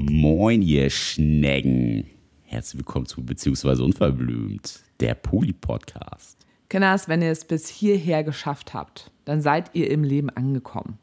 Moin, 0.00 0.60
ihr 0.60 0.90
Schnecken. 0.90 2.10
Herzlich 2.42 2.78
willkommen 2.80 3.06
zu 3.06 3.24
Beziehungsweise 3.24 3.84
Unverblümt, 3.84 4.80
der 5.00 5.14
Poli-Podcast. 5.14 6.46
Kinders, 6.68 7.08
wenn 7.08 7.22
ihr 7.22 7.30
es 7.30 7.46
bis 7.46 7.68
hierher 7.68 8.22
geschafft 8.22 8.74
habt, 8.74 9.10
dann 9.24 9.40
seid 9.40 9.70
ihr 9.74 9.90
im 9.90 10.04
Leben 10.04 10.28
angekommen. 10.28 10.98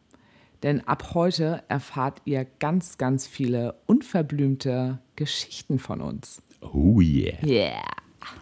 Denn 0.62 0.82
ab 0.88 1.16
heute 1.16 1.64
erfahrt 1.68 2.22
ihr 2.26 2.46
ganz, 2.60 3.00
ganz 3.00 3.26
viele 3.26 3.76
unverblümte 3.88 5.00
Geschichten 5.16 5.80
von 5.80 6.02
uns. 6.02 6.44
Oh 6.62 7.02
yeah. 7.02 7.44
Yeah. 7.44 7.82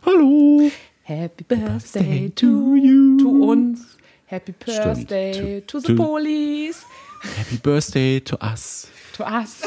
Hallo. 0.06 0.72
Happy 1.08 1.44
Birthday 1.48 2.30
to 2.36 2.76
you. 2.76 3.18
To 3.20 3.30
uns. 3.52 3.98
Happy 4.26 4.54
Stimmt. 4.62 4.84
Birthday 4.84 5.62
To- 5.62 5.68
to, 5.68 5.80
the 5.80 5.88
to- 5.96 6.04
Police. 6.04 6.84
Happy 7.38 7.58
Birthday 7.58 8.20
to 8.20 8.36
us. 8.42 8.90
To 9.14 9.24
us. 9.24 9.62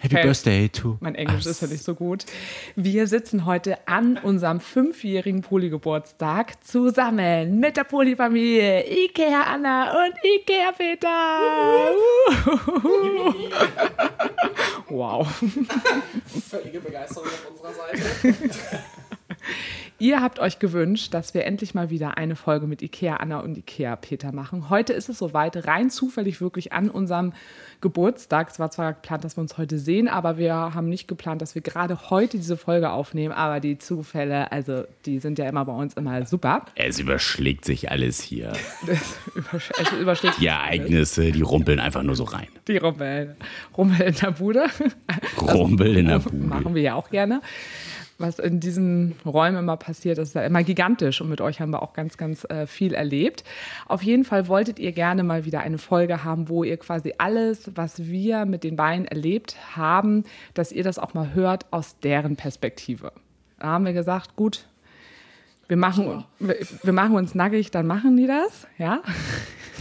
Happy 0.00 0.16
Okay. 0.16 0.22
Birthday 0.26 0.68
to 0.68 0.96
Mein 1.00 1.14
Englisch 1.14 1.40
us. 1.46 1.46
ist 1.46 1.60
ja 1.62 1.68
nicht 1.68 1.82
so 1.84 1.94
gut. 1.94 2.24
Wir 2.76 3.06
sitzen 3.06 3.44
heute 3.46 3.76
an 3.88 4.16
unserem 4.18 4.60
fünfjährigen 4.60 5.42
Poli-Geburtstag 5.42 6.62
zusammen 6.64 7.58
mit 7.60 7.76
der 7.76 7.84
Poli-Familie 7.84 8.84
Ikea 9.04 9.42
Anna 9.44 9.92
und 10.04 10.14
Ikea 10.22 10.72
Peter. 10.72 11.08
wow. 14.88 15.26
Völlige 16.50 16.80
Begeisterung 16.80 17.26
auf 17.26 17.50
unserer 17.50 17.72
Seite. 17.74 18.34
Ihr 20.00 20.20
habt 20.20 20.40
euch 20.40 20.58
gewünscht, 20.58 21.14
dass 21.14 21.34
wir 21.34 21.44
endlich 21.44 21.72
mal 21.72 21.88
wieder 21.88 22.18
eine 22.18 22.34
Folge 22.34 22.66
mit 22.66 22.82
Ikea 22.82 23.16
Anna 23.16 23.38
und 23.38 23.56
Ikea 23.56 23.94
Peter 23.94 24.32
machen. 24.32 24.68
Heute 24.68 24.92
ist 24.92 25.08
es 25.08 25.18
soweit, 25.18 25.68
rein 25.68 25.88
zufällig 25.88 26.40
wirklich 26.40 26.72
an 26.72 26.90
unserem 26.90 27.32
Geburtstag. 27.80 28.48
Es 28.50 28.58
war 28.58 28.72
zwar 28.72 28.94
geplant, 28.94 29.22
dass 29.22 29.36
wir 29.36 29.42
uns 29.42 29.56
heute 29.56 29.78
sehen, 29.78 30.08
aber 30.08 30.36
wir 30.36 30.52
haben 30.52 30.88
nicht 30.88 31.06
geplant, 31.06 31.40
dass 31.42 31.54
wir 31.54 31.62
gerade 31.62 32.10
heute 32.10 32.38
diese 32.38 32.56
Folge 32.56 32.90
aufnehmen. 32.90 33.32
Aber 33.32 33.60
die 33.60 33.78
Zufälle, 33.78 34.50
also 34.50 34.82
die 35.06 35.20
sind 35.20 35.38
ja 35.38 35.48
immer 35.48 35.64
bei 35.64 35.72
uns 35.72 35.94
immer 35.94 36.26
super. 36.26 36.64
Es 36.74 36.98
überschlägt 36.98 37.64
sich 37.64 37.90
alles 37.90 38.20
hier. 38.20 38.52
Das 38.86 39.18
übersch 39.34 39.70
es 39.80 39.92
überschlägt 39.92 40.40
Die 40.40 40.46
Ereignisse, 40.46 41.30
die 41.30 41.42
rumpeln 41.42 41.78
einfach 41.78 42.02
nur 42.02 42.16
so 42.16 42.24
rein. 42.24 42.48
die 42.66 42.78
Rummel, 42.78 43.36
Rummel 43.76 44.00
in 44.00 44.14
der 44.14 44.32
Bude. 44.32 44.66
Rumpel 45.40 45.96
in 45.96 46.08
der 46.08 46.18
Bude. 46.20 46.36
Machen 46.36 46.74
wir 46.74 46.82
ja 46.82 46.94
auch 46.94 47.10
gerne. 47.10 47.40
Was 48.18 48.38
in 48.38 48.60
diesen 48.60 49.16
Räumen 49.26 49.58
immer 49.58 49.76
passiert, 49.76 50.18
ist 50.18 50.34
ja 50.34 50.42
immer 50.42 50.62
gigantisch 50.62 51.20
und 51.20 51.28
mit 51.28 51.40
euch 51.40 51.60
haben 51.60 51.70
wir 51.70 51.82
auch 51.82 51.94
ganz, 51.94 52.16
ganz 52.16 52.44
äh, 52.44 52.66
viel 52.66 52.94
erlebt. 52.94 53.42
Auf 53.86 54.02
jeden 54.02 54.24
Fall 54.24 54.46
wolltet 54.46 54.78
ihr 54.78 54.92
gerne 54.92 55.24
mal 55.24 55.44
wieder 55.44 55.60
eine 55.60 55.78
Folge 55.78 56.22
haben, 56.22 56.48
wo 56.48 56.62
ihr 56.62 56.76
quasi 56.76 57.14
alles, 57.18 57.72
was 57.74 58.04
wir 58.04 58.44
mit 58.44 58.62
den 58.62 58.76
beiden 58.76 59.06
erlebt 59.06 59.56
haben, 59.76 60.24
dass 60.54 60.70
ihr 60.70 60.84
das 60.84 60.98
auch 60.98 61.14
mal 61.14 61.34
hört 61.34 61.72
aus 61.72 61.98
deren 61.98 62.36
Perspektive. 62.36 63.12
Da 63.58 63.66
haben 63.66 63.84
wir 63.84 63.92
gesagt, 63.92 64.36
gut, 64.36 64.66
wir 65.66 65.76
machen, 65.76 66.24
wir, 66.38 66.56
wir 66.82 66.92
machen 66.92 67.16
uns 67.16 67.34
nackig, 67.34 67.70
dann 67.70 67.86
machen 67.86 68.16
die 68.16 68.26
das, 68.26 68.66
ja. 68.78 69.02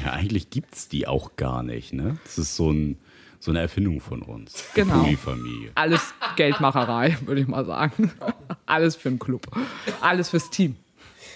Ja, 0.03 0.13
eigentlich 0.13 0.49
gibt's 0.49 0.87
die 0.87 1.07
auch 1.07 1.35
gar 1.35 1.61
nicht, 1.61 1.93
ne? 1.93 2.17
Das 2.23 2.37
ist 2.37 2.55
so, 2.55 2.71
ein, 2.71 2.97
so 3.43 3.51
eine 3.51 3.59
Erfindung 3.59 3.99
von 3.99 4.21
uns. 4.21 4.69
Die 4.73 4.81
Genau. 4.81 4.99
Poli-Familie. 5.01 5.71
Alles 5.75 6.13
Geldmacherei, 6.37 7.17
würde 7.25 7.41
ich 7.41 7.47
mal 7.47 7.65
sagen. 7.65 8.09
Alles 8.65 8.95
für 8.95 9.09
den 9.09 9.19
Club. 9.19 9.47
Alles 9.99 10.29
fürs 10.29 10.49
Team. 10.49 10.77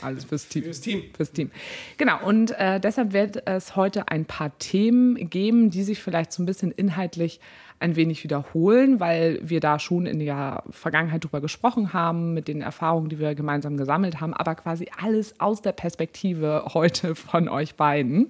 Alles 0.02 0.24
fürs 0.24 0.48
Team. 0.48 0.64
Fürs 0.64 0.80
Team. 0.80 1.04
Fürs 1.16 1.32
Team. 1.34 1.52
Genau, 1.98 2.24
und 2.24 2.52
äh, 2.52 2.80
deshalb 2.80 3.12
wird 3.12 3.46
es 3.46 3.76
heute 3.76 4.08
ein 4.08 4.24
paar 4.24 4.58
Themen 4.58 5.30
geben, 5.30 5.70
die 5.70 5.84
sich 5.84 6.02
vielleicht 6.02 6.32
so 6.32 6.42
ein 6.42 6.46
bisschen 6.46 6.72
inhaltlich 6.72 7.42
ein 7.80 7.98
wenig 7.98 8.24
wiederholen, 8.24 9.02
weil 9.02 9.40
wir 9.44 9.60
da 9.60 9.78
schon 9.78 10.06
in 10.06 10.20
der 10.20 10.64
Vergangenheit 10.70 11.26
drüber 11.26 11.42
gesprochen 11.42 11.92
haben, 11.92 12.34
mit 12.34 12.48
den 12.48 12.62
Erfahrungen, 12.62 13.10
die 13.10 13.20
wir 13.20 13.36
gemeinsam 13.36 13.76
gesammelt 13.76 14.22
haben, 14.22 14.34
aber 14.34 14.56
quasi 14.56 14.88
alles 14.98 15.40
aus 15.42 15.62
der 15.62 15.74
Perspektive 15.74 16.64
heute 16.74 17.16
von 17.16 17.50
euch 17.50 17.76
beiden. 17.76 18.28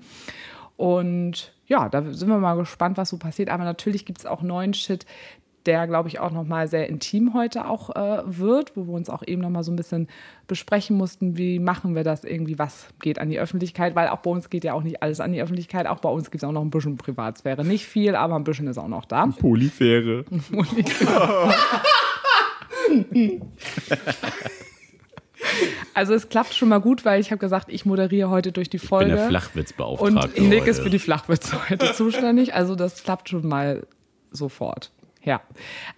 Und 0.77 1.53
ja, 1.65 1.89
da 1.89 2.01
sind 2.13 2.29
wir 2.29 2.37
mal 2.37 2.55
gespannt, 2.55 2.97
was 2.97 3.09
so 3.09 3.17
passiert. 3.17 3.49
Aber 3.49 3.63
natürlich 3.63 4.05
gibt 4.05 4.19
es 4.19 4.25
auch 4.25 4.41
neuen 4.41 4.73
Shit, 4.73 5.05
der, 5.65 5.85
glaube 5.85 6.07
ich, 6.07 6.19
auch 6.19 6.31
nochmal 6.31 6.69
sehr 6.69 6.87
intim 6.87 7.33
heute 7.33 7.67
auch 7.67 7.93
äh, 7.95 8.21
wird, 8.25 8.77
wo 8.77 8.87
wir 8.87 8.93
uns 8.93 9.09
auch 9.09 9.21
eben 9.25 9.41
nochmal 9.41 9.63
so 9.63 9.71
ein 9.71 9.75
bisschen 9.75 10.07
besprechen 10.47 10.95
mussten, 10.95 11.37
wie 11.37 11.59
machen 11.59 11.93
wir 11.93 12.05
das 12.05 12.23
irgendwie, 12.23 12.57
was 12.57 12.87
geht 13.01 13.19
an 13.19 13.29
die 13.29 13.37
Öffentlichkeit, 13.39 13.93
weil 13.93 14.07
auch 14.07 14.19
bei 14.19 14.31
uns 14.31 14.49
geht 14.49 14.63
ja 14.63 14.73
auch 14.73 14.83
nicht 14.83 15.03
alles 15.03 15.19
an 15.19 15.33
die 15.33 15.41
Öffentlichkeit. 15.41 15.85
Auch 15.85 15.99
bei 15.99 16.09
uns 16.09 16.31
gibt 16.31 16.41
es 16.41 16.47
auch 16.47 16.53
noch 16.53 16.61
ein 16.61 16.69
bisschen 16.69 16.95
Privatsphäre. 16.95 17.65
Nicht 17.65 17.85
viel, 17.85 18.15
aber 18.15 18.35
ein 18.35 18.45
bisschen 18.45 18.67
ist 18.67 18.77
auch 18.77 18.87
noch 18.87 19.03
da. 19.03 19.27
Polyphäre. 19.27 20.23
Also 25.93 26.13
es 26.13 26.29
klappt 26.29 26.53
schon 26.53 26.69
mal 26.69 26.79
gut, 26.79 27.05
weil 27.05 27.19
ich 27.21 27.31
habe 27.31 27.39
gesagt, 27.39 27.67
ich 27.69 27.85
moderiere 27.85 28.29
heute 28.29 28.51
durch 28.51 28.69
die 28.69 28.77
Ich 28.77 28.81
bin 28.83 28.89
Folge. 28.89 29.11
der 29.15 29.27
Flachwitzbeauftragte. 29.29 30.41
Und 30.41 30.49
Nick 30.49 30.61
heute. 30.61 30.69
ist 30.71 30.79
für 30.81 30.89
die 30.89 30.99
Flachwitze 30.99 31.69
heute 31.69 31.93
zuständig. 31.95 32.53
Also 32.53 32.75
das 32.75 33.03
klappt 33.03 33.29
schon 33.29 33.47
mal 33.47 33.85
sofort. 34.31 34.91
Ja. 35.23 35.41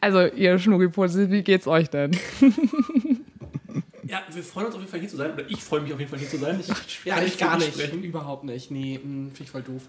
Also 0.01 0.25
ihr 0.25 0.57
Schnuggiputze, 0.59 1.29
wie 1.31 1.43
geht's 1.43 1.67
euch 1.67 1.89
denn? 1.89 2.11
Ja, 4.05 4.21
wir 4.33 4.41
freuen 4.43 4.65
uns 4.67 4.75
auf 4.75 4.81
jeden 4.81 4.91
Fall 4.91 4.99
hier 5.01 5.09
zu 5.09 5.17
sein. 5.17 5.31
Oder 5.33 5.49
ich 5.49 5.63
freue 5.63 5.81
mich 5.81 5.93
auf 5.93 5.99
jeden 5.99 6.09
Fall 6.09 6.19
hier 6.19 6.29
zu 6.29 6.37
sein. 6.37 6.59
Ich 6.59 7.05
Ja, 7.05 7.15
kann 7.15 7.25
ich 7.27 7.37
gar 7.37 7.57
nicht. 7.57 7.73
sprechen. 7.75 8.01
Überhaupt 8.03 8.43
nicht. 8.43 8.71
Nee, 8.71 8.99
mh, 9.03 9.29
finde 9.31 9.43
ich 9.43 9.51
voll 9.51 9.61
doof. 9.61 9.83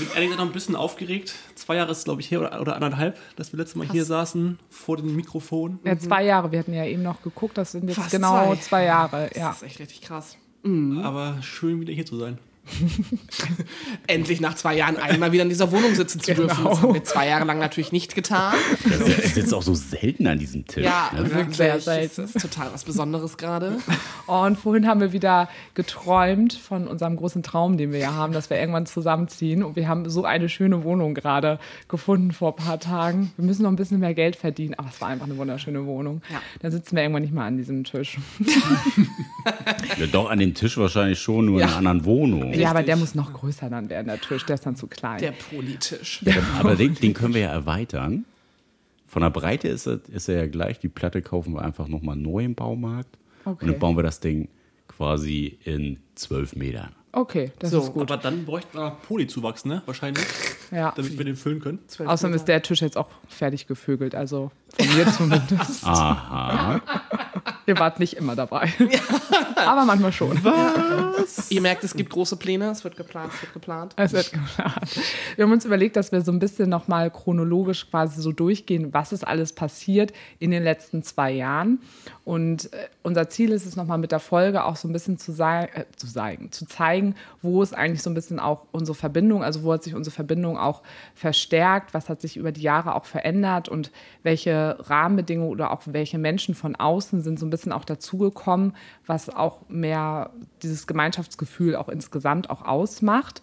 Bin 0.00 0.08
ehrlich 0.14 0.30
gesagt 0.30 0.40
noch 0.40 0.46
ein 0.46 0.52
bisschen 0.52 0.76
aufgeregt. 0.76 1.34
Zwei 1.54 1.76
Jahre 1.76 1.92
ist 1.92 1.98
es, 1.98 2.04
glaube 2.04 2.20
ich, 2.20 2.30
her 2.30 2.40
oder, 2.40 2.60
oder 2.60 2.74
anderthalb, 2.74 3.18
dass 3.36 3.52
wir 3.52 3.58
letztes 3.58 3.76
Mal 3.76 3.86
hier 3.86 4.04
saßen, 4.04 4.58
vor 4.70 4.96
dem 4.96 5.14
Mikrofon. 5.14 5.78
Ja, 5.84 5.98
zwei 5.98 6.24
Jahre. 6.24 6.50
Wir 6.52 6.58
hatten 6.58 6.72
ja 6.72 6.84
eben 6.86 7.02
noch 7.02 7.22
geguckt, 7.22 7.58
das 7.58 7.72
sind 7.72 7.86
jetzt 7.86 7.96
Fast 7.96 8.10
genau 8.10 8.54
zwei, 8.54 8.60
zwei. 8.60 8.84
Jahre. 8.84 9.30
Ja. 9.34 9.48
Das 9.48 9.58
ist 9.58 9.62
echt 9.64 9.80
richtig 9.80 10.00
krass. 10.00 10.36
Aber 11.02 11.36
schön, 11.42 11.80
wieder 11.80 11.92
hier 11.92 12.06
zu 12.06 12.16
sein. 12.18 12.38
Endlich 14.06 14.40
nach 14.40 14.54
zwei 14.54 14.76
Jahren 14.76 14.96
einmal 14.96 15.32
wieder 15.32 15.42
in 15.42 15.48
dieser 15.48 15.70
Wohnung 15.72 15.94
sitzen 15.94 16.20
zu 16.20 16.34
dürfen. 16.34 16.66
Das 16.66 16.82
haben 16.82 16.94
wir 16.94 17.04
zwei 17.04 17.28
Jahre 17.28 17.44
lang 17.44 17.58
natürlich 17.58 17.92
nicht 17.92 18.14
getan. 18.14 18.54
Das 18.88 19.00
ist 19.00 19.36
jetzt 19.36 19.54
auch 19.54 19.62
so 19.62 19.74
selten 19.74 20.26
an 20.26 20.38
diesem 20.38 20.66
Tisch. 20.66 20.84
Ja, 20.84 21.10
ne? 21.14 21.30
wirklich. 21.32 21.56
Sehr 21.56 21.76
Das 21.76 22.18
ist 22.18 22.40
total 22.40 22.72
was 22.72 22.84
Besonderes 22.84 23.36
gerade. 23.36 23.78
Und 24.26 24.56
vorhin 24.58 24.86
haben 24.86 25.00
wir 25.00 25.12
wieder 25.12 25.48
geträumt 25.74 26.54
von 26.54 26.88
unserem 26.88 27.16
großen 27.16 27.42
Traum, 27.42 27.76
den 27.76 27.92
wir 27.92 27.98
ja 27.98 28.14
haben, 28.14 28.32
dass 28.32 28.50
wir 28.50 28.58
irgendwann 28.58 28.86
zusammenziehen. 28.86 29.62
Und 29.62 29.76
wir 29.76 29.88
haben 29.88 30.08
so 30.08 30.24
eine 30.24 30.48
schöne 30.48 30.84
Wohnung 30.84 31.14
gerade 31.14 31.58
gefunden 31.88 32.32
vor 32.32 32.56
ein 32.56 32.64
paar 32.64 32.80
Tagen. 32.80 33.32
Wir 33.36 33.44
müssen 33.44 33.62
noch 33.62 33.70
ein 33.70 33.76
bisschen 33.76 34.00
mehr 34.00 34.14
Geld 34.14 34.36
verdienen, 34.36 34.74
aber 34.74 34.88
es 34.92 35.00
war 35.00 35.08
einfach 35.08 35.26
eine 35.26 35.36
wunderschöne 35.36 35.86
Wohnung. 35.86 36.22
Ja. 36.30 36.40
Dann 36.60 36.70
sitzen 36.70 36.96
wir 36.96 37.02
irgendwann 37.02 37.22
nicht 37.22 37.34
mehr 37.34 37.44
an 37.44 37.56
diesem 37.56 37.84
Tisch. 37.84 38.18
Ja, 39.98 40.06
doch 40.06 40.30
an 40.30 40.38
dem 40.38 40.54
Tisch 40.54 40.76
wahrscheinlich 40.76 41.18
schon, 41.18 41.46
nur 41.46 41.60
in 41.60 41.66
einer 41.66 41.76
anderen 41.76 42.04
Wohnung. 42.04 42.52
Ja, 42.60 42.70
aber 42.70 42.82
der 42.82 42.96
muss 42.96 43.14
noch 43.14 43.32
größer 43.32 43.68
dann 43.70 43.88
werden, 43.88 44.06
der 44.06 44.20
Tisch. 44.20 44.44
Der 44.46 44.54
ist 44.54 44.66
dann 44.66 44.76
zu 44.76 44.86
klein. 44.86 45.18
Der 45.20 45.32
Politisch. 45.32 46.24
Aber 46.58 46.76
den, 46.76 46.94
den 46.94 47.14
können 47.14 47.34
wir 47.34 47.42
ja 47.42 47.50
erweitern. 47.50 48.24
Von 49.06 49.22
der 49.22 49.30
Breite 49.30 49.68
ist 49.68 49.86
er, 49.86 50.00
ist 50.12 50.28
er 50.28 50.36
ja 50.36 50.46
gleich. 50.46 50.78
Die 50.78 50.88
Platte 50.88 51.20
kaufen 51.22 51.54
wir 51.54 51.62
einfach 51.62 51.88
nochmal 51.88 52.16
neu 52.16 52.44
im 52.44 52.54
Baumarkt. 52.54 53.18
Okay. 53.44 53.64
Und 53.64 53.72
dann 53.72 53.78
bauen 53.80 53.96
wir 53.96 54.02
das 54.02 54.20
Ding 54.20 54.48
quasi 54.86 55.58
in 55.64 55.98
zwölf 56.14 56.54
Metern. 56.54 56.94
Okay, 57.12 57.50
das 57.58 57.70
So, 57.70 57.80
ist 57.80 57.92
gut. 57.92 58.02
Aber 58.02 58.22
dann 58.22 58.44
bräuchten 58.44 58.78
wir 58.78 58.90
Polyzuwachs, 59.06 59.64
ne? 59.64 59.82
Wahrscheinlich. 59.86 60.24
Ja. 60.70 60.92
Damit 60.96 61.18
wir 61.18 61.24
den 61.24 61.36
füllen 61.36 61.60
können. 61.60 61.78
Außerdem 61.98 62.34
ist 62.34 62.46
der 62.46 62.62
Tisch 62.62 62.80
jetzt 62.80 62.96
auch 62.96 63.08
fertig 63.28 63.66
gevögelt, 63.66 64.14
also 64.14 64.50
von 64.76 64.96
mir 64.96 65.06
zumindest. 65.12 65.84
Aha. 65.84 66.80
Ihr 67.66 67.78
wart 67.78 68.00
nicht 68.00 68.14
immer 68.14 68.34
dabei. 68.36 68.72
Aber 69.56 69.84
manchmal 69.84 70.12
schon. 70.12 70.40
Ihr 71.50 71.60
merkt, 71.60 71.84
es 71.84 71.94
gibt 71.94 72.10
große 72.10 72.36
Pläne. 72.36 72.70
Es 72.70 72.82
wird 72.84 72.96
geplant, 72.96 73.32
es 73.34 73.42
wird 73.42 73.52
geplant. 73.52 73.94
Es 73.96 74.12
wird 74.12 74.32
geplant. 74.32 75.00
Wir 75.36 75.44
haben 75.44 75.52
uns 75.52 75.64
überlegt, 75.64 75.96
dass 75.96 76.12
wir 76.12 76.22
so 76.22 76.32
ein 76.32 76.38
bisschen 76.38 76.68
nochmal 76.68 77.10
chronologisch 77.10 77.88
quasi 77.88 78.20
so 78.20 78.32
durchgehen, 78.32 78.92
was 78.92 79.12
ist 79.12 79.26
alles 79.26 79.52
passiert 79.52 80.12
in 80.38 80.50
den 80.50 80.62
letzten 80.62 81.02
zwei 81.02 81.32
Jahren. 81.32 81.80
Und 82.30 82.72
äh, 82.72 82.86
unser 83.02 83.28
Ziel 83.28 83.50
ist 83.50 83.66
es 83.66 83.74
nochmal 83.74 83.98
mit 83.98 84.12
der 84.12 84.20
Folge 84.20 84.62
auch 84.64 84.76
so 84.76 84.86
ein 84.86 84.92
bisschen 84.92 85.18
zu, 85.18 85.32
äh, 85.32 85.66
zu, 85.96 86.06
zeigen, 86.06 86.52
zu 86.52 86.64
zeigen, 86.64 87.16
wo 87.42 87.60
ist 87.60 87.76
eigentlich 87.76 88.04
so 88.04 88.10
ein 88.10 88.14
bisschen 88.14 88.38
auch 88.38 88.66
unsere 88.70 88.94
Verbindung, 88.94 89.42
also 89.42 89.64
wo 89.64 89.72
hat 89.72 89.82
sich 89.82 89.96
unsere 89.96 90.14
Verbindung 90.14 90.56
auch 90.56 90.82
verstärkt, 91.16 91.92
was 91.92 92.08
hat 92.08 92.20
sich 92.20 92.36
über 92.36 92.52
die 92.52 92.62
Jahre 92.62 92.94
auch 92.94 93.04
verändert 93.04 93.68
und 93.68 93.90
welche 94.22 94.76
Rahmenbedingungen 94.78 95.50
oder 95.50 95.72
auch 95.72 95.82
welche 95.86 96.18
Menschen 96.18 96.54
von 96.54 96.76
außen 96.76 97.20
sind 97.20 97.40
so 97.40 97.46
ein 97.46 97.50
bisschen 97.50 97.72
auch 97.72 97.84
dazugekommen, 97.84 98.76
was 99.06 99.28
auch 99.28 99.68
mehr 99.68 100.30
dieses 100.62 100.86
Gemeinschaftsgefühl 100.86 101.74
auch 101.74 101.88
insgesamt 101.88 102.48
auch 102.48 102.64
ausmacht. 102.64 103.42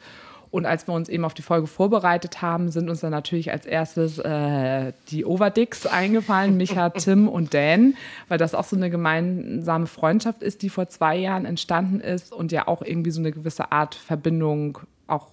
Und 0.57 0.65
als 0.65 0.87
wir 0.87 0.95
uns 0.95 1.07
eben 1.07 1.23
auf 1.23 1.35
die 1.35 1.43
Folge 1.43 1.67
vorbereitet 1.67 2.41
haben, 2.41 2.71
sind 2.71 2.89
uns 2.89 3.01
dann 3.01 3.11
natürlich 3.11 3.51
als 3.51 3.67
erstes 3.67 4.17
äh, 4.17 4.91
die 5.09 5.23
Overdicks 5.23 5.85
eingefallen, 5.85 6.57
Micha, 6.57 6.89
Tim 6.97 7.29
und 7.29 7.53
Dan, 7.53 7.93
weil 8.27 8.39
das 8.39 8.55
auch 8.55 8.63
so 8.63 8.75
eine 8.75 8.89
gemeinsame 8.89 9.85
Freundschaft 9.85 10.41
ist, 10.41 10.63
die 10.63 10.69
vor 10.69 10.89
zwei 10.89 11.15
Jahren 11.15 11.45
entstanden 11.45 11.99
ist 11.99 12.33
und 12.33 12.51
ja 12.51 12.67
auch 12.67 12.81
irgendwie 12.81 13.11
so 13.11 13.19
eine 13.19 13.31
gewisse 13.31 13.71
Art 13.71 13.93
Verbindung 13.93 14.79
auch 15.05 15.27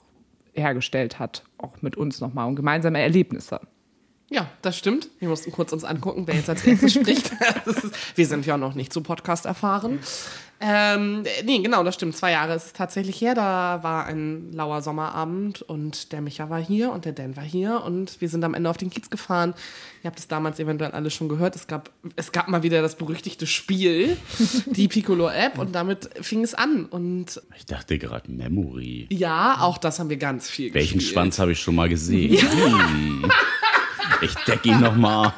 hergestellt 0.53 1.19
hat, 1.19 1.45
auch 1.57 1.81
mit 1.81 1.97
uns 1.97 2.21
nochmal 2.21 2.47
und 2.47 2.57
gemeinsame 2.57 3.01
Erlebnisse. 3.01 3.61
Ja, 4.35 4.51
das 4.63 4.77
stimmt. 4.77 5.09
Wir 5.21 5.29
mussten 5.29 5.53
kurz 5.53 5.73
uns 5.73 5.85
angucken, 5.85 6.27
wer 6.27 6.35
jetzt 6.35 6.51
als 6.51 6.67
erstes 6.67 6.93
spricht. 6.95 7.31
Ist, 7.67 7.91
wir 8.17 8.27
sind 8.27 8.45
ja 8.47 8.57
noch 8.59 8.75
nicht 8.75 8.93
so 8.93 9.01
Podcast 9.01 9.47
erfahren. 9.47 10.01
Ähm, 10.61 11.25
nee, 11.45 11.59
genau, 11.59 11.85
das 11.85 11.95
stimmt. 11.95 12.17
Zwei 12.17 12.33
Jahre 12.33 12.55
ist 12.55 12.67
es 12.67 12.73
tatsächlich 12.73 13.21
her. 13.21 13.35
Da 13.35 13.81
war 13.83 14.07
ein 14.07 14.51
lauer 14.53 14.83
Sommerabend 14.83 15.63
und 15.63 16.11
der 16.11 16.21
Micha 16.21 16.49
war 16.51 16.61
hier 16.61 16.91
und 16.91 17.05
der 17.05 17.13
Dan 17.13 17.37
war 17.37 17.45
hier 17.45 17.83
und 17.85 18.21
wir 18.21 18.29
sind 18.29 18.43
am 18.45 18.55
Ende 18.55 18.71
auf 18.71 18.77
den 18.77 18.91
Kiez 18.91 19.09
gefahren. 19.11 19.55
Ihr 20.03 20.09
habt 20.09 20.19
es 20.19 20.27
damals 20.27 20.59
eventuell 20.59 20.93
alle 20.93 21.11
schon 21.11 21.29
gehört. 21.29 21.55
Es 21.55 21.67
gab, 21.67 21.91
es 22.17 22.33
gab 22.33 22.49
mal 22.49 22.63
wieder 22.63 22.83
das 22.83 22.97
berüchtigte 22.97 23.47
Spiel, 23.47 24.17
die 24.67 24.89
Piccolo-App 24.89 25.59
und 25.59 25.75
damit 25.75 26.11
fing 26.23 26.43
es 26.43 26.55
an. 26.55 26.87
Und 26.87 27.41
Ich 27.57 27.67
dachte 27.67 27.99
gerade 27.99 28.31
Memory. 28.31 29.07
ja, 29.11 29.59
auch 29.61 29.79
das 29.79 29.99
haben 30.01 30.09
wir 30.09 30.17
ganz 30.17 30.49
viel 30.51 30.73
Welchen 30.75 30.95
gespielt. 30.99 31.13
Schwanz 31.15 31.39
habe 31.39 31.53
ich 31.53 31.61
schon 31.61 31.75
mal 31.77 31.89
gesehen? 31.89 32.37
Hm. 32.41 33.31
Ich 34.21 34.35
decke 34.47 34.69
ihn 34.69 34.81
noch 34.81 34.97
mal. 34.97 35.35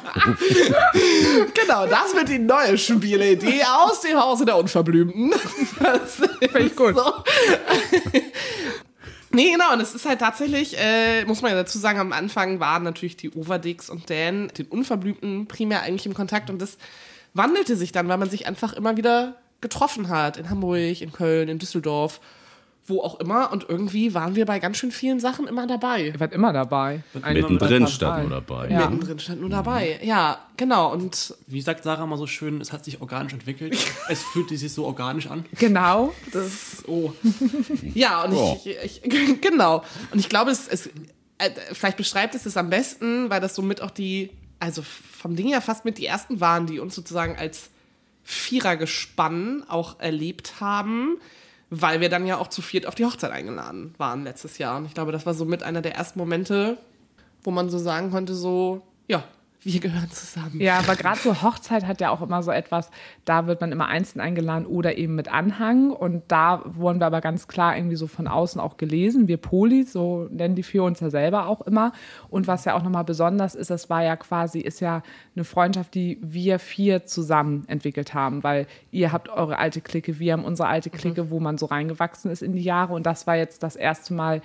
Genau, 1.53 1.85
das 1.85 2.13
wird 2.15 2.29
die 2.29 2.39
neue 2.39 2.77
Spielidee 2.77 3.63
aus 3.63 4.01
dem 4.01 4.17
Hause 4.17 4.45
der 4.45 4.57
Unverblümten. 4.57 5.33
Das 5.79 6.15
finde 6.15 6.59
ich 6.59 6.75
gut. 6.75 6.95
So. 6.95 7.13
Nee, 9.31 9.51
genau, 9.51 9.73
und 9.73 9.81
es 9.81 9.93
ist 9.93 10.05
halt 10.05 10.19
tatsächlich, 10.19 10.77
äh, 10.79 11.25
muss 11.25 11.41
man 11.41 11.51
ja 11.51 11.57
dazu 11.57 11.77
sagen, 11.77 11.99
am 11.99 12.13
Anfang 12.13 12.59
waren 12.59 12.83
natürlich 12.83 13.17
die 13.17 13.29
Overdicks 13.29 13.89
und 13.89 14.09
Dan, 14.09 14.47
den 14.57 14.67
Unverblümten, 14.67 15.47
primär 15.47 15.81
eigentlich 15.83 16.05
im 16.05 16.13
Kontakt 16.13 16.49
und 16.49 16.61
das 16.61 16.77
wandelte 17.33 17.75
sich 17.75 17.91
dann, 17.91 18.07
weil 18.07 18.17
man 18.17 18.29
sich 18.29 18.47
einfach 18.47 18.73
immer 18.73 18.97
wieder 18.97 19.35
getroffen 19.61 20.09
hat. 20.09 20.37
In 20.37 20.49
Hamburg, 20.49 21.01
in 21.01 21.11
Köln, 21.11 21.49
in 21.49 21.59
Düsseldorf, 21.59 22.19
wo 22.87 23.01
auch 23.01 23.19
immer. 23.19 23.51
Und 23.51 23.65
irgendwie 23.67 24.13
waren 24.13 24.35
wir 24.35 24.45
bei 24.45 24.59
ganz 24.59 24.77
schön 24.77 24.91
vielen 24.91 25.19
Sachen 25.19 25.45
immer 25.47 25.67
dabei. 25.67 26.07
Ihr 26.07 26.19
wart 26.19 26.33
immer 26.33 26.53
dabei. 26.53 27.03
Mittendrin 27.13 27.59
dabei. 27.81 27.87
stand 27.91 28.21
nur 28.21 28.29
dabei. 28.39 28.69
Ja. 28.69 28.89
Mittendrin 28.89 29.19
stand 29.19 29.41
nur 29.41 29.49
dabei. 29.49 29.99
Ja, 30.01 30.39
genau. 30.55 30.91
Und 30.93 31.35
Wie 31.47 31.61
sagt 31.61 31.83
Sarah 31.83 32.05
mal 32.05 32.17
so 32.17 32.27
schön, 32.27 32.61
es 32.61 32.71
hat 32.71 32.85
sich 32.85 33.01
organisch 33.01 33.33
entwickelt. 33.33 33.77
es 34.07 34.23
fühlt 34.23 34.49
sich 34.49 34.71
so 34.73 34.85
organisch 34.85 35.27
an. 35.27 35.45
Genau. 35.59 36.13
Oh. 36.87 37.11
Ja, 37.93 38.23
und 38.23 38.33
Oh. 38.33 38.59
ich, 38.63 39.01
ich, 39.01 39.41
genau. 39.41 39.83
Und 40.11 40.19
ich 40.19 40.29
glaube, 40.29 40.51
es, 40.51 40.67
es 40.67 40.87
äh, 41.37 41.49
vielleicht 41.73 41.97
beschreibt 41.97 42.35
es 42.35 42.45
es 42.45 42.57
am 42.57 42.69
besten, 42.69 43.29
weil 43.29 43.41
das 43.41 43.55
somit 43.55 43.81
auch 43.81 43.91
die, 43.91 44.29
also 44.59 44.81
vom 44.83 45.35
Ding 45.35 45.47
her 45.47 45.61
fast 45.61 45.85
mit 45.85 45.97
die 45.97 46.05
ersten 46.05 46.39
waren, 46.39 46.67
die 46.67 46.79
uns 46.79 46.95
sozusagen 46.95 47.35
als 47.37 47.69
Vierergespann 48.23 49.63
auch 49.67 49.99
erlebt 49.99 50.55
haben, 50.59 51.17
weil 51.69 52.01
wir 52.01 52.09
dann 52.09 52.25
ja 52.25 52.37
auch 52.37 52.47
zu 52.47 52.61
viert 52.61 52.87
auf 52.87 52.95
die 52.95 53.05
Hochzeit 53.05 53.31
eingeladen 53.31 53.93
waren 53.97 54.23
letztes 54.23 54.57
Jahr. 54.57 54.77
Und 54.77 54.85
ich 54.85 54.93
glaube, 54.93 55.11
das 55.11 55.25
war 55.25 55.33
somit 55.33 55.63
einer 55.63 55.81
der 55.81 55.95
ersten 55.95 56.19
Momente, 56.19 56.77
wo 57.43 57.51
man 57.51 57.69
so 57.69 57.77
sagen 57.77 58.11
konnte, 58.11 58.35
so, 58.35 58.81
ja, 59.07 59.23
wir 59.61 59.79
gehören 59.79 60.09
zusammen. 60.11 60.61
Ja, 60.61 60.79
aber 60.79 60.95
gerade 60.95 61.19
so 61.19 61.41
Hochzeit 61.41 61.85
hat 61.85 61.99
ja 61.99 62.11
auch 62.11 62.21
immer 62.21 62.43
so 62.43 62.51
etwas, 62.51 62.89
da 63.25 63.47
wird 63.47 63.59
man 63.59 63.71
immer 63.71 63.87
einzeln 63.87 64.21
eingeladen 64.21 64.65
oder 64.65 64.97
eben 64.97 65.15
mit 65.15 65.31
Anhang. 65.31 65.91
Und 65.91 66.23
da 66.27 66.61
wurden 66.65 66.99
wir 66.99 67.07
aber 67.07 67.21
ganz 67.21 67.47
klar 67.47 67.75
irgendwie 67.75 67.95
so 67.95 68.07
von 68.07 68.27
außen 68.27 68.61
auch 68.61 68.77
gelesen. 68.77 69.27
Wir 69.27 69.37
Polis, 69.37 69.91
so 69.91 70.27
nennen 70.31 70.55
die 70.55 70.63
für 70.63 70.83
uns 70.83 70.99
ja 70.99 71.09
selber 71.09 71.47
auch 71.47 71.61
immer. 71.61 71.91
Und 72.29 72.47
was 72.47 72.65
ja 72.65 72.75
auch 72.75 72.83
nochmal 72.83 73.03
besonders 73.03 73.55
ist, 73.55 73.69
das 73.69 73.89
war 73.89 74.03
ja 74.03 74.15
quasi, 74.15 74.59
ist 74.59 74.79
ja 74.79 75.01
eine 75.35 75.43
Freundschaft, 75.43 75.95
die 75.95 76.19
wir 76.21 76.59
vier 76.59 77.05
zusammen 77.05 77.65
entwickelt 77.67 78.13
haben. 78.13 78.43
Weil 78.43 78.67
ihr 78.91 79.11
habt 79.11 79.27
eure 79.27 79.57
alte 79.57 79.81
Clique, 79.81 80.19
wir 80.19 80.33
haben 80.33 80.45
unsere 80.45 80.69
alte 80.69 80.89
Clique, 80.89 81.29
wo 81.31 81.39
man 81.39 81.57
so 81.57 81.65
reingewachsen 81.65 82.31
ist 82.31 82.43
in 82.43 82.53
die 82.53 82.63
Jahre. 82.63 82.93
Und 82.93 83.05
das 83.05 83.27
war 83.27 83.35
jetzt 83.35 83.63
das 83.63 83.75
erste 83.75 84.13
Mal 84.13 84.41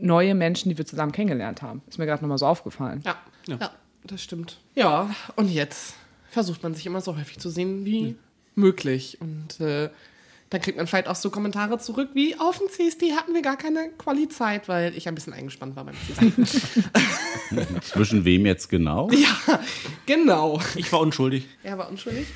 neue 0.00 0.34
Menschen, 0.34 0.68
die 0.68 0.78
wir 0.78 0.86
zusammen 0.86 1.12
kennengelernt 1.12 1.62
haben. 1.62 1.82
Ist 1.88 1.98
mir 1.98 2.06
gerade 2.06 2.22
nochmal 2.22 2.38
so 2.38 2.46
aufgefallen. 2.46 3.00
Ja, 3.04 3.16
ja. 3.46 3.70
Das 4.04 4.22
stimmt. 4.22 4.58
Ja, 4.74 5.14
und 5.36 5.50
jetzt 5.50 5.94
versucht 6.30 6.62
man 6.62 6.74
sich 6.74 6.86
immer 6.86 7.00
so 7.00 7.16
häufig 7.16 7.38
zu 7.38 7.48
sehen 7.48 7.84
wie 7.84 8.16
möglich. 8.54 9.18
Und 9.20 9.60
äh, 9.60 9.88
dann 10.50 10.60
kriegt 10.60 10.76
man 10.76 10.86
vielleicht 10.86 11.08
auch 11.08 11.16
so 11.16 11.30
Kommentare 11.30 11.78
zurück 11.78 12.10
wie, 12.14 12.38
auf 12.38 12.58
dem 12.58 12.68
CSD 12.68 13.12
hatten 13.12 13.34
wir 13.34 13.42
gar 13.42 13.56
keine 13.56 13.90
Quali-Zeit, 13.98 14.68
weil 14.68 14.96
ich 14.96 15.08
ein 15.08 15.14
bisschen 15.14 15.32
eingespannt 15.32 15.74
war 15.76 15.84
beim 15.84 15.94
CSD. 15.94 16.44
Zwischen 17.82 18.24
wem 18.24 18.46
jetzt 18.46 18.68
genau? 18.68 19.10
genau. 20.06 20.60
Ich 20.76 20.92
war 20.92 21.00
unschuldig. 21.00 21.46
Er 21.62 21.78
war 21.78 21.88
unschuldig. 21.88 22.26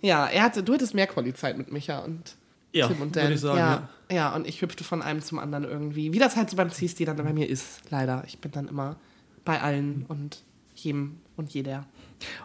Ja, 0.00 0.26
er 0.26 0.44
hatte, 0.44 0.62
du 0.62 0.74
hattest 0.74 0.94
mehr 0.94 1.06
Quali-Zeit 1.06 1.58
mit 1.58 1.70
Micha 1.70 1.98
und 1.98 2.34
Ja, 2.72 2.88
Tim 2.88 3.02
und 3.02 3.14
würde 3.14 3.26
Dan. 3.26 3.32
ich 3.32 3.40
sagen, 3.40 3.58
ja, 3.58 3.88
ja, 4.10 4.34
und 4.34 4.46
ich 4.48 4.62
hüpfte 4.62 4.82
von 4.82 5.02
einem 5.02 5.22
zum 5.22 5.38
anderen 5.38 5.64
irgendwie. 5.64 6.12
Wie 6.12 6.18
das 6.18 6.36
halt 6.36 6.50
so 6.50 6.56
beim 6.56 6.70
CSD 6.70 7.04
dann 7.04 7.16
bei 7.16 7.32
mir 7.32 7.48
ist, 7.48 7.80
leider. 7.90 8.24
Ich 8.26 8.38
bin 8.38 8.50
dann 8.52 8.68
immer 8.68 8.96
bei 9.44 9.60
allen 9.60 10.04
und 10.08 10.42
jedem 10.84 11.20
und 11.36 11.52
jeder. 11.52 11.86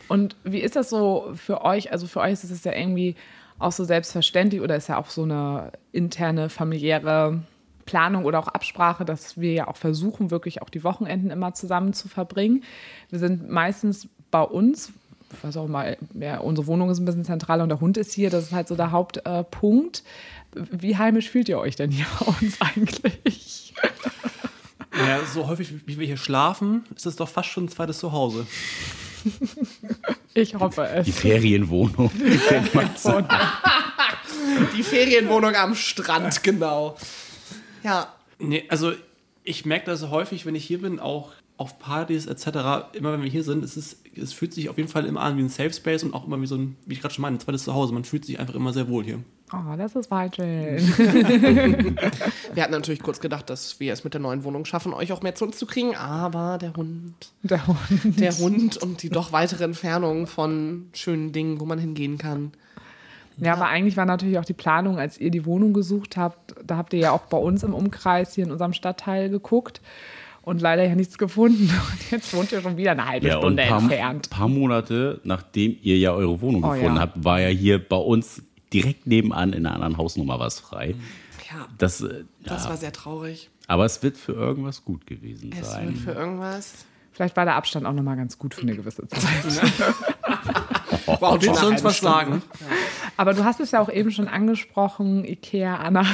Und 0.07 0.35
wie 0.43 0.59
ist 0.59 0.75
das 0.75 0.89
so 0.89 1.31
für 1.35 1.63
euch? 1.63 1.91
Also 1.91 2.07
für 2.07 2.19
euch 2.21 2.33
ist 2.33 2.49
es 2.49 2.63
ja 2.63 2.73
irgendwie 2.73 3.15
auch 3.59 3.71
so 3.71 3.83
selbstverständlich 3.83 4.61
oder 4.61 4.75
ist 4.75 4.89
ja 4.89 4.97
auch 4.97 5.09
so 5.09 5.23
eine 5.23 5.71
interne 5.91 6.49
familiäre 6.49 7.43
Planung 7.85 8.25
oder 8.25 8.39
auch 8.39 8.47
Absprache, 8.47 9.05
dass 9.05 9.39
wir 9.39 9.53
ja 9.53 9.67
auch 9.67 9.77
versuchen, 9.77 10.31
wirklich 10.31 10.61
auch 10.61 10.69
die 10.69 10.83
Wochenenden 10.83 11.29
immer 11.29 11.53
zusammen 11.53 11.93
zu 11.93 12.07
verbringen. 12.07 12.63
Wir 13.09 13.19
sind 13.19 13.49
meistens 13.49 14.07
bei 14.31 14.41
uns, 14.41 14.91
weiß 15.41 15.57
auch 15.57 15.67
mal, 15.67 15.97
ja, 16.13 16.39
unsere 16.39 16.67
Wohnung 16.67 16.89
ist 16.89 16.99
ein 16.99 17.05
bisschen 17.05 17.23
zentral 17.23 17.61
und 17.61 17.69
der 17.69 17.79
Hund 17.79 17.97
ist 17.97 18.13
hier, 18.13 18.29
das 18.29 18.45
ist 18.45 18.53
halt 18.53 18.67
so 18.67 18.75
der 18.75 18.91
Hauptpunkt. 18.91 20.03
Wie 20.53 20.97
heimisch 20.97 21.29
fühlt 21.29 21.49
ihr 21.49 21.59
euch 21.59 21.75
denn 21.75 21.91
hier 21.91 22.05
bei 22.19 22.25
uns 22.25 22.59
eigentlich? 22.61 23.73
Naja, 24.97 25.19
so 25.25 25.47
häufig 25.47 25.73
wie 25.85 25.99
wir 25.99 26.07
hier 26.07 26.17
schlafen, 26.17 26.83
ist 26.95 27.05
es 27.05 27.15
doch 27.15 27.29
fast 27.29 27.49
schon 27.49 27.65
ein 27.65 27.69
zweites 27.69 27.99
Zuhause. 27.99 28.45
Ich 30.33 30.55
hoffe 30.55 30.87
Die 31.05 31.09
es. 31.09 31.19
Ferienwohnung. 31.19 32.11
Man 32.73 32.89
so. 32.95 33.21
Die 34.77 34.83
Ferienwohnung 34.83 35.55
am 35.55 35.75
Strand, 35.75 36.43
genau. 36.43 36.97
Ja, 37.83 38.13
Nee, 38.39 38.65
also 38.69 38.93
ich 39.43 39.65
merke 39.65 39.85
das 39.85 40.09
häufig, 40.09 40.45
wenn 40.45 40.55
ich 40.55 40.65
hier 40.65 40.81
bin, 40.81 40.99
auch 40.99 41.31
auf 41.57 41.79
Partys 41.79 42.25
etc., 42.25 42.47
immer 42.93 43.13
wenn 43.13 43.23
wir 43.23 43.29
hier 43.29 43.43
sind, 43.43 43.63
es, 43.63 43.77
ist, 43.77 44.01
es 44.15 44.33
fühlt 44.33 44.53
sich 44.53 44.69
auf 44.69 44.77
jeden 44.77 44.89
Fall 44.89 45.05
immer 45.05 45.21
an 45.21 45.37
wie 45.37 45.41
ein 45.41 45.49
Safe 45.49 45.71
Space 45.71 46.03
und 46.03 46.13
auch 46.13 46.25
immer 46.25 46.41
wie 46.41 46.47
so 46.47 46.55
ein, 46.55 46.75
wie 46.85 46.93
ich 46.93 47.01
gerade 47.01 47.13
schon 47.13 47.21
meinte, 47.21 47.37
ein 47.37 47.45
zweites 47.45 47.63
Zuhause. 47.63 47.93
Man 47.93 48.03
fühlt 48.03 48.25
sich 48.25 48.39
einfach 48.39 48.55
immer 48.55 48.73
sehr 48.73 48.89
wohl 48.89 49.03
hier. 49.03 49.19
Oh, 49.53 49.75
das 49.77 49.95
ist 49.95 50.11
weit 50.11 50.35
schön. 50.35 50.77
wir 52.53 52.63
hatten 52.63 52.71
natürlich 52.71 53.01
kurz 53.01 53.19
gedacht, 53.19 53.49
dass 53.49 53.79
wir 53.79 53.93
es 53.93 54.03
mit 54.03 54.13
der 54.13 54.21
neuen 54.21 54.43
Wohnung 54.43 54.65
schaffen, 54.65 54.91
euch 54.93 55.11
auch 55.13 55.21
mehr 55.21 55.35
zu 55.35 55.45
uns 55.45 55.57
zu 55.57 55.65
kriegen, 55.65 55.95
aber 55.95 56.57
der 56.57 56.73
Hund, 56.73 57.13
Der 57.43 57.65
Hund. 57.67 57.79
der 58.19 58.37
Hund 58.37 58.77
und 58.77 59.03
die 59.03 59.09
doch 59.09 59.31
weitere 59.31 59.63
Entfernung 59.63 60.27
von 60.27 60.89
schönen 60.93 61.31
Dingen, 61.31 61.59
wo 61.59 61.65
man 61.65 61.79
hingehen 61.79 62.17
kann. 62.17 62.51
Ja, 63.37 63.53
aber 63.53 63.67
eigentlich 63.67 63.97
war 63.97 64.05
natürlich 64.05 64.39
auch 64.39 64.45
die 64.45 64.53
Planung, 64.53 64.97
als 64.97 65.19
ihr 65.19 65.29
die 65.29 65.45
Wohnung 65.45 65.73
gesucht 65.73 66.17
habt, 66.17 66.55
da 66.65 66.77
habt 66.77 66.93
ihr 66.93 66.99
ja 66.99 67.11
auch 67.11 67.23
bei 67.23 67.37
uns 67.37 67.63
im 67.63 67.73
Umkreis 67.73 68.33
hier 68.33 68.45
in 68.45 68.51
unserem 68.51 68.73
Stadtteil 68.73 69.29
geguckt 69.29 69.81
und 70.45 70.61
leider 70.61 70.83
ja 70.83 70.95
nichts 70.95 71.17
gefunden. 71.17 71.69
Und 71.91 72.11
jetzt 72.11 72.33
wohnt 72.33 72.51
ihr 72.51 72.61
schon 72.61 72.77
wieder 72.77 72.91
eine 72.91 73.05
halbe 73.05 73.27
Ja, 73.27 73.35
und 73.37 73.41
Stunde 73.41 73.63
ein 73.63 73.69
paar, 73.69 73.81
entfernt. 73.81 74.29
paar 74.29 74.47
Monate, 74.47 75.19
nachdem 75.23 75.75
ihr 75.81 75.97
ja 75.97 76.11
eure 76.13 76.39
Wohnung 76.41 76.63
Oh, 76.63 76.69
gefunden 76.69 76.95
ja. 76.95 77.01
habt, 77.01 77.23
war 77.23 77.39
ja 77.41 77.49
hier 77.49 77.79
bei 77.85 77.97
uns 77.97 78.41
direkt 78.71 79.07
nebenan 79.07 79.53
in 79.53 79.65
einer 79.65 79.75
anderen 79.75 79.97
Hausnummer 79.97 80.39
was 80.39 80.59
frei. 80.59 80.95
Ja, 81.51 81.67
Das, 81.77 82.01
äh, 82.01 82.23
das 82.43 82.63
ja, 82.63 82.69
war 82.69 82.77
sehr 82.77 82.91
traurig. 82.93 83.49
aber 83.67 83.85
es 83.85 84.01
wird 84.03 84.17
für 84.17 84.33
irgendwas 84.33 84.83
gut 84.85 85.05
gewesen 85.07 85.51
Es 85.51 85.57
wird 85.57 85.65
sein. 85.67 85.95
für 85.95 86.11
irgendwas. 86.11 86.85
Vielleicht 87.11 87.37
war 87.37 87.45
der 87.45 87.55
Abstand 87.55 87.85
auch 87.85 87.93
nochmal 87.93 88.17
ganz 88.17 88.37
gut 88.37 88.53
für 88.53 88.61
eine 88.63 88.75
gewisse 88.75 89.07
Zeit. 89.07 89.21
Wow, 91.19 91.37
Willst 91.41 91.61
du 91.61 91.67
uns 91.67 91.83
was 91.83 91.99
sagen? 91.99 92.41
Aber 93.17 93.33
du 93.33 93.43
hast 93.45 93.59
es 93.59 93.71
ja 93.71 93.79
auch 93.79 93.89
eben 93.89 94.11
schon 94.11 94.27
angesprochen, 94.27 95.23
Ikea, 95.23 95.75
Anna, 95.77 96.05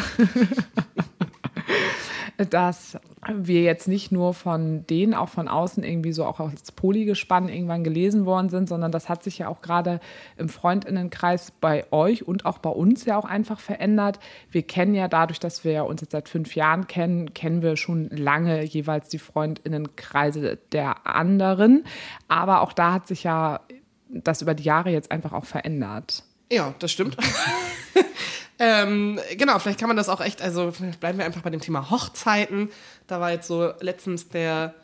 dass 2.46 2.98
wir 3.28 3.62
jetzt 3.62 3.88
nicht 3.88 4.12
nur 4.12 4.34
von 4.34 4.86
denen, 4.88 5.14
auch 5.14 5.30
von 5.30 5.48
außen 5.48 5.84
irgendwie 5.84 6.12
so 6.12 6.26
auch 6.26 6.40
als 6.40 6.72
Polygespann 6.72 7.50
irgendwann 7.50 7.84
gelesen 7.84 8.26
worden 8.26 8.50
sind, 8.50 8.68
sondern 8.68 8.92
das 8.92 9.10
hat 9.10 9.24
sich 9.24 9.40
ja 9.40 9.48
auch 9.48 9.62
gerade 9.62 10.00
im 10.38 10.50
Freundinnenkreis 10.50 11.52
bei 11.62 11.86
euch 11.92 12.28
und 12.28 12.46
auch 12.46 12.58
bei 12.58 12.70
uns 12.70 13.06
ja 13.06 13.18
auch 13.18 13.26
einfach 13.26 13.60
verändert. 13.60 14.20
Wir 14.50 14.64
kennen 14.64 14.96
ja 14.96 15.08
dadurch, 15.08 15.40
dass 15.40 15.64
wir 15.64 15.86
uns 15.86 16.02
jetzt 16.02 16.12
seit 16.12 16.30
fünf 16.30 16.56
Jahren 16.56 16.88
kennen, 16.88 17.34
kennen 17.34 17.62
wir 17.62 17.78
schon 17.78 18.10
lange 18.10 18.64
jeweils 18.64 19.10
die 19.10 19.20
Freundinnenkreise 19.20 20.58
der 20.72 21.08
anderen. 21.08 21.84
Aber 22.28 22.62
auch 22.62 22.74
da 22.74 22.94
hat 22.94 23.08
sich 23.08 23.24
ja 23.24 23.62
das 24.10 24.42
über 24.42 24.54
die 24.54 24.64
Jahre 24.64 24.90
jetzt 24.90 25.12
einfach 25.12 25.34
auch 25.34 25.46
verändert. 25.46 26.24
Ja, 26.52 26.74
das 26.80 26.92
stimmt. 26.92 27.16
ähm, 28.64 29.20
genau, 29.38 29.58
vielleicht 29.58 29.80
kann 29.80 29.88
man 29.88 29.98
das 29.98 30.08
auch 30.08 30.22
echt, 30.22 30.40
also 30.40 30.72
bleiben 31.00 31.18
wir 31.18 31.26
einfach 31.26 31.42
bei 31.42 31.50
dem 31.50 31.62
Thema 31.62 31.90
Hochzeiten. 31.90 32.70
Da 33.08 33.20
war 33.20 33.32
jetzt 33.32 33.48
so 33.48 33.74
letztens 33.80 34.30
der, 34.30 34.76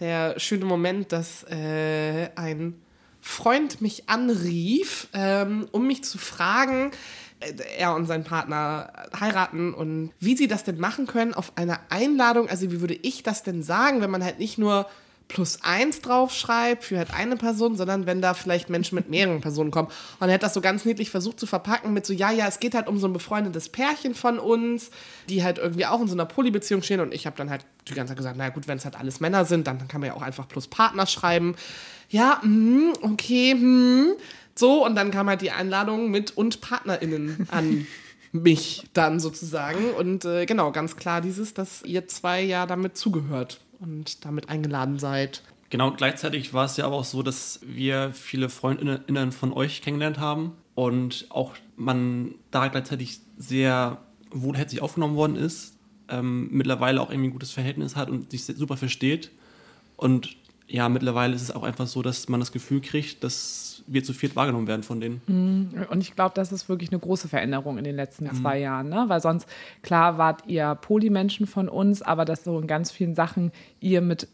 der 0.00 0.40
schöne 0.40 0.64
Moment, 0.64 1.12
dass 1.12 1.44
äh, 1.44 2.30
ein 2.34 2.74
Freund 3.20 3.80
mich 3.80 4.08
anrief, 4.08 5.06
ähm, 5.12 5.68
um 5.70 5.86
mich 5.86 6.02
zu 6.02 6.18
fragen, 6.18 6.90
äh, 7.38 7.52
er 7.78 7.94
und 7.94 8.06
sein 8.06 8.24
Partner 8.24 8.92
heiraten 9.18 9.74
und 9.74 10.10
wie 10.18 10.36
sie 10.36 10.48
das 10.48 10.64
denn 10.64 10.80
machen 10.80 11.06
können 11.06 11.32
auf 11.32 11.52
einer 11.56 11.78
Einladung. 11.88 12.48
Also 12.48 12.72
wie 12.72 12.80
würde 12.80 12.98
ich 13.00 13.22
das 13.22 13.44
denn 13.44 13.62
sagen, 13.62 14.00
wenn 14.00 14.10
man 14.10 14.24
halt 14.24 14.40
nicht 14.40 14.58
nur 14.58 14.88
plus 15.30 15.60
eins 15.62 16.02
draufschreibt 16.02 16.84
für 16.84 16.98
halt 16.98 17.14
eine 17.14 17.36
Person, 17.36 17.76
sondern 17.76 18.04
wenn 18.06 18.20
da 18.20 18.34
vielleicht 18.34 18.68
Menschen 18.68 18.96
mit 18.96 19.08
mehreren 19.08 19.40
Personen 19.40 19.70
kommen. 19.70 19.88
Und 20.18 20.28
er 20.28 20.34
hat 20.34 20.42
das 20.42 20.54
so 20.54 20.60
ganz 20.60 20.84
niedlich 20.84 21.10
versucht 21.10 21.40
zu 21.40 21.46
verpacken 21.46 21.92
mit 21.92 22.04
so, 22.04 22.12
ja, 22.12 22.30
ja, 22.30 22.46
es 22.46 22.60
geht 22.60 22.74
halt 22.74 22.88
um 22.88 22.98
so 22.98 23.06
ein 23.06 23.12
befreundetes 23.12 23.68
Pärchen 23.68 24.14
von 24.14 24.38
uns, 24.38 24.90
die 25.28 25.42
halt 25.42 25.58
irgendwie 25.58 25.86
auch 25.86 26.00
in 26.00 26.08
so 26.08 26.14
einer 26.14 26.26
Polybeziehung 26.26 26.82
stehen. 26.82 27.00
Und 27.00 27.14
ich 27.14 27.26
habe 27.26 27.36
dann 27.36 27.48
halt 27.48 27.64
die 27.88 27.94
ganze 27.94 28.10
Zeit 28.10 28.18
gesagt, 28.18 28.36
naja 28.36 28.50
gut, 28.50 28.68
wenn 28.68 28.76
es 28.76 28.84
halt 28.84 28.98
alles 28.98 29.20
Männer 29.20 29.44
sind, 29.44 29.66
dann 29.66 29.88
kann 29.88 30.00
man 30.00 30.08
ja 30.08 30.14
auch 30.14 30.22
einfach 30.22 30.48
plus 30.48 30.68
Partner 30.68 31.06
schreiben. 31.06 31.54
Ja, 32.08 32.40
hm, 32.42 32.92
okay, 33.02 33.52
hm. 33.52 34.12
So, 34.54 34.84
und 34.84 34.96
dann 34.96 35.10
kam 35.10 35.28
halt 35.28 35.40
die 35.40 35.52
Einladung 35.52 36.10
mit 36.10 36.36
und 36.36 36.60
PartnerInnen 36.60 37.48
an 37.50 37.86
mich 38.32 38.88
dann 38.92 39.20
sozusagen. 39.20 39.92
Und 39.92 40.24
äh, 40.24 40.44
genau, 40.44 40.72
ganz 40.72 40.96
klar 40.96 41.20
dieses, 41.20 41.54
dass 41.54 41.82
ihr 41.82 42.08
zwei 42.08 42.42
ja 42.42 42.66
damit 42.66 42.96
zugehört 42.96 43.60
und 43.80 44.24
damit 44.24 44.48
eingeladen 44.48 44.98
seid. 44.98 45.42
Genau, 45.70 45.92
gleichzeitig 45.92 46.52
war 46.52 46.64
es 46.64 46.76
ja 46.76 46.86
aber 46.86 46.96
auch 46.96 47.04
so, 47.04 47.22
dass 47.22 47.60
wir 47.62 48.12
viele 48.12 48.48
Freundinnen 48.48 49.32
von 49.32 49.52
euch 49.52 49.82
kennengelernt 49.82 50.18
haben 50.18 50.52
und 50.74 51.26
auch 51.28 51.54
man 51.76 52.34
da 52.50 52.68
gleichzeitig 52.68 53.20
sehr 53.38 53.98
wohlherzig 54.32 54.82
aufgenommen 54.82 55.14
worden 55.16 55.36
ist, 55.36 55.74
ähm, 56.08 56.48
mittlerweile 56.50 57.00
auch 57.00 57.10
irgendwie 57.10 57.28
ein 57.28 57.32
gutes 57.32 57.52
Verhältnis 57.52 57.94
hat 57.94 58.10
und 58.10 58.30
sich 58.32 58.44
super 58.44 58.76
versteht. 58.76 59.30
Und 59.96 60.36
ja, 60.66 60.88
mittlerweile 60.88 61.34
ist 61.34 61.42
es 61.42 61.50
auch 61.50 61.62
einfach 61.62 61.86
so, 61.86 62.02
dass 62.02 62.28
man 62.28 62.40
das 62.40 62.52
Gefühl 62.52 62.80
kriegt, 62.80 63.22
dass 63.22 63.79
wir 63.92 64.04
zu 64.04 64.12
viert 64.12 64.36
wahrgenommen 64.36 64.66
werden 64.66 64.82
von 64.82 65.00
denen. 65.00 65.20
Mhm. 65.26 65.86
Und 65.90 66.00
ich 66.00 66.14
glaube, 66.14 66.32
das 66.34 66.52
ist 66.52 66.68
wirklich 66.68 66.90
eine 66.90 67.00
große 67.00 67.28
Veränderung 67.28 67.76
in 67.76 67.84
den 67.84 67.96
letzten 67.96 68.26
ja. 68.26 68.32
zwei 68.32 68.58
Jahren, 68.58 68.88
ne? 68.88 69.04
weil 69.08 69.20
sonst, 69.20 69.48
klar, 69.82 70.16
wart 70.16 70.46
ihr 70.46 70.76
Polymenschen 70.76 71.46
von 71.46 71.68
uns, 71.68 72.00
aber 72.00 72.24
dass 72.24 72.44
so 72.44 72.58
in 72.58 72.66
ganz 72.66 72.90
vielen 72.92 73.14
Sachen 73.14 73.52
ihr 73.80 74.00
mit 74.00 74.28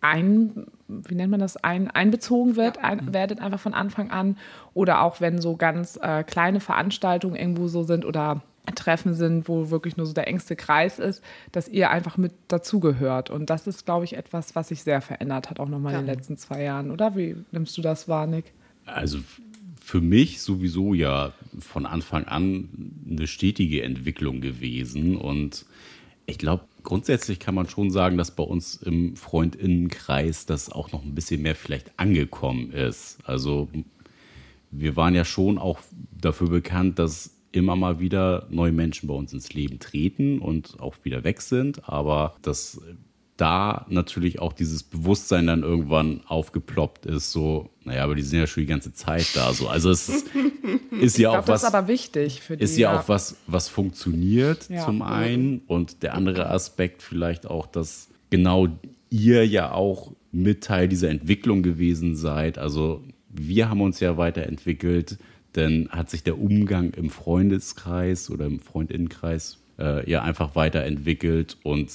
ein, 0.00 0.66
wie 0.88 1.14
nennt 1.14 1.30
man 1.30 1.40
das, 1.40 1.56
ein, 1.56 1.90
einbezogen 1.90 2.56
wird, 2.56 2.78
ein, 2.78 3.12
werdet 3.12 3.40
einfach 3.40 3.60
von 3.60 3.74
Anfang 3.74 4.10
an. 4.10 4.36
Oder 4.74 5.02
auch 5.02 5.20
wenn 5.20 5.40
so 5.40 5.56
ganz 5.56 5.98
äh, 6.00 6.22
kleine 6.22 6.60
Veranstaltungen 6.60 7.36
irgendwo 7.36 7.68
so 7.68 7.82
sind 7.82 8.04
oder 8.04 8.42
Treffen 8.74 9.14
sind, 9.14 9.48
wo 9.48 9.70
wirklich 9.70 9.96
nur 9.96 10.06
so 10.06 10.12
der 10.12 10.26
engste 10.26 10.56
Kreis 10.56 10.98
ist, 10.98 11.22
dass 11.52 11.68
ihr 11.68 11.90
einfach 11.90 12.16
mit 12.16 12.32
dazugehört. 12.48 13.30
Und 13.30 13.48
das 13.48 13.66
ist, 13.66 13.86
glaube 13.86 14.04
ich, 14.04 14.16
etwas, 14.16 14.56
was 14.56 14.68
sich 14.68 14.82
sehr 14.82 15.00
verändert 15.00 15.50
hat, 15.50 15.60
auch 15.60 15.68
nochmal 15.68 15.92
ja. 15.92 16.00
in 16.00 16.06
den 16.06 16.14
letzten 16.14 16.36
zwei 16.36 16.62
Jahren. 16.62 16.90
Oder 16.90 17.16
wie 17.16 17.36
nimmst 17.52 17.76
du 17.78 17.82
das 17.82 18.08
wahr, 18.08 18.26
Nick? 18.26 18.52
Also 18.86 19.18
für 19.80 20.00
mich 20.00 20.40
sowieso 20.40 20.94
ja 20.94 21.32
von 21.58 21.86
Anfang 21.86 22.24
an 22.24 22.68
eine 23.08 23.26
stetige 23.26 23.82
Entwicklung 23.82 24.40
gewesen. 24.40 25.16
Und 25.16 25.66
ich 26.26 26.38
glaube, 26.38 26.64
grundsätzlich 26.82 27.38
kann 27.38 27.54
man 27.54 27.68
schon 27.68 27.90
sagen, 27.90 28.16
dass 28.16 28.34
bei 28.34 28.42
uns 28.42 28.76
im 28.76 29.16
Freundinnenkreis 29.16 30.46
das 30.46 30.70
auch 30.72 30.92
noch 30.92 31.04
ein 31.04 31.14
bisschen 31.14 31.42
mehr 31.42 31.54
vielleicht 31.54 31.92
angekommen 31.98 32.72
ist. 32.72 33.18
Also 33.24 33.68
wir 34.70 34.96
waren 34.96 35.14
ja 35.14 35.24
schon 35.24 35.58
auch 35.58 35.78
dafür 36.20 36.48
bekannt, 36.48 36.98
dass 36.98 37.32
immer 37.52 37.76
mal 37.76 38.00
wieder 38.00 38.46
neue 38.50 38.72
Menschen 38.72 39.06
bei 39.08 39.14
uns 39.14 39.32
ins 39.32 39.52
Leben 39.52 39.78
treten 39.78 40.40
und 40.40 40.80
auch 40.80 40.96
wieder 41.04 41.24
weg 41.24 41.40
sind, 41.40 41.88
aber 41.88 42.36
dass 42.42 42.80
da 43.36 43.86
natürlich 43.88 44.38
auch 44.38 44.52
dieses 44.52 44.82
Bewusstsein 44.82 45.46
dann 45.46 45.62
irgendwann 45.62 46.22
aufgeploppt 46.26 47.06
ist, 47.06 47.32
so, 47.32 47.70
naja, 47.84 48.04
aber 48.04 48.14
die 48.14 48.22
sind 48.22 48.38
ja 48.38 48.46
schon 48.46 48.62
die 48.62 48.68
ganze 48.68 48.92
Zeit 48.92 49.28
da. 49.34 49.52
So. 49.52 49.68
Also 49.68 49.90
es 49.90 50.24
ist 51.00 51.18
ja 51.18 51.30
auch 51.30 51.38
was. 51.38 51.46
Das 51.46 51.62
ist 51.62 51.74
aber 51.74 51.88
wichtig 51.88 52.40
für 52.40 52.56
die. 52.56 52.64
Ist 52.64 52.78
ja, 52.78 52.92
ja. 52.92 53.00
auch 53.00 53.08
was, 53.08 53.36
was 53.46 53.68
funktioniert 53.68 54.68
ja. 54.70 54.84
zum 54.84 55.02
einen. 55.02 55.60
Und 55.66 56.02
der 56.02 56.14
andere 56.14 56.50
Aspekt 56.50 57.02
vielleicht 57.02 57.46
auch, 57.46 57.66
dass 57.66 58.08
genau 58.30 58.68
ihr 59.10 59.46
ja 59.46 59.72
auch 59.72 60.12
mit 60.32 60.64
Teil 60.64 60.88
dieser 60.88 61.10
Entwicklung 61.10 61.62
gewesen 61.62 62.16
seid. 62.16 62.58
Also 62.58 63.02
wir 63.28 63.68
haben 63.68 63.80
uns 63.80 64.00
ja 64.00 64.16
weiterentwickelt 64.16 65.18
dann 65.56 65.88
hat 65.90 66.10
sich 66.10 66.22
der 66.22 66.38
Umgang 66.38 66.92
im 66.92 67.10
Freundeskreis 67.10 68.30
oder 68.30 68.46
im 68.46 68.60
Freundinnenkreis 68.60 69.58
äh, 69.78 70.08
ja 70.08 70.22
einfach 70.22 70.54
weiterentwickelt 70.54 71.56
und 71.62 71.90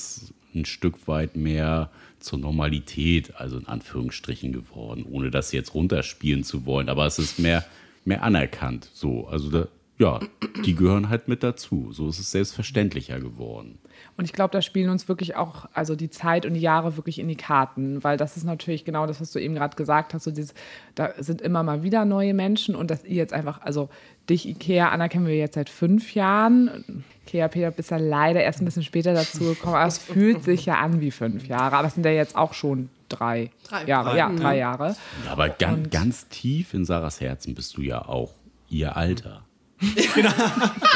ein 0.53 0.65
Stück 0.65 1.08
weit 1.08 1.36
mehr 1.36 1.89
zur 2.20 2.39
Normalität, 2.39 3.36
also 3.36 3.58
in 3.58 3.67
Anführungsstrichen 3.67 4.53
geworden, 4.53 5.05
ohne 5.10 5.31
das 5.31 5.51
jetzt 5.51 5.74
runterspielen 5.74 6.43
zu 6.43 6.65
wollen. 6.65 6.89
Aber 6.89 7.05
es 7.05 7.20
ist 7.20 7.39
mehr, 7.39 7.65
mehr 8.05 8.24
anerkannt. 8.24 8.89
So, 8.93 9.27
also 9.27 9.50
da, 9.50 9.67
ja, 9.98 10.20
die 10.65 10.75
gehören 10.75 11.10
halt 11.10 11.27
mit 11.27 11.43
dazu. 11.43 11.91
So 11.93 12.10
ist 12.10 12.20
es 12.20 12.31
selbstverständlicher 12.31 13.20
geworden. 13.20 13.79
Und 14.21 14.25
ich 14.25 14.33
glaube, 14.33 14.51
da 14.51 14.61
spielen 14.61 14.91
uns 14.91 15.07
wirklich 15.07 15.35
auch, 15.35 15.65
also 15.73 15.95
die 15.95 16.11
Zeit 16.11 16.45
und 16.45 16.53
die 16.53 16.59
Jahre 16.59 16.95
wirklich 16.95 17.17
in 17.17 17.27
die 17.27 17.35
Karten, 17.35 18.03
weil 18.03 18.17
das 18.17 18.37
ist 18.37 18.43
natürlich 18.43 18.85
genau 18.85 19.07
das, 19.07 19.19
was 19.19 19.31
du 19.31 19.39
eben 19.39 19.55
gerade 19.55 19.75
gesagt 19.75 20.13
hast. 20.13 20.25
So 20.25 20.29
dieses, 20.29 20.53
da 20.93 21.13
sind 21.17 21.41
immer 21.41 21.63
mal 21.63 21.81
wieder 21.81 22.05
neue 22.05 22.35
Menschen 22.35 22.75
und 22.75 22.91
dass 22.91 23.03
ihr 23.03 23.15
jetzt 23.15 23.33
einfach, 23.33 23.61
also 23.63 23.89
dich, 24.29 24.47
Ikea, 24.47 24.89
Anna, 24.89 25.07
kennen 25.07 25.25
wir 25.25 25.35
jetzt 25.35 25.55
seit 25.55 25.71
fünf 25.71 26.13
Jahren. 26.13 27.03
Ikea, 27.25 27.47
Peter, 27.47 27.71
bist 27.71 27.89
ja 27.89 27.97
leider 27.97 28.43
erst 28.43 28.61
ein 28.61 28.65
bisschen 28.65 28.83
später 28.83 29.15
dazu 29.15 29.39
gekommen, 29.39 29.73
aber 29.73 29.87
es 29.87 29.97
fühlt 29.97 30.43
sich 30.43 30.67
ja 30.67 30.75
an 30.75 31.01
wie 31.01 31.09
fünf 31.09 31.47
Jahre, 31.47 31.77
aber 31.77 31.87
es 31.87 31.95
sind 31.95 32.05
ja 32.05 32.11
jetzt 32.11 32.35
auch 32.35 32.53
schon 32.53 32.89
drei, 33.09 33.49
drei 33.67 33.85
Jahre. 33.85 34.09
Drei, 34.11 34.17
ja, 34.19 34.31
drei 34.35 34.57
Jahre. 34.59 34.95
Aber 35.31 35.49
ganz, 35.49 35.89
ganz 35.89 36.27
tief 36.27 36.75
in 36.75 36.85
Sarahs 36.85 37.21
Herzen 37.21 37.55
bist 37.55 37.75
du 37.75 37.81
ja 37.81 38.07
auch 38.07 38.35
ihr 38.69 38.95
Alter. 38.95 39.41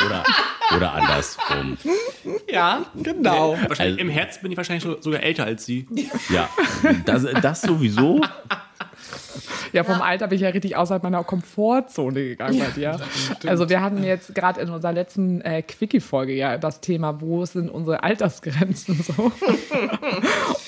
Oder, 0.03 0.23
oder 0.75 0.93
andersrum. 0.93 1.77
Ja, 2.47 2.85
genau. 2.95 3.57
Also, 3.69 3.83
Im 3.83 4.09
Herz 4.09 4.41
bin 4.41 4.51
ich 4.51 4.57
wahrscheinlich 4.57 4.87
sogar 5.01 5.21
älter 5.21 5.45
als 5.45 5.65
sie. 5.65 5.87
Ja, 6.29 6.49
das, 7.05 7.23
das 7.41 7.61
sowieso. 7.61 8.21
Ja, 9.75 9.83
vom 9.83 9.99
ja. 9.99 10.05
Alter 10.05 10.27
bin 10.27 10.37
ich 10.37 10.41
ja 10.41 10.49
richtig 10.49 10.75
außerhalb 10.75 11.03
meiner 11.03 11.23
Komfortzone 11.23 12.23
gegangen 12.23 12.59
bei 12.59 12.71
dir. 12.71 12.99
Also 13.45 13.69
wir 13.69 13.81
hatten 13.81 14.03
jetzt 14.03 14.33
gerade 14.33 14.61
in 14.61 14.69
unserer 14.69 14.93
letzten 14.93 15.41
äh, 15.41 15.61
Quickie-Folge 15.61 16.33
ja 16.33 16.57
das 16.57 16.81
Thema, 16.81 17.21
wo 17.21 17.45
sind 17.45 17.69
unsere 17.69 18.03
Altersgrenzen 18.03 18.95
so. 19.03 19.31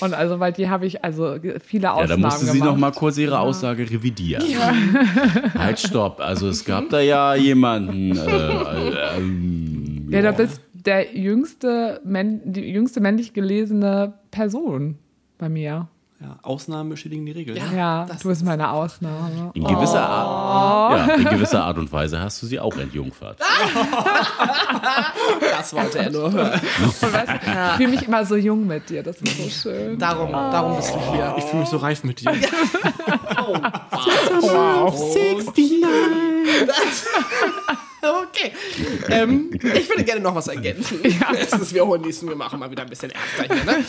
Und 0.00 0.14
also 0.14 0.38
bei 0.38 0.52
dir 0.52 0.70
habe 0.70 0.86
ich 0.86 1.04
also 1.04 1.36
viele 1.64 1.92
Ausnahmen 1.92 2.10
Ja, 2.10 2.16
da 2.16 2.22
musste 2.22 2.46
sie 2.46 2.58
noch 2.60 2.76
mal 2.76 2.92
kurz 2.92 3.18
ihre 3.18 3.40
Aussage 3.40 3.90
revidieren. 3.90 4.44
Ja. 4.48 4.72
Halt, 5.58 5.80
stopp. 5.80 6.20
Also 6.20 6.48
es 6.48 6.64
gab 6.64 6.90
da 6.90 7.00
ja 7.00 7.34
jemanden. 7.34 8.16
Äh, 8.16 9.16
ähm, 9.16 10.08
ja, 10.10 10.22
da 10.22 10.32
bist 10.32 10.60
der 10.72 11.16
jüngste, 11.16 12.00
die 12.04 12.60
jüngste 12.60 13.00
männlich 13.00 13.32
gelesene 13.32 14.14
Person 14.30 14.98
bei 15.38 15.48
mir. 15.48 15.88
Ja, 16.20 16.36
Ausnahmen 16.42 16.90
bestätigen 16.90 17.24
die 17.26 17.30
Regel. 17.30 17.56
Ja, 17.56 17.72
ja 17.72 18.04
du 18.20 18.28
bist 18.28 18.44
meine 18.44 18.72
Ausnahme. 18.72 19.52
In 19.54 19.62
gewisser, 19.62 20.00
oh. 20.00 20.10
Art, 20.10 21.06
ja, 21.06 21.14
in 21.14 21.24
gewisser 21.24 21.62
Art 21.62 21.78
und 21.78 21.92
Weise 21.92 22.18
hast 22.18 22.42
du 22.42 22.46
sie 22.46 22.58
auch 22.58 22.76
entjungfert. 22.76 23.38
das 25.40 25.72
wollte 25.72 26.00
er 26.00 26.10
nur 26.10 26.32
hören. 26.32 26.60
Weißt, 27.00 27.32
ich 27.46 27.76
fühle 27.76 27.90
mich 27.90 28.02
immer 28.02 28.24
so 28.24 28.34
jung 28.34 28.66
mit 28.66 28.90
dir, 28.90 29.04
das 29.04 29.18
ist 29.18 29.36
so 29.36 29.48
schön. 29.48 29.96
Darum, 29.96 30.30
oh. 30.30 30.50
darum 30.50 30.76
bist 30.76 30.92
du 30.92 30.98
hier. 31.12 31.36
Ich 31.38 31.44
fühle 31.44 31.60
mich 31.60 31.70
so 31.70 31.76
reif 31.76 32.02
mit 32.02 32.20
dir. 32.20 32.32
oh, 33.46 33.54
wow. 33.54 34.42
wow. 34.42 35.14
69. 35.14 35.84
Okay. 38.28 38.52
Ähm, 39.08 39.50
ich 39.52 39.88
würde 39.88 40.04
gerne 40.04 40.20
noch 40.20 40.34
was 40.34 40.48
ergänzen. 40.48 41.00
Ja. 41.08 41.30
Ist, 41.32 41.74
wir 41.74 41.86
holen 41.86 42.02
diesen, 42.02 42.28
wir 42.28 42.36
machen 42.36 42.60
mal 42.60 42.70
wieder 42.70 42.82
ein 42.82 42.88
bisschen 42.88 43.10
ernster 43.10 43.54
hier. 43.54 43.64
Ne? 43.64 43.84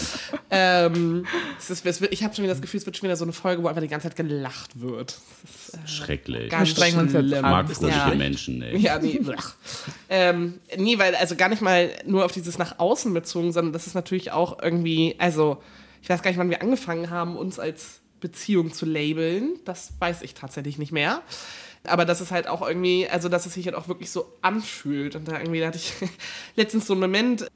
Ähm, 0.49 1.25
ist, 1.57 1.85
ich 2.11 2.23
habe 2.23 2.33
schon 2.33 2.43
wieder 2.43 2.53
das 2.53 2.61
Gefühl, 2.61 2.79
es 2.79 2.85
wird 2.85 2.97
schon 2.97 3.07
wieder 3.07 3.15
so 3.15 3.25
eine 3.25 3.33
Folge, 3.33 3.61
wo 3.61 3.67
einfach 3.67 3.81
die 3.81 3.87
ganze 3.87 4.07
Zeit 4.07 4.15
gelacht 4.15 4.79
wird. 4.79 5.17
Ist, 5.43 5.73
äh, 5.73 5.87
Schrecklich. 5.87 6.49
Ganz 6.49 6.75
wir 6.75 6.97
uns 6.97 7.13
jetzt 7.13 7.41
mag 7.41 7.69
fröhliche 7.69 7.97
ja. 7.97 8.15
Menschen 8.15 8.59
nicht. 8.59 8.79
Ja, 8.79 8.99
nee. 8.99 9.19
ähm, 10.09 10.59
nee, 10.77 10.97
weil 10.97 11.13
also 11.15 11.35
gar 11.35 11.49
nicht 11.49 11.61
mal 11.61 11.91
nur 12.05 12.25
auf 12.25 12.31
dieses 12.31 12.57
nach 12.57 12.79
außen 12.79 13.13
bezogen, 13.13 13.51
sondern 13.51 13.73
das 13.73 13.85
ist 13.85 13.95
natürlich 13.95 14.31
auch 14.31 14.61
irgendwie, 14.61 15.15
also 15.17 15.61
ich 16.01 16.09
weiß 16.09 16.21
gar 16.21 16.31
nicht, 16.31 16.39
wann 16.39 16.49
wir 16.49 16.61
angefangen 16.61 17.09
haben, 17.09 17.35
uns 17.35 17.59
als 17.59 17.99
Beziehung 18.19 18.73
zu 18.73 18.85
labeln. 18.85 19.59
Das 19.65 19.93
weiß 19.99 20.21
ich 20.21 20.33
tatsächlich 20.33 20.77
nicht 20.77 20.91
mehr. 20.91 21.21
Aber 21.85 22.05
dass 22.05 22.21
es 22.21 22.31
halt 22.31 22.47
auch 22.47 22.65
irgendwie, 22.67 23.07
also 23.09 23.29
dass 23.29 23.45
es 23.45 23.53
sich 23.53 23.65
halt 23.65 23.75
auch 23.75 23.87
wirklich 23.87 24.11
so 24.11 24.33
anfühlt. 24.41 25.15
Und 25.15 25.27
da 25.27 25.39
irgendwie 25.39 25.59
da 25.59 25.67
hatte 25.67 25.77
ich 25.77 25.93
letztens 26.55 26.87
so 26.87 26.93
einen 26.93 27.01
Moment, 27.01 27.49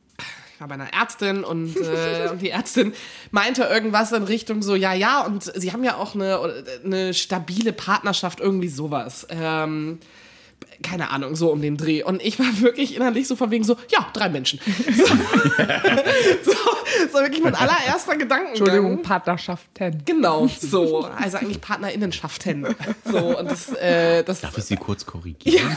ich 0.53 0.61
war 0.61 0.67
bei 0.67 0.75
einer 0.75 0.93
Ärztin 0.93 1.43
und, 1.43 1.75
äh, 1.77 2.27
und 2.31 2.41
die 2.41 2.49
Ärztin 2.49 2.93
meinte 3.31 3.63
irgendwas 3.63 4.11
in 4.11 4.23
Richtung 4.23 4.61
so, 4.61 4.75
ja, 4.75 4.93
ja, 4.93 5.25
und 5.25 5.43
sie 5.43 5.71
haben 5.71 5.83
ja 5.83 5.97
auch 5.97 6.15
eine, 6.15 6.63
eine 6.83 7.13
stabile 7.13 7.73
Partnerschaft, 7.73 8.39
irgendwie 8.39 8.69
sowas. 8.69 9.27
Ähm, 9.29 9.99
keine 10.81 11.09
Ahnung, 11.11 11.35
so 11.35 11.51
um 11.51 11.61
den 11.61 11.77
Dreh. 11.77 12.03
Und 12.03 12.21
ich 12.23 12.39
war 12.39 12.45
wirklich 12.61 12.95
innerlich 12.95 13.27
so 13.27 13.35
von 13.35 13.51
wegen 13.51 13.63
so, 13.63 13.75
ja, 13.89 14.07
drei 14.13 14.29
Menschen. 14.29 14.59
So, 14.93 15.05
so, 16.43 16.51
so 17.11 17.19
wirklich 17.19 17.41
mein 17.43 17.55
allererster 17.55 18.15
Gedankengang. 18.15 18.47
Entschuldigung, 18.49 19.01
Partnerschaften. 19.01 20.01
Genau, 20.05 20.47
so. 20.59 21.05
Also 21.05 21.37
eigentlich 21.37 21.61
Partnerinnenschaften. 21.61 22.67
So, 23.05 23.39
und 23.39 23.49
das, 23.51 23.73
äh, 23.73 24.23
das 24.23 24.41
Darf 24.41 24.57
ich 24.57 24.63
Sie 24.65 24.75
kurz 24.75 25.05
korrigieren? 25.05 25.75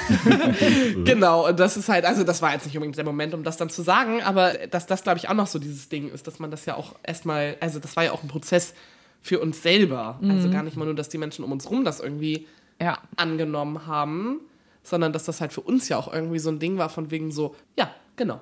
genau, 1.04 1.48
und 1.48 1.58
das 1.58 1.76
ist 1.76 1.88
halt, 1.88 2.04
also 2.04 2.24
das 2.24 2.42
war 2.42 2.52
jetzt 2.52 2.66
nicht 2.66 2.76
unbedingt 2.76 2.96
der 2.96 3.04
Moment, 3.04 3.34
um 3.34 3.42
das 3.44 3.56
dann 3.56 3.70
zu 3.70 3.82
sagen, 3.82 4.22
aber 4.22 4.52
dass 4.70 4.86
das, 4.86 5.02
glaube 5.02 5.18
ich, 5.18 5.28
auch 5.28 5.34
noch 5.34 5.46
so 5.46 5.58
dieses 5.58 5.88
Ding 5.88 6.10
ist, 6.12 6.26
dass 6.26 6.38
man 6.38 6.50
das 6.50 6.66
ja 6.66 6.76
auch 6.76 6.94
erstmal, 7.02 7.56
also 7.60 7.78
das 7.78 7.96
war 7.96 8.04
ja 8.04 8.12
auch 8.12 8.22
ein 8.22 8.28
Prozess 8.28 8.74
für 9.22 9.40
uns 9.40 9.62
selber. 9.62 10.20
Also 10.28 10.50
gar 10.50 10.62
nicht 10.62 10.76
mal 10.76 10.84
nur, 10.84 10.94
dass 10.94 11.08
die 11.08 11.18
Menschen 11.18 11.44
um 11.44 11.50
uns 11.52 11.68
rum 11.70 11.84
das 11.84 12.00
irgendwie 12.00 12.46
Ja. 12.80 12.98
angenommen 13.16 13.86
haben, 13.86 14.40
sondern 14.86 15.12
dass 15.12 15.24
das 15.24 15.40
halt 15.40 15.52
für 15.52 15.60
uns 15.60 15.88
ja 15.88 15.96
auch 15.96 16.12
irgendwie 16.12 16.38
so 16.38 16.50
ein 16.50 16.58
Ding 16.58 16.78
war 16.78 16.88
von 16.88 17.10
wegen 17.10 17.32
so, 17.32 17.54
ja, 17.76 17.94
genau. 18.16 18.40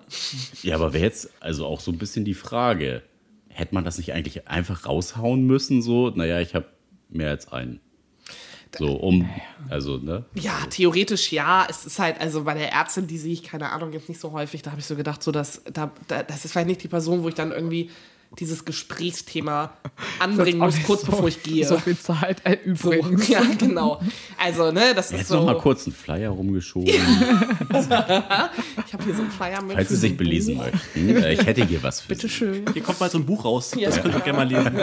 Ja, 0.63 0.75
aber 0.77 0.93
wäre 0.93 1.05
jetzt 1.05 1.31
also 1.41 1.67
auch 1.67 1.81
so 1.81 1.91
ein 1.91 1.99
bisschen 1.99 2.25
die 2.25 2.35
Frage, 2.35 3.03
hätte 3.49 3.75
man 3.75 3.85
das 3.85 3.99
nicht 3.99 4.13
eigentlich 4.13 4.49
einfach 4.49 4.87
raushauen 4.87 5.47
müssen? 5.47 5.83
So, 5.83 6.11
naja, 6.11 6.41
ich 6.41 6.55
habe 6.55 6.67
mehr 7.09 7.31
als 7.31 7.51
einen. 7.53 7.81
So, 8.77 8.95
um, 8.95 9.31
also, 9.69 9.99
ne? 9.99 10.25
Ja, 10.35 10.67
theoretisch 10.69 11.33
ja. 11.33 11.67
Es 11.71 11.87
ist 11.87 11.99
halt, 11.99 12.21
also 12.21 12.43
bei 12.45 12.55
der 12.55 12.73
Ärztin, 12.73 13.07
die 13.07 13.19
sehe 13.19 13.33
ich, 13.33 13.45
keine 13.45 13.71
Ahnung, 13.71 13.93
jetzt 13.93 14.09
nicht 14.09 14.21
so 14.21 14.33
häufig, 14.33 14.63
da 14.63 14.73
habe 14.73 14.81
ich 14.81 14.87
so 14.87 14.97
gedacht, 14.97 15.23
so 15.23 15.31
dass, 15.31 15.63
da, 15.73 15.93
da, 16.09 16.25
das 16.25 16.45
ist 16.45 16.53
vielleicht 16.53 16.67
nicht 16.67 16.83
die 16.83 16.89
Person, 16.89 17.23
wo 17.23 17.29
ich 17.29 17.35
dann 17.35 17.53
irgendwie 17.53 17.91
dieses 18.39 18.65
Gesprächsthema 18.65 19.73
anbringen 20.19 20.59
muss, 20.59 20.83
kurz 20.85 21.03
so, 21.03 21.11
bevor 21.13 21.29
ich 21.29 21.43
gehe. 21.43 21.67
So 21.67 21.79
viel 21.79 21.99
Zeit 21.99 22.41
äh, 22.45 22.57
So, 22.75 22.93
übrigens. 22.93 23.29
ja, 23.29 23.43
genau. 23.59 24.01
Also, 24.43 24.71
ne, 24.73 24.95
das 24.95 25.11
ist 25.13 25.19
Jetzt 25.19 25.29
so. 25.29 25.37
noch 25.37 25.45
mal 25.47 25.59
kurz 25.59 25.87
einen 25.87 25.95
Flyer 25.95 26.31
rumgeschoben, 26.31 26.89
Ich 27.75 28.93
habe 28.93 29.05
hier 29.05 29.15
so 29.15 29.23
einen 29.23 29.31
Flyer 29.31 29.63
mit. 29.63 29.75
falls 29.77 29.89
Sie 29.89 29.97
sich 29.97 30.17
belesen 30.17 30.57
möchten. 30.59 31.09
Äh, 31.17 31.33
Ich 31.35 31.47
hätte 31.47 31.65
hier 31.65 31.83
was 31.83 32.01
für 32.01 32.09
Bitte 32.09 32.23
Sie. 32.29 32.33
schön. 32.33 32.65
Hier 32.73 32.83
kommt 32.83 33.01
mal 33.01 33.11
so 33.11 33.19
ein 33.19 33.27
Buch 33.27 33.45
raus. 33.45 33.73
Ja. 33.77 33.89
Das 33.91 34.01
könnt 34.03 34.15
ihr 34.15 34.21
gerne 34.21 34.39
mal 34.39 34.49
lesen. 34.49 34.77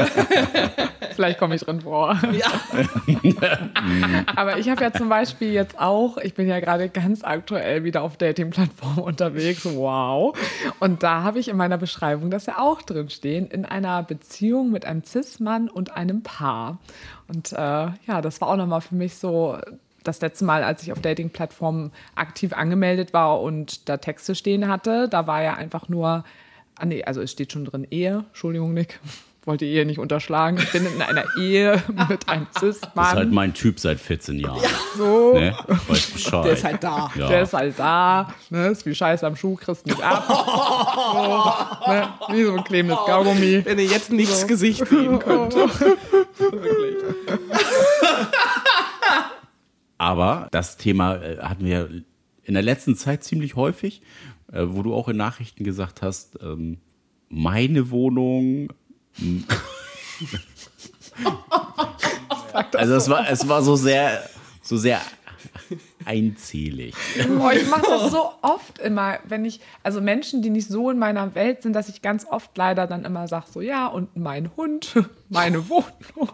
Vielleicht 1.16 1.40
komme 1.40 1.56
ich 1.56 1.62
drin 1.62 1.82
vor. 1.82 2.20
Ja. 2.32 2.48
Aber 4.36 4.58
ich 4.58 4.70
habe 4.70 4.82
ja 4.84 4.92
zum 4.92 5.10
Beispiel 5.10 5.52
jetzt 5.52 5.80
auch, 5.80 6.18
ich 6.18 6.34
bin 6.34 6.48
ja 6.48 6.60
gerade 6.60 6.90
ganz 6.90 7.24
aktuell 7.24 7.84
wieder 7.84 8.02
auf 8.02 8.18
Dating-Plattformen 8.18 9.00
unterwegs, 9.04 9.66
wow. 9.66 10.38
Und 10.80 11.04
da 11.04 11.24
habe 11.24 11.40
ich 11.40 11.48
in 11.48 11.58
meiner 11.58 11.78
Beschreibung 11.78 12.32
das 12.32 12.46
ja 12.46 12.60
auch 12.60 12.82
drin 12.82 13.10
stehen, 13.10 13.48
in 13.48 13.66
einer 13.66 14.04
Beziehung 14.04 14.72
mit 14.72 14.86
einem 14.86 15.04
Cis-Mann 15.04 15.70
und 15.70 15.96
einem 15.96 16.24
Paar. 16.24 16.80
Und 17.28 17.54
äh, 17.54 17.56
ja, 17.56 18.22
das 18.22 18.42
war 18.42 18.50
auch 18.50 18.58
nochmal 18.58 18.82
für 18.82 18.96
mich 18.96 19.16
so 19.16 19.58
das 20.04 20.22
letzte 20.22 20.46
Mal, 20.46 20.64
als 20.64 20.84
ich 20.84 20.92
auf 20.92 21.00
Dating-Plattformen 21.00 21.92
aktiv 22.16 22.54
angemeldet 22.54 23.14
war 23.14 23.42
und 23.42 23.88
da 23.88 23.98
Texte 23.98 24.36
stehen 24.36 24.68
hatte, 24.68 25.08
da 25.08 25.28
war 25.28 25.44
ja 25.44 25.54
einfach 25.54 25.90
nur, 25.90 26.24
ah 26.76 26.86
nee, 26.86 27.04
also 27.04 27.22
es 27.22 27.32
steht 27.32 27.52
schon 27.52 27.66
drin 27.66 27.88
Ehe, 27.90 28.26
Entschuldigung, 28.30 28.74
Nick. 28.74 29.00
Wollte 29.44 29.66
Ehe 29.66 29.88
nicht 29.88 29.98
unterschlagen. 29.98 30.60
Ich 30.60 30.72
bin 30.72 30.86
in 30.86 31.02
einer 31.02 31.26
Ehe 31.36 31.82
mit 32.10 32.30
einem 32.30 32.46
Das 32.54 32.62
ist 32.62 32.82
Cis-Mann. 32.84 33.06
halt 33.08 33.32
mein 33.32 33.54
Typ 33.56 33.80
seit 33.80 34.00
14 34.00 34.38
Jahren. 34.40 34.62
so. 34.96 35.34
Ne? 35.34 35.56
Ich 35.68 35.90
weiß 35.90 36.12
Bescheid. 36.12 36.46
Der 36.46 36.54
ist 36.54 36.64
halt 36.64 36.84
da. 36.84 37.12
Ja. 37.16 37.28
Der 37.28 37.42
ist 37.42 37.54
halt 37.54 37.80
da, 37.80 38.32
ne? 38.52 38.68
ist 38.68 38.86
wie 38.86 38.94
Scheiße 38.94 39.26
am 39.26 39.36
Schuh, 39.36 39.56
kriegst 39.56 39.88
nicht 39.88 40.02
ab. 40.04 40.26
so, 41.88 41.92
ne? 41.92 42.08
Wie 42.30 42.44
so 42.44 42.56
ein 42.56 42.64
klebendes 42.64 43.00
Kaugummi. 43.00 43.66
Wenn 43.66 43.80
ihr 43.80 43.86
jetzt 43.86 44.12
nicht 44.12 44.32
das 44.32 44.46
Gesicht 44.48 44.86
sehen 44.88 45.18
könnt. 45.18 45.56
Wirklich. 46.38 46.98
Aber 49.98 50.48
das 50.52 50.78
Thema 50.78 51.16
äh, 51.16 51.38
hatten 51.40 51.66
wir 51.66 51.90
in 52.44 52.54
der 52.54 52.64
letzten 52.64 52.96
Zeit 52.96 53.24
ziemlich 53.24 53.56
häufig, 53.56 54.02
äh, 54.52 54.64
wo 54.68 54.82
du 54.84 54.94
auch 54.94 55.08
in 55.10 55.18
Nachrichten 55.18 55.64
gesagt 55.64 56.02
hast, 56.02 56.40
ähm, 56.42 56.78
meine 57.30 57.92
Wohnung. 57.92 58.70
Also 62.74 62.96
es 62.96 63.10
war, 63.10 63.30
es 63.30 63.48
war 63.48 63.62
so 63.62 63.76
sehr, 63.76 64.30
so 64.62 64.78
sehr 64.78 65.02
einzählig. 66.06 66.96
Oh, 67.40 67.50
ich 67.50 67.68
mache 67.70 67.86
das 67.88 68.12
so 68.12 68.32
oft 68.42 68.80
immer, 68.80 69.20
wenn 69.26 69.46
ich, 69.46 69.60
also 69.84 70.02
Menschen, 70.02 70.42
die 70.42 70.50
nicht 70.50 70.68
so 70.68 70.90
in 70.90 70.98
meiner 70.98 71.36
Welt 71.36 71.62
sind, 71.62 71.74
dass 71.74 71.90
ich 71.90 72.02
ganz 72.02 72.26
oft 72.26 72.56
leider 72.58 72.88
dann 72.88 73.06
immer 73.06 73.28
sage, 73.28 73.46
so 73.52 73.62
ja, 73.62 73.88
und 73.88 74.16
mein 74.16 74.52
Hund, 74.56 74.94
meine 75.30 75.68
Wohnung. 75.70 76.30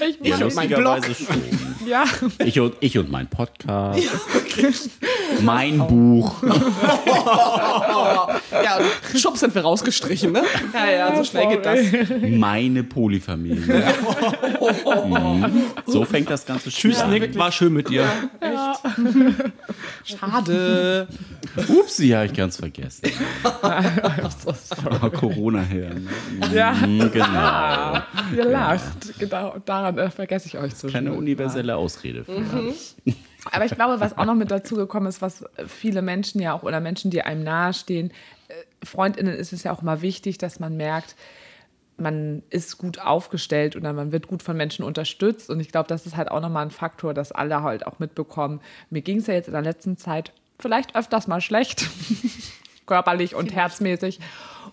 Ich, 0.00 0.18
Ich 0.20 0.42
und 0.42 0.54
mein 0.54 0.70
schon. 0.70 1.86
ja, 1.86 2.04
Ich 2.44 2.60
und, 2.60 2.74
ich 2.80 2.98
und 2.98 3.10
mein 3.10 3.26
Podcast. 3.28 4.00
mein 5.40 5.78
Buch. 5.78 6.42
Ja, 8.52 8.78
schub 9.16 9.36
sind 9.36 9.54
wir 9.54 9.62
rausgestrichen, 9.62 10.32
ne? 10.32 10.42
Ja, 10.72 10.90
ja, 10.90 11.16
so 11.16 11.24
schnell 11.24 11.48
geht 11.48 11.66
das. 11.66 11.80
Meine 12.30 12.84
Polyfamilie. 12.84 13.84
Mhm. 15.04 15.62
So 15.86 16.04
fängt 16.04 16.30
das 16.30 16.46
ganze 16.46 16.70
Spiel 16.70 16.92
Tschüss, 16.92 17.02
an. 17.02 17.10
Nick. 17.10 17.36
War 17.36 17.52
schön 17.52 17.72
mit 17.72 17.88
dir. 17.90 18.06
Schade. 20.04 21.06
Upsi, 21.68 22.08
habe 22.10 22.26
ich 22.26 22.32
ganz 22.32 22.56
vergessen. 22.56 23.10
Aber 23.62 25.10
Corona 25.10 25.60
her. 25.60 25.90
ne? 25.94 26.08
ja, 26.54 26.72
Mhm, 26.72 27.10
Genau. 27.12 27.98
ihr 28.36 28.44
lacht. 28.50 29.18
Genau, 29.18 29.53
daran 29.64 29.98
äh, 29.98 30.10
vergesse 30.10 30.46
ich 30.48 30.58
euch 30.58 30.74
zu 30.74 30.88
Keine 30.88 31.12
universelle 31.12 31.76
Ausrede 31.76 32.24
für. 32.24 32.32
Aber 33.52 33.64
ich 33.64 33.72
glaube, 33.72 34.00
was 34.00 34.16
auch 34.16 34.24
noch 34.24 34.34
mit 34.34 34.50
dazu 34.50 34.76
gekommen 34.76 35.06
ist, 35.06 35.20
was 35.20 35.44
viele 35.66 36.02
Menschen 36.02 36.40
ja 36.40 36.54
auch 36.54 36.62
oder 36.62 36.80
Menschen, 36.80 37.10
die 37.10 37.22
einem 37.22 37.42
nahestehen, 37.42 38.10
äh, 38.48 38.54
Freundinnen 38.84 39.34
ist 39.34 39.52
es 39.52 39.62
ja 39.64 39.72
auch 39.72 39.82
immer 39.82 40.02
wichtig, 40.02 40.38
dass 40.38 40.60
man 40.60 40.76
merkt, 40.76 41.14
man 41.96 42.42
ist 42.50 42.78
gut 42.78 42.98
aufgestellt 42.98 43.76
oder 43.76 43.92
man 43.92 44.12
wird 44.12 44.26
gut 44.26 44.42
von 44.42 44.56
Menschen 44.56 44.84
unterstützt. 44.84 45.50
Und 45.50 45.60
ich 45.60 45.70
glaube, 45.70 45.88
das 45.88 46.06
ist 46.06 46.16
halt 46.16 46.30
auch 46.30 46.40
nochmal 46.40 46.64
ein 46.64 46.70
Faktor, 46.70 47.14
dass 47.14 47.32
alle 47.32 47.62
halt 47.62 47.86
auch 47.86 47.98
mitbekommen. 47.98 48.60
Mir 48.90 49.02
ging 49.02 49.18
es 49.18 49.26
ja 49.26 49.34
jetzt 49.34 49.46
in 49.46 49.52
der 49.52 49.62
letzten 49.62 49.96
Zeit 49.96 50.32
vielleicht 50.58 50.96
öfters 50.96 51.26
mal 51.26 51.40
schlecht, 51.40 51.88
körperlich 52.86 53.34
und 53.34 53.54
herzmäßig. 53.54 54.20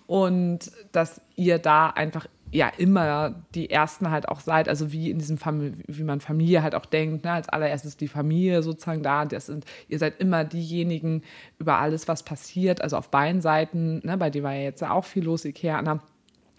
Und 0.08 0.72
dass 0.92 1.22
ihr 1.36 1.60
da 1.60 1.88
einfach 1.88 2.28
ja 2.52 2.70
immer 2.78 3.44
die 3.56 3.70
Ersten 3.70 4.12
halt 4.12 4.28
auch 4.28 4.42
seid, 4.42 4.68
also 4.68 4.92
wie 4.92 5.10
in 5.10 5.20
diesem 5.20 5.38
Famili 5.38 5.74
wie 5.88 6.04
man 6.04 6.20
Familie 6.20 6.64
halt 6.64 6.76
auch 6.76 6.86
denkt, 6.86 7.24
ne? 7.24 7.32
als 7.32 7.50
allererstes 7.50 7.98
die 7.98 8.10
Familie 8.10 8.62
sozusagen 8.62 9.04
da, 9.04 9.26
das 9.26 9.46
sind, 9.46 9.66
ihr 9.88 10.00
seid 10.00 10.20
immer 10.20 10.44
diejenigen 10.44 11.24
über 11.60 11.80
alles, 11.80 12.08
was 12.08 12.24
passiert, 12.24 12.82
also 12.82 12.98
auf 12.98 13.10
beiden 13.10 13.42
Seiten, 13.42 14.02
ne? 14.06 14.18
bei 14.18 14.30
dir 14.30 14.44
war 14.44 14.54
ja 14.54 14.64
jetzt 14.64 14.84
auch 14.84 15.06
viel 15.06 15.24
los, 15.24 15.46
Ikea, 15.46 15.78
Anna, 15.78 16.02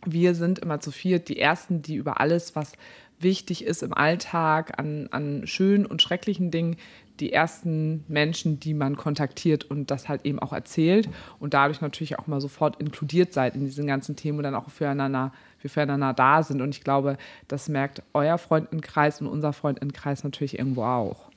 wir 0.05 0.35
sind 0.35 0.59
immer 0.59 0.81
zu 0.81 0.91
viert 0.91 1.29
die 1.29 1.39
Ersten, 1.39 1.83
die 1.83 1.95
über 1.95 2.21
alles, 2.21 2.57
was 2.57 2.73
wichtig 3.21 3.65
ist 3.65 3.83
im 3.83 3.95
Alltag, 3.95 4.79
an, 4.79 5.09
an 5.13 5.47
schönen 5.47 5.87
und 5.87 6.03
schrecklichen 6.03 6.51
Dingen, 6.51 6.77
die 7.21 7.33
ersten 7.33 8.05
Menschen, 8.09 8.59
die 8.59 8.75
man 8.75 8.97
kontaktiert 8.97 9.65
und 9.65 9.91
das 9.91 10.09
halt 10.09 10.25
eben 10.25 10.39
auch 10.39 10.53
erzählt 10.53 11.09
und 11.39 11.55
dadurch 11.55 11.81
natürlich 11.81 12.19
auch 12.19 12.27
mal 12.27 12.41
sofort 12.41 12.81
inkludiert 12.81 13.33
seid 13.33 13.55
in 13.55 13.65
diesen 13.65 13.87
ganzen 13.87 14.17
Themen 14.17 14.39
und 14.39 14.45
dann 14.45 14.55
auch 14.55 14.71
füreinander, 14.71 15.33
wir 15.63 15.71
füreinander 15.71 16.13
da 16.13 16.43
sind. 16.43 16.61
Und 16.61 16.71
ich 16.71 16.85
glaube, 16.85 17.17
das 17.49 17.69
merkt 17.69 18.03
euer 18.15 18.39
Freundinnenkreis 18.39 19.21
und 19.21 19.27
unser 19.27 19.53
Freundinnenkreis 19.53 20.25
natürlich 20.25 20.59
irgendwo 20.59 20.85
auch. 20.85 21.31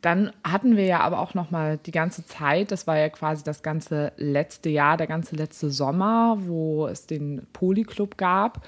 Dann 0.00 0.30
hatten 0.44 0.76
wir 0.76 0.84
ja 0.84 1.00
aber 1.00 1.18
auch 1.18 1.34
noch 1.34 1.50
mal 1.50 1.78
die 1.78 1.90
ganze 1.90 2.24
Zeit, 2.24 2.70
das 2.70 2.86
war 2.86 2.96
ja 2.96 3.08
quasi 3.08 3.42
das 3.42 3.64
ganze 3.64 4.12
letzte 4.16 4.68
Jahr, 4.68 4.96
der 4.96 5.08
ganze 5.08 5.34
letzte 5.34 5.70
Sommer, 5.70 6.36
wo 6.40 6.86
es 6.86 7.06
den 7.06 7.46
Polyclub 7.52 8.16
gab. 8.16 8.66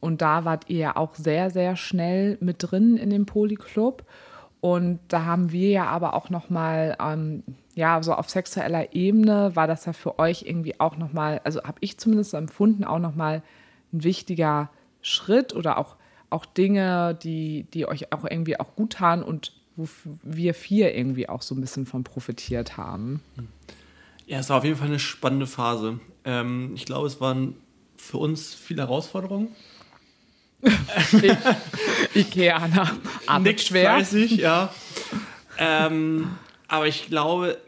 Und 0.00 0.22
da 0.22 0.44
wart 0.44 0.70
ihr 0.70 0.78
ja 0.78 0.96
auch 0.96 1.16
sehr, 1.16 1.50
sehr 1.50 1.74
schnell 1.74 2.38
mit 2.40 2.58
drin 2.60 2.96
in 2.96 3.10
dem 3.10 3.26
Polyclub. 3.26 4.04
Und 4.60 5.00
da 5.08 5.24
haben 5.24 5.50
wir 5.50 5.70
ja 5.70 5.86
aber 5.86 6.14
auch 6.14 6.30
noch 6.30 6.50
mal, 6.50 6.96
ähm, 7.00 7.42
ja, 7.74 8.00
so 8.02 8.12
auf 8.12 8.28
sexueller 8.28 8.92
Ebene 8.92 9.54
war 9.54 9.66
das 9.66 9.84
ja 9.84 9.92
für 9.92 10.18
euch 10.20 10.42
irgendwie 10.42 10.78
auch 10.78 10.96
noch 10.96 11.12
mal, 11.12 11.40
also 11.42 11.62
habe 11.62 11.78
ich 11.80 11.98
zumindest 11.98 12.34
empfunden, 12.34 12.84
auch 12.84 12.98
noch 12.98 13.14
mal 13.16 13.42
ein 13.92 14.04
wichtiger 14.04 14.70
Schritt 15.02 15.54
oder 15.54 15.78
auch, 15.78 15.96
auch 16.30 16.44
Dinge, 16.44 17.18
die, 17.22 17.66
die 17.74 17.86
euch 17.86 18.12
auch 18.12 18.24
irgendwie 18.24 18.58
auch 18.58 18.74
gut 18.74 18.94
taten 18.94 19.22
und 19.22 19.52
wo 19.76 19.88
wir 20.22 20.54
vier 20.54 20.94
irgendwie 20.94 21.28
auch 21.28 21.42
so 21.42 21.54
ein 21.54 21.60
bisschen 21.60 21.86
von 21.86 22.02
profitiert 22.02 22.76
haben. 22.76 23.22
Ja, 24.26 24.40
es 24.40 24.50
war 24.50 24.58
auf 24.58 24.64
jeden 24.64 24.76
Fall 24.76 24.88
eine 24.88 24.98
spannende 24.98 25.46
Phase. 25.46 26.00
Ähm, 26.24 26.72
ich 26.74 26.84
glaube, 26.84 27.06
es 27.06 27.20
waren 27.20 27.54
für 27.96 28.18
uns 28.18 28.54
viele 28.54 28.82
Herausforderungen. 28.82 29.48
Ikea, 32.14 32.56
Anna, 32.56 32.90
Arbeit 33.26 33.42
Nick 33.42 33.60
schwer. 33.60 33.94
fleißig, 33.94 34.32
ja. 34.32 34.74
ähm, 35.56 36.36
aber 36.66 36.88
ich 36.88 37.06
glaube, 37.06 37.58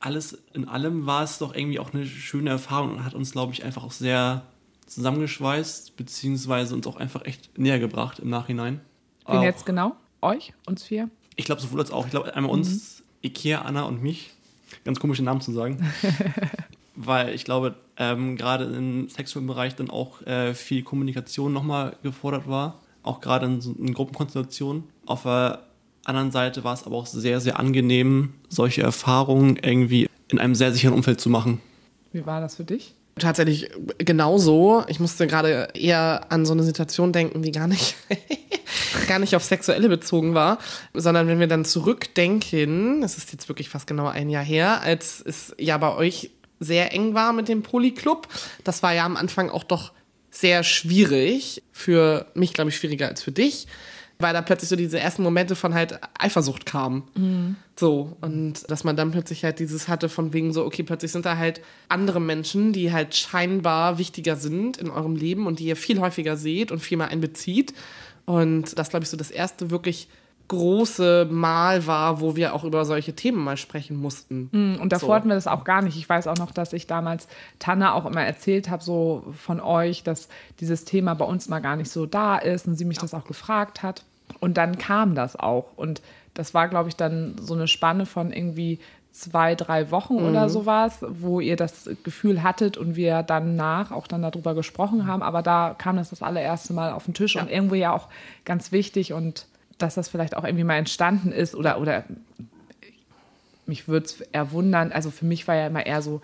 alles 0.00 0.42
in 0.52 0.68
allem 0.68 1.06
war 1.06 1.22
es 1.22 1.38
doch 1.38 1.54
irgendwie 1.54 1.78
auch 1.78 1.94
eine 1.94 2.04
schöne 2.04 2.50
Erfahrung 2.50 2.96
und 2.96 3.04
hat 3.04 3.14
uns, 3.14 3.32
glaube 3.32 3.52
ich, 3.52 3.64
einfach 3.64 3.84
auch 3.84 3.92
sehr 3.92 4.42
zusammengeschweißt, 4.94 5.96
beziehungsweise 5.96 6.74
uns 6.74 6.86
auch 6.86 6.96
einfach 6.96 7.24
echt 7.24 7.58
näher 7.58 7.78
gebracht 7.78 8.18
im 8.18 8.30
Nachhinein. 8.30 8.80
Wen 9.26 9.38
Auch- 9.38 9.42
jetzt 9.42 9.66
genau? 9.66 9.96
Euch? 10.20 10.52
Uns 10.66 10.84
vier? 10.84 11.08
Ich 11.36 11.44
glaube, 11.44 11.60
sowohl 11.60 11.80
als 11.80 11.90
auch. 11.90 12.04
Ich 12.04 12.10
glaube, 12.10 12.34
einmal 12.34 12.52
uns 12.52 13.02
Ikea, 13.22 13.62
Anna 13.62 13.82
und 13.84 14.02
mich. 14.02 14.30
Ganz 14.84 15.00
komische 15.00 15.22
Namen 15.22 15.40
zu 15.40 15.52
sagen. 15.52 15.78
Weil 16.94 17.34
ich 17.34 17.44
glaube, 17.44 17.76
ähm, 17.96 18.36
gerade 18.36 18.64
im 18.64 19.08
sexuellen 19.08 19.46
Bereich 19.46 19.74
dann 19.74 19.90
auch 19.90 20.22
äh, 20.22 20.54
viel 20.54 20.82
Kommunikation 20.82 21.52
nochmal 21.52 21.96
gefordert 22.02 22.48
war. 22.48 22.80
Auch 23.02 23.20
gerade 23.20 23.46
in, 23.46 23.60
so, 23.60 23.72
in 23.72 23.94
Gruppenkonstellationen. 23.94 24.84
Auf 25.06 25.22
der 25.22 25.62
anderen 26.04 26.30
Seite 26.30 26.64
war 26.64 26.74
es 26.74 26.84
aber 26.84 26.96
auch 26.96 27.06
sehr, 27.06 27.40
sehr 27.40 27.58
angenehm, 27.58 28.34
solche 28.48 28.82
Erfahrungen 28.82 29.56
irgendwie 29.56 30.08
in 30.28 30.38
einem 30.38 30.54
sehr 30.54 30.72
sicheren 30.72 30.94
Umfeld 30.94 31.20
zu 31.20 31.30
machen. 31.30 31.60
Wie 32.12 32.26
war 32.26 32.40
das 32.40 32.56
für 32.56 32.64
dich? 32.64 32.94
Tatsächlich 33.18 33.70
genauso. 33.98 34.84
Ich 34.88 34.98
musste 34.98 35.26
gerade 35.26 35.68
eher 35.74 36.26
an 36.30 36.46
so 36.46 36.54
eine 36.54 36.62
Situation 36.62 37.12
denken, 37.12 37.42
die 37.42 37.52
gar 37.52 37.66
nicht, 37.66 37.94
gar 39.08 39.18
nicht 39.18 39.36
auf 39.36 39.44
Sexuelle 39.44 39.88
bezogen 39.90 40.34
war, 40.34 40.58
sondern 40.94 41.26
wenn 41.28 41.38
wir 41.38 41.46
dann 41.46 41.66
zurückdenken, 41.66 43.02
es 43.02 43.18
ist 43.18 43.32
jetzt 43.32 43.48
wirklich 43.48 43.68
fast 43.68 43.86
genau 43.86 44.06
ein 44.06 44.30
Jahr 44.30 44.44
her, 44.44 44.80
als 44.80 45.22
es 45.24 45.54
ja 45.58 45.76
bei 45.76 45.94
euch 45.94 46.30
sehr 46.58 46.94
eng 46.94 47.12
war 47.12 47.34
mit 47.34 47.48
dem 47.48 47.62
Polyclub. 47.62 48.28
Das 48.64 48.82
war 48.82 48.94
ja 48.94 49.04
am 49.04 49.16
Anfang 49.16 49.50
auch 49.50 49.64
doch 49.64 49.92
sehr 50.30 50.62
schwierig. 50.64 51.62
Für 51.70 52.26
mich, 52.34 52.54
glaube 52.54 52.70
ich, 52.70 52.76
schwieriger 52.76 53.08
als 53.08 53.22
für 53.22 53.32
dich 53.32 53.66
weil 54.22 54.32
da 54.32 54.42
plötzlich 54.42 54.68
so 54.68 54.76
diese 54.76 54.98
ersten 54.98 55.22
Momente 55.22 55.56
von 55.56 55.74
halt 55.74 56.00
Eifersucht 56.18 56.66
kamen. 56.66 57.02
Mhm. 57.14 57.56
So, 57.76 58.16
und 58.20 58.70
dass 58.70 58.84
man 58.84 58.96
dann 58.96 59.10
plötzlich 59.10 59.44
halt 59.44 59.58
dieses 59.58 59.88
hatte 59.88 60.08
von 60.08 60.32
wegen 60.32 60.52
so, 60.52 60.64
okay, 60.64 60.82
plötzlich 60.82 61.12
sind 61.12 61.26
da 61.26 61.36
halt 61.36 61.60
andere 61.88 62.20
Menschen, 62.20 62.72
die 62.72 62.92
halt 62.92 63.14
scheinbar 63.14 63.98
wichtiger 63.98 64.36
sind 64.36 64.76
in 64.76 64.90
eurem 64.90 65.16
Leben 65.16 65.46
und 65.46 65.58
die 65.58 65.64
ihr 65.64 65.76
viel 65.76 66.00
häufiger 66.00 66.36
seht 66.36 66.72
und 66.72 66.80
viel 66.80 66.98
mehr 66.98 67.08
einbezieht. 67.08 67.74
Und 68.24 68.78
das, 68.78 68.90
glaube 68.90 69.04
ich, 69.04 69.10
so 69.10 69.16
das 69.16 69.30
erste 69.30 69.70
wirklich 69.70 70.08
große 70.48 71.28
Mal 71.30 71.86
war, 71.86 72.20
wo 72.20 72.36
wir 72.36 72.54
auch 72.54 72.64
über 72.64 72.84
solche 72.84 73.14
Themen 73.14 73.42
mal 73.42 73.56
sprechen 73.56 73.96
mussten. 73.96 74.50
Mhm, 74.52 74.80
und 74.80 74.92
davor 74.92 75.08
so. 75.08 75.14
hatten 75.14 75.28
wir 75.28 75.34
das 75.34 75.46
auch 75.46 75.64
gar 75.64 75.80
nicht. 75.80 75.96
Ich 75.96 76.08
weiß 76.08 76.26
auch 76.26 76.36
noch, 76.36 76.50
dass 76.50 76.72
ich 76.74 76.86
damals 76.86 77.26
Tanne 77.58 77.94
auch 77.94 78.04
immer 78.04 78.22
erzählt 78.22 78.68
habe, 78.68 78.82
so 78.82 79.24
von 79.32 79.60
euch, 79.60 80.02
dass 80.02 80.28
dieses 80.60 80.84
Thema 80.84 81.14
bei 81.14 81.24
uns 81.24 81.48
mal 81.48 81.60
gar 81.60 81.76
nicht 81.76 81.90
so 81.90 82.04
da 82.04 82.36
ist 82.36 82.66
und 82.66 82.74
sie 82.74 82.84
mich 82.84 82.98
ja. 82.98 83.02
das 83.02 83.14
auch 83.14 83.24
gefragt 83.24 83.82
hat. 83.82 84.04
Und 84.40 84.56
dann 84.56 84.78
kam 84.78 85.14
das 85.14 85.36
auch. 85.36 85.76
Und 85.76 86.02
das 86.34 86.54
war, 86.54 86.68
glaube 86.68 86.88
ich, 86.88 86.96
dann 86.96 87.36
so 87.40 87.54
eine 87.54 87.68
Spanne 87.68 88.06
von 88.06 88.32
irgendwie 88.32 88.78
zwei, 89.12 89.54
drei 89.54 89.90
Wochen 89.90 90.14
mhm. 90.14 90.28
oder 90.28 90.48
sowas, 90.48 90.98
wo 91.02 91.40
ihr 91.40 91.56
das 91.56 91.88
Gefühl 92.02 92.42
hattet 92.42 92.76
und 92.76 92.96
wir 92.96 93.22
dann 93.22 93.56
nach 93.56 93.90
auch 93.90 94.06
dann 94.06 94.22
darüber 94.22 94.54
gesprochen 94.54 95.06
haben. 95.06 95.22
Aber 95.22 95.42
da 95.42 95.74
kam 95.76 95.96
das 95.96 96.10
das 96.10 96.22
allererste 96.22 96.72
Mal 96.72 96.92
auf 96.92 97.04
den 97.04 97.14
Tisch 97.14 97.34
ja. 97.34 97.42
und 97.42 97.50
irgendwo 97.50 97.74
ja 97.74 97.92
auch 97.92 98.08
ganz 98.44 98.72
wichtig 98.72 99.12
und 99.12 99.46
dass 99.78 99.94
das 99.94 100.08
vielleicht 100.08 100.36
auch 100.36 100.44
irgendwie 100.44 100.64
mal 100.64 100.76
entstanden 100.76 101.32
ist 101.32 101.54
oder, 101.54 101.80
oder 101.80 102.04
mich 103.66 103.86
würde 103.88 104.06
es 104.06 104.20
erwundern. 104.32 104.92
Also 104.92 105.10
für 105.10 105.26
mich 105.26 105.46
war 105.46 105.56
ja 105.56 105.66
immer 105.66 105.84
eher 105.84 106.02
so, 106.02 106.22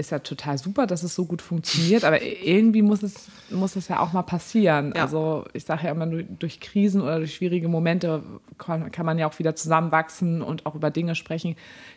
ist 0.00 0.10
ja 0.10 0.18
total 0.18 0.58
super, 0.58 0.86
dass 0.86 1.02
es 1.02 1.14
so 1.14 1.26
gut 1.26 1.42
funktioniert, 1.42 2.04
aber 2.04 2.22
irgendwie 2.22 2.82
muss 2.82 3.02
es, 3.02 3.28
muss 3.50 3.76
es 3.76 3.88
ja 3.88 4.00
auch 4.00 4.12
mal 4.12 4.22
passieren. 4.22 4.92
Ja. 4.96 5.02
Also 5.02 5.44
ich 5.52 5.64
sage 5.64 5.84
ja 5.84 5.92
immer, 5.92 6.06
durch 6.06 6.58
Krisen 6.58 7.02
oder 7.02 7.18
durch 7.18 7.34
schwierige 7.34 7.68
Momente 7.68 8.22
kann, 8.58 8.90
kann, 8.90 9.06
man 9.06 9.18
ja 9.18 9.28
auch 9.28 9.38
wieder 9.38 9.54
zusammenwachsen 9.54 10.42
und 10.42 10.66
auch 10.66 10.74
über 10.74 10.90
Dinge 10.90 11.14
sprechen, 11.14 11.54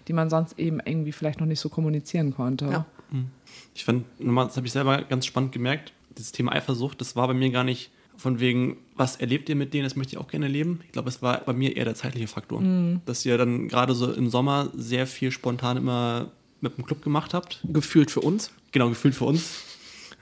die 0.08 0.13
man 0.13 0.30
sonst 0.30 0.60
eben 0.60 0.80
irgendwie 0.86 1.13
vielleicht 1.13 1.39
noch 1.39 1.48
nicht 1.48 1.62
so 1.62 1.70
kommunizieren 1.70 2.36
konnte. 2.36 2.66
Ja. 2.66 2.86
Hm. 3.12 3.28
Ich 3.74 3.86
fand, 3.86 4.06
das 4.20 4.58
habe 4.58 4.68
ich 4.68 4.74
selber 4.74 5.02
ganz 5.04 5.26
spannend 5.26 5.52
gemerkt, 5.54 5.94
dieses 6.18 6.32
Thema 6.32 6.52
Eifersucht, 6.52 7.02
das 7.02 7.16
war 7.16 7.28
bei 7.28 7.34
mir 7.34 7.50
gar 7.50 7.63
nicht 7.63 7.89
von 8.16 8.39
wegen, 8.39 8.78
was 8.96 9.16
erlebt 9.16 9.50
ihr 9.50 9.56
mit 9.56 9.74
denen, 9.74 9.86
das 9.86 9.96
möchte 9.96 10.13
ich 10.13 10.20
auch 10.20 10.28
gerne 10.28 10.46
erleben. 10.46 10.82
Ich 10.86 10.92
glaube, 10.92 11.10
es 11.10 11.22
war 11.22 11.39
bei 11.39 11.54
mir 11.54 11.76
eher 11.76 11.86
der 11.86 11.96
zeitliche 11.96 12.28
Faktor, 12.28 12.62
mhm. 12.62 13.02
dass 13.06 13.26
ihr 13.26 13.38
dann 13.38 13.68
gerade 13.68 13.96
so 13.96 14.12
im 14.12 14.30
Sommer 14.30 14.70
sehr 14.76 15.08
viel 15.08 15.32
spontan 15.32 15.78
immer 15.78 16.32
mit 16.63 16.78
dem 16.78 16.86
Club 16.86 17.04
gemacht 17.04 17.34
habt. 17.34 17.60
Gefühlt 17.63 18.10
für 18.10 18.21
uns. 18.21 18.52
Genau, 18.71 18.89
gefühlt 18.89 19.13
für 19.13 19.26
uns. 19.26 19.62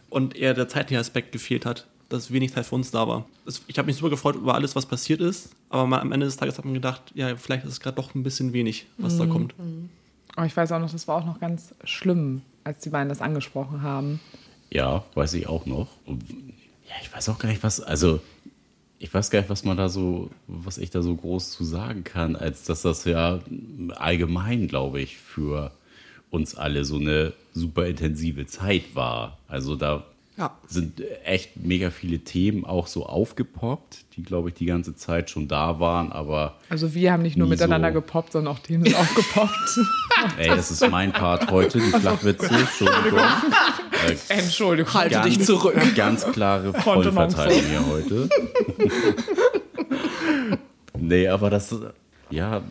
Und 0.10 0.36
eher 0.36 0.54
der 0.54 0.68
zeitliche 0.68 1.00
Aspekt 1.00 1.32
gefehlt 1.32 1.66
hat, 1.66 1.88
dass 2.10 2.34
wenig 2.34 2.54
Zeit 2.54 2.66
für 2.66 2.76
uns 2.76 2.92
da 2.92 3.08
war. 3.08 3.26
Ich 3.68 3.78
habe 3.78 3.86
mich 3.86 3.96
super 3.96 4.10
gefreut 4.10 4.36
über 4.36 4.56
alles, 4.56 4.76
was 4.76 4.86
passiert 4.86 5.22
ist, 5.22 5.52
aber 5.70 6.02
am 6.02 6.12
Ende 6.12 6.26
des 6.26 6.36
Tages 6.36 6.58
hat 6.58 6.66
man 6.66 6.74
gedacht, 6.74 7.02
ja, 7.16 7.36
vielleicht 7.38 7.64
ist 7.64 7.72
es 7.72 7.80
gerade 7.80 7.96
doch 7.96 8.14
ein 8.14 8.24
bisschen 8.24 8.52
wenig, 8.52 8.88
was 8.98 9.14
mhm. 9.14 9.20
da 9.20 9.26
kommt. 9.28 9.56
Aber 10.36 10.46
ich 10.46 10.58
weiß 10.58 10.72
auch 10.74 10.80
noch, 10.80 10.92
das 10.92 11.08
war 11.08 11.18
auch 11.18 11.26
noch 11.26 11.40
ganz 11.40 11.74
schlimm, 11.86 12.42
als 12.64 12.80
die 12.80 12.90
beiden 12.90 13.08
das 13.08 13.22
angesprochen 13.22 13.82
haben. 13.82 14.20
Ja, 14.70 15.06
weiß 15.14 15.34
ich 15.36 15.48
auch 15.48 15.66
noch. 15.66 15.88
Ja, 16.08 16.96
ich 17.02 17.14
weiß 17.14 17.30
auch 17.30 17.40
gar 17.40 17.50
nicht, 17.50 17.64
was, 17.64 17.80
also 17.80 18.20
ich 19.00 19.14
weiß 19.14 19.30
gar 19.30 19.40
nicht, 19.40 19.50
was 19.50 19.64
man 19.64 19.78
da 19.78 19.90
so, 19.90 20.30
was 20.48 20.78
ich 20.78 20.90
da 20.90 21.02
so 21.02 21.16
groß 21.16 21.52
zu 21.52 21.64
sagen 21.64 22.04
kann, 22.04 22.36
als 22.36 22.64
dass 22.64 22.82
das 22.82 23.06
ja 23.06 23.40
allgemein, 23.96 24.68
glaube 24.68 25.02
ich, 25.02 25.18
für 25.18 25.72
uns 26.32 26.56
alle 26.56 26.86
so 26.86 26.98
eine 26.98 27.34
super 27.54 27.86
intensive 27.86 28.48
Zeit 28.48 28.96
war. 28.96 29.38
Also 29.48 29.76
da 29.76 30.06
ja. 30.38 30.58
sind 30.68 31.02
echt 31.26 31.58
mega 31.58 31.92
viele 31.92 32.20
Themen 32.20 32.66
auch 32.66 32.88
so 32.88 33.06
aufgepoppt, 33.06 34.06
die, 34.16 34.24
glaube 34.24 34.50
ich, 34.50 34.56
die 34.56 34.66
ganze 34.66 34.96
Zeit 34.96 35.30
schon 35.30 35.48
da 35.48 35.80
waren, 35.80 36.12
aber. 36.12 36.58
Also 36.70 36.94
wir 36.96 37.12
haben 37.12 37.22
nicht 37.22 37.38
nur 37.38 37.48
miteinander 37.48 37.90
so 37.90 37.96
gepoppt, 37.96 38.32
sondern 38.32 38.56
auch 38.56 38.60
Themen 38.60 38.86
sind 38.86 38.96
aufgepoppt. 39.00 39.80
Ey, 40.38 40.48
das 40.48 40.72
ist 40.72 40.90
mein 40.90 41.12
Part 41.12 41.52
heute, 41.52 41.80
die 41.80 41.92
Flachwitze. 41.92 42.48
Entschuldigung. 42.48 43.20
Äh, 43.20 44.16
Entschuldigung, 44.30 44.94
halte 44.94 45.16
ganz, 45.16 45.26
dich 45.26 45.46
zurück. 45.46 45.76
Ganz 45.96 46.26
klare 46.32 46.74
Vollverteilung 46.74 47.64
hier 47.64 47.86
heute. 47.88 48.30
nee, 50.98 51.28
aber 51.28 51.50
das, 51.50 51.76
ja, 52.30 52.62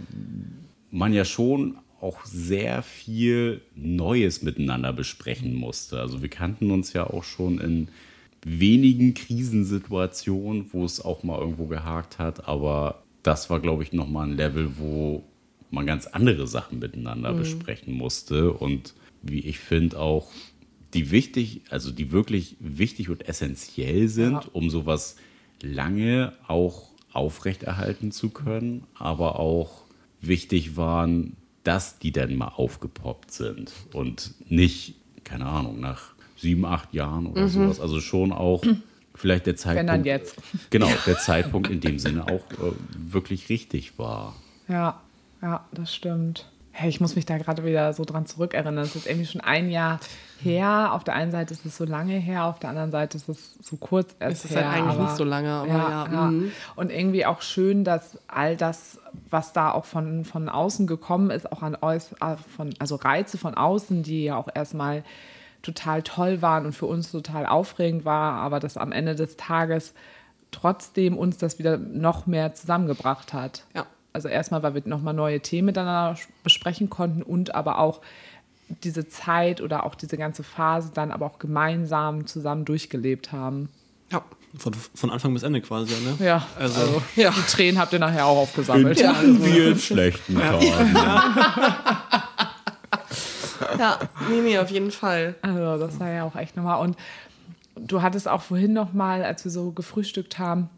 man 0.90 1.12
ja 1.12 1.25
schon 1.25 1.77
auch 2.03 2.25
sehr 2.25 2.83
viel 2.83 3.61
Neues 3.75 4.43
miteinander 4.43 4.93
besprechen 4.93 5.55
musste. 5.55 6.01
Also 6.01 6.23
wir 6.23 6.29
kannten 6.29 6.71
uns 6.71 6.93
ja 6.93 7.07
auch 7.07 7.25
schon 7.25 7.61
in 7.61 7.89
wenigen 8.45 9.15
Krisensituationen, 9.15 10.67
wo 10.73 10.85
es 10.85 11.01
auch 11.01 11.23
mal 11.23 11.39
irgendwo 11.39 11.67
gehakt 11.67 12.19
hat, 12.19 12.49
aber 12.49 13.03
das 13.23 13.51
war, 13.51 13.61
glaube 13.61 13.83
ich, 13.83 13.93
nochmal 13.93 14.29
ein 14.29 14.37
Level, 14.37 14.79
wo 14.79 15.25
man 15.71 15.87
ganz 15.87 16.07
andere 16.07 16.47
Sachen 16.47 16.79
miteinander 16.79 17.33
mhm. 17.33 17.39
besprechen 17.39 17.95
musste 17.95 18.53
und 18.53 18.95
wie 19.23 19.41
ich 19.41 19.59
finde 19.59 19.99
auch 19.99 20.31
die 20.95 21.11
wichtig, 21.11 21.63
also 21.71 21.93
die 21.93 22.11
wirklich 22.11 22.57
wichtig 22.59 23.11
und 23.11 23.29
essentiell 23.29 24.09
sind, 24.09 24.33
ja. 24.33 24.45
um 24.53 24.71
sowas 24.71 25.17
lange 25.63 26.33
auch 26.49 26.89
aufrechterhalten 27.13 28.13
zu 28.13 28.31
können, 28.31 28.85
aber 28.95 29.39
auch 29.39 29.85
wichtig 30.21 30.77
waren, 30.77 31.37
dass 31.64 31.99
die 31.99 32.12
dann 32.12 32.37
mal 32.37 32.49
aufgepoppt 32.49 33.33
sind 33.33 33.73
und 33.92 34.35
nicht, 34.51 34.94
keine 35.25 35.46
Ahnung, 35.46 35.81
nach 35.81 36.12
sieben, 36.37 36.64
acht 36.64 36.94
Jahren 36.94 37.27
oder 37.27 37.42
mhm. 37.42 37.49
sowas. 37.49 37.81
Also 37.81 38.01
schon 38.01 38.33
auch 38.33 38.62
vielleicht 39.14 39.46
der 39.46 39.57
Zeitpunkt. 39.57 39.92
Wenn 39.92 39.99
dann 39.99 40.05
jetzt. 40.05 40.37
Genau, 40.70 40.88
der 41.07 41.18
Zeitpunkt 41.18 41.70
in 41.70 41.81
dem 41.81 41.99
Sinne 41.99 42.25
auch 42.25 42.51
äh, 42.53 42.73
wirklich 42.96 43.49
richtig 43.49 43.99
war. 43.99 44.35
Ja, 44.68 45.01
ja, 45.42 45.66
das 45.73 45.94
stimmt. 45.94 46.50
Hey, 46.72 46.88
ich 46.88 47.00
muss 47.00 47.16
mich 47.16 47.26
da 47.26 47.37
gerade 47.37 47.64
wieder 47.64 47.92
so 47.92 48.04
dran 48.04 48.26
zurückerinnern. 48.26 48.78
Es 48.78 48.94
ist 48.94 49.06
irgendwie 49.06 49.26
schon 49.26 49.40
ein 49.40 49.70
Jahr 49.70 50.00
her. 50.40 50.92
Auf 50.92 51.04
der 51.04 51.14
einen 51.14 51.30
Seite 51.30 51.52
ist 51.52 51.66
es 51.66 51.76
so 51.76 51.85
lange 51.85 52.14
her, 52.14 52.44
auf 52.44 52.59
der 52.59 52.70
anderen 52.70 52.90
Seite 52.90 53.16
ist 53.16 53.28
es 53.28 53.59
so 53.61 53.76
kurz 53.76 54.14
erst 54.18 54.44
es 54.44 54.50
ist 54.50 54.56
her. 54.56 54.70
halt 54.70 54.78
eigentlich 54.78 54.96
aber, 54.96 55.04
nicht 55.04 55.16
so 55.16 55.24
lange, 55.24 55.50
aber 55.50 55.68
ja. 55.68 56.09
ja. 56.11 56.26
Mhm. 56.30 56.52
Und 56.76 56.90
irgendwie 56.90 57.26
auch 57.26 57.42
schön, 57.42 57.85
dass 57.85 58.18
all 58.28 58.56
das, 58.56 58.98
was 59.28 59.52
da 59.52 59.72
auch 59.72 59.85
von, 59.85 60.24
von 60.24 60.48
außen 60.48 60.87
gekommen 60.87 61.30
ist, 61.30 61.50
auch 61.50 61.62
an 61.62 61.76
euch, 61.80 62.04
äh, 62.20 62.37
von, 62.56 62.72
also 62.78 62.96
Reize 62.96 63.37
von 63.37 63.54
außen, 63.54 64.02
die 64.02 64.24
ja 64.24 64.37
auch 64.37 64.48
erstmal 64.54 65.02
total 65.62 66.02
toll 66.02 66.40
waren 66.40 66.66
und 66.66 66.72
für 66.72 66.87
uns 66.87 67.11
total 67.11 67.46
aufregend 67.46 68.04
war, 68.04 68.35
aber 68.35 68.61
dass 68.61 68.76
am 68.76 68.92
Ende 68.92 69.14
des 69.14 69.37
Tages 69.37 69.92
trotzdem 70.50 71.16
uns 71.16 71.38
das 71.38 71.59
wieder 71.59 71.76
noch 71.76 72.26
mehr 72.26 72.54
zusammengebracht 72.54 73.33
hat. 73.33 73.64
Ja. 73.74 73.87
Also 74.12 74.29
erstmal, 74.29 74.62
weil 74.62 74.75
wir 74.75 74.83
nochmal 74.85 75.14
neue 75.14 75.40
Themen 75.40 75.66
miteinander 75.66 76.18
besprechen 76.42 76.90
konnten 76.90 77.23
und 77.23 77.55
aber 77.55 77.79
auch 77.79 78.01
diese 78.83 79.09
Zeit 79.09 79.61
oder 79.61 79.85
auch 79.85 79.94
diese 79.94 80.16
ganze 80.16 80.42
Phase 80.42 80.90
dann 80.94 81.11
aber 81.11 81.27
auch 81.27 81.38
gemeinsam 81.38 82.27
zusammen 82.27 82.64
durchgelebt 82.64 83.33
haben. 83.33 83.68
Ja, 84.11 84.25
von, 84.57 84.75
von 84.94 85.11
Anfang 85.11 85.33
bis 85.35 85.44
Ende 85.44 85.61
quasi, 85.61 85.94
ne? 86.05 86.25
Ja, 86.25 86.46
also, 86.59 86.81
also 86.81 87.03
ja. 87.16 87.31
die 87.31 87.42
Tränen 87.42 87.81
habt 87.81 87.92
ihr 87.92 88.01
nachher 88.01 88.27
auch 88.27 88.38
aufgesammelt. 88.38 89.01
In 89.01 89.07
ja. 89.07 89.14
wir 89.23 89.68
in 89.68 89.79
schlechten 89.79 90.37
Tagen. 90.38 90.66
ja, 93.79 93.99
nee, 94.29 94.40
nee, 94.42 94.59
auf 94.59 94.70
jeden 94.70 94.90
Fall. 94.90 95.37
Also 95.42 95.79
das 95.79 96.01
war 96.01 96.11
ja 96.11 96.25
auch 96.25 96.35
echt 96.35 96.57
nochmal. 96.57 96.81
Und 96.81 96.96
du 97.77 98.03
hattest 98.03 98.27
auch 98.29 98.42
vorhin 98.42 98.73
nochmal, 98.73 99.23
als 99.23 99.44
wir 99.44 99.53
so 99.53 99.70
gefrühstückt 99.70 100.38
haben, 100.40 100.68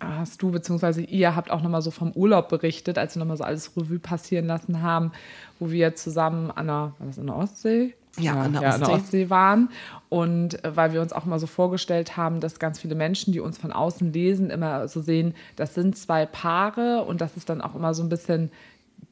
hast 0.00 0.42
du 0.42 0.50
bzw. 0.50 1.02
ihr 1.04 1.34
habt 1.34 1.50
auch 1.50 1.62
nochmal 1.62 1.82
so 1.82 1.90
vom 1.90 2.12
Urlaub 2.12 2.48
berichtet, 2.48 2.98
als 2.98 3.14
wir 3.14 3.20
nochmal 3.20 3.36
so 3.36 3.44
alles 3.44 3.76
Revue 3.76 3.98
passieren 3.98 4.46
lassen 4.46 4.82
haben, 4.82 5.12
wo 5.58 5.70
wir 5.70 5.94
zusammen 5.94 6.50
an 6.50 6.66
der, 6.66 6.74
war 6.98 7.06
das 7.06 7.18
an 7.18 7.26
der 7.26 7.36
Ostsee? 7.36 7.94
Ja, 8.18 8.34
ja, 8.34 8.42
an, 8.42 8.52
der 8.52 8.62
ja, 8.62 8.70
an 8.70 8.80
der 8.80 8.90
Ostsee 8.90 9.30
waren. 9.30 9.70
Und 10.08 10.62
äh, 10.64 10.76
weil 10.76 10.92
wir 10.92 11.00
uns 11.00 11.12
auch 11.12 11.24
mal 11.24 11.38
so 11.38 11.46
vorgestellt 11.46 12.16
haben, 12.16 12.40
dass 12.40 12.58
ganz 12.58 12.78
viele 12.78 12.94
Menschen, 12.94 13.32
die 13.32 13.40
uns 13.40 13.56
von 13.56 13.72
außen 13.72 14.12
lesen, 14.12 14.50
immer 14.50 14.86
so 14.88 15.00
sehen, 15.00 15.34
das 15.56 15.74
sind 15.74 15.96
zwei 15.96 16.26
Paare 16.26 17.04
und 17.04 17.20
das 17.20 17.36
ist 17.36 17.48
dann 17.48 17.62
auch 17.62 17.74
immer 17.74 17.94
so 17.94 18.02
ein 18.02 18.10
bisschen 18.10 18.50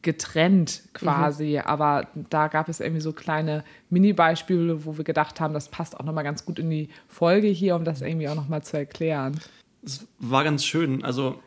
getrennt 0.03 0.83
quasi. 0.93 1.59
Mhm. 1.61 1.67
Aber 1.67 2.07
da 2.29 2.49
gab 2.49 2.69
es 2.69 2.81
irgendwie 2.81 3.01
so 3.01 3.13
kleine 3.13 3.65
Mini-Beispiele, 3.91 4.85
wo 4.85 4.97
wir 4.97 5.05
gedacht 5.05 5.41
haben, 5.41 5.55
das 5.55 5.69
passt 5.69 5.99
auch 5.99 6.05
nochmal 6.05 6.25
ganz 6.25 6.45
gut 6.45 6.59
in 6.59 6.71
die 6.71 6.89
Folge 7.09 7.49
hier, 7.49 7.77
um 7.77 7.85
das 7.85 8.03
irgendwie 8.03 8.29
auch 8.29 8.35
nochmal 8.35 8.63
zu 8.63 8.77
erklären. 8.77 9.41
Es 9.83 10.07
war 10.19 10.45
ganz 10.45 10.65
schön. 10.65 11.05
Also 11.05 11.41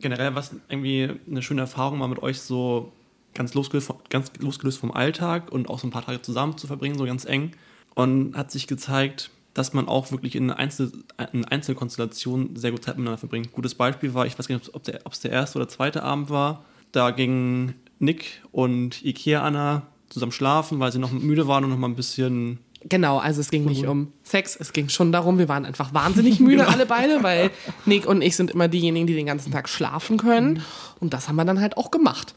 generell 0.00 0.34
war 0.34 0.42
es 0.42 0.54
irgendwie 0.68 1.10
eine 1.28 1.42
schöne 1.42 1.62
Erfahrung, 1.62 1.98
mal 1.98 2.08
mit 2.08 2.22
euch 2.22 2.40
so 2.40 2.92
ganz 3.34 3.54
losgelöst, 3.54 3.86
vom, 3.86 3.98
ganz 4.08 4.32
losgelöst 4.38 4.78
vom 4.78 4.92
Alltag 4.92 5.52
und 5.52 5.68
auch 5.68 5.78
so 5.78 5.86
ein 5.86 5.90
paar 5.90 6.04
Tage 6.04 6.22
zusammen 6.22 6.56
zu 6.56 6.66
verbringen, 6.66 6.98
so 6.98 7.04
ganz 7.04 7.24
eng. 7.24 7.52
Und 7.94 8.36
hat 8.36 8.50
sich 8.50 8.66
gezeigt, 8.66 9.30
dass 9.54 9.72
man 9.72 9.88
auch 9.88 10.10
wirklich 10.12 10.36
in, 10.36 10.50
Einzel 10.50 10.92
in 11.32 11.44
Einzelkonstellationen 11.44 12.56
sehr 12.56 12.70
gut 12.70 12.84
Zeit 12.84 12.96
miteinander 12.96 13.18
verbringt. 13.18 13.52
Gutes 13.52 13.74
Beispiel 13.74 14.14
war, 14.14 14.26
ich 14.26 14.38
weiß 14.38 14.48
gar 14.48 14.56
nicht, 14.56 14.74
ob 14.74 15.12
es 15.12 15.20
der 15.20 15.32
erste 15.32 15.58
oder 15.58 15.68
zweite 15.68 16.02
Abend 16.02 16.30
war, 16.30 16.64
da 16.92 17.10
gingen 17.10 17.74
Nick 17.98 18.42
und 18.52 19.04
Ikea 19.04 19.42
Anna 19.42 19.86
zusammen 20.08 20.32
schlafen, 20.32 20.80
weil 20.80 20.92
sie 20.92 20.98
noch 20.98 21.12
müde 21.12 21.46
waren 21.46 21.64
und 21.64 21.70
noch 21.70 21.78
mal 21.78 21.88
ein 21.88 21.96
bisschen 21.96 22.58
Genau, 22.82 23.18
also 23.18 23.40
es 23.40 23.50
ging 23.50 23.66
nicht 23.66 23.86
um 23.86 24.12
Sex, 24.22 24.56
es 24.58 24.72
ging 24.72 24.88
schon 24.88 25.12
darum, 25.12 25.38
wir 25.38 25.48
waren 25.48 25.66
einfach 25.66 25.92
wahnsinnig 25.92 26.40
müde 26.40 26.64
genau. 26.64 26.70
alle 26.70 26.86
beide, 26.86 27.22
weil 27.22 27.50
Nick 27.84 28.06
und 28.06 28.22
ich 28.22 28.36
sind 28.36 28.50
immer 28.50 28.68
diejenigen, 28.68 29.06
die 29.06 29.14
den 29.14 29.26
ganzen 29.26 29.52
Tag 29.52 29.68
schlafen 29.68 30.16
können. 30.16 30.62
Und 30.98 31.12
das 31.12 31.28
haben 31.28 31.36
wir 31.36 31.44
dann 31.44 31.60
halt 31.60 31.76
auch 31.76 31.90
gemacht. 31.90 32.34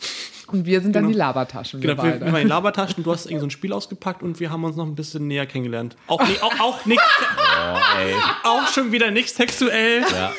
Und 0.48 0.66
wir 0.66 0.82
sind 0.82 0.92
genau. 0.92 1.06
dann 1.06 1.14
die 1.14 1.18
Labertaschen. 1.18 1.82
Genau, 1.82 2.04
wir, 2.04 2.20
wir 2.20 2.32
waren 2.32 2.42
die 2.42 2.48
Labertaschen, 2.48 3.04
du 3.04 3.12
hast 3.12 3.26
irgendwie 3.26 3.40
so 3.40 3.46
ein 3.48 3.52
Spiel 3.52 3.72
ausgepackt 3.72 4.22
und 4.22 4.40
wir 4.40 4.50
haben 4.52 4.64
uns 4.66 4.76
noch 4.76 4.86
ein 4.86 4.96
bisschen 4.96 5.28
näher 5.28 5.46
kennengelernt. 5.46 5.96
Auch, 6.08 6.22
auch, 6.42 6.60
auch 6.60 6.86
nicht. 6.86 7.02
Oh, 7.66 8.50
auch 8.50 8.68
schon 8.68 8.92
wieder 8.92 9.12
nicht 9.12 9.30
sexuell. 9.30 10.02
Ja. 10.02 10.34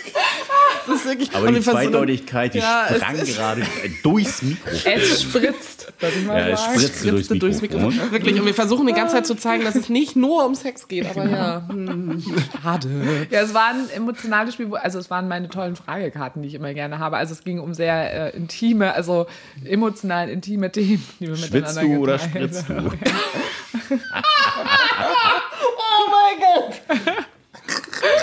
Das 0.87 0.97
ist 0.97 1.07
wirklich, 1.07 1.35
Aber 1.35 1.51
die 1.51 1.61
Zweideutigkeit, 1.61 2.55
die 2.55 2.59
ja, 2.59 2.87
sprang 2.95 3.17
gerade 3.17 3.63
durchs 4.03 4.43
Mikrofon. 4.43 4.93
Es 4.93 5.23
spritzt. 5.23 5.93
Ja, 6.01 6.49
es 6.49 6.63
spritzte 6.63 7.11
durchs 7.11 7.31
Mikrofon. 7.31 7.39
durchs 7.41 7.63
Mikrofon. 7.63 8.11
Wirklich. 8.11 8.39
Und 8.41 8.47
wir 8.47 8.55
versuchen 8.55 8.87
die 8.87 8.93
ganze 8.93 9.15
Zeit 9.15 9.27
zu 9.27 9.35
zeigen, 9.35 9.65
dass 9.65 9.77
es 9.77 9.89
nicht 9.89 10.17
nur 10.17 10.45
um 10.45 10.55
Sex 10.55 10.89
geht. 10.89 11.07
Aber 11.07 11.25
genau. 11.25 11.37
ja, 11.37 11.69
hm, 11.69 12.23
schade. 12.63 13.27
Ja, 13.31 13.41
es 13.41 13.55
war 13.55 13.71
ein 13.71 13.89
emotionales 13.95 14.55
Spiel. 14.55 14.75
Also 14.77 14.99
es 14.99 15.11
waren 15.11 15.29
meine 15.29 15.49
tollen 15.49 15.77
Fragekarten, 15.77 16.43
die 16.43 16.49
ich 16.49 16.55
immer 16.55 16.75
gerne 16.75 16.99
habe. 16.99 17.17
Also 17.17 17.33
es 17.33 17.45
ging 17.45 17.59
um 17.61 17.75
sehr 17.75 18.33
äh, 18.35 18.37
intime, 18.37 18.95
also 18.95 19.27
emotional 19.65 20.29
intime 20.29 20.71
Themen, 20.71 21.03
die 21.21 21.29
wir 21.29 21.37
Schwitzt 21.37 21.53
miteinander 21.53 21.95
du 21.95 22.03
oder 22.03 22.19
spritzt 22.19 22.69
du? 22.69 22.75
oh 22.75 22.91
mein 26.11 26.39
Gott. 26.41 26.75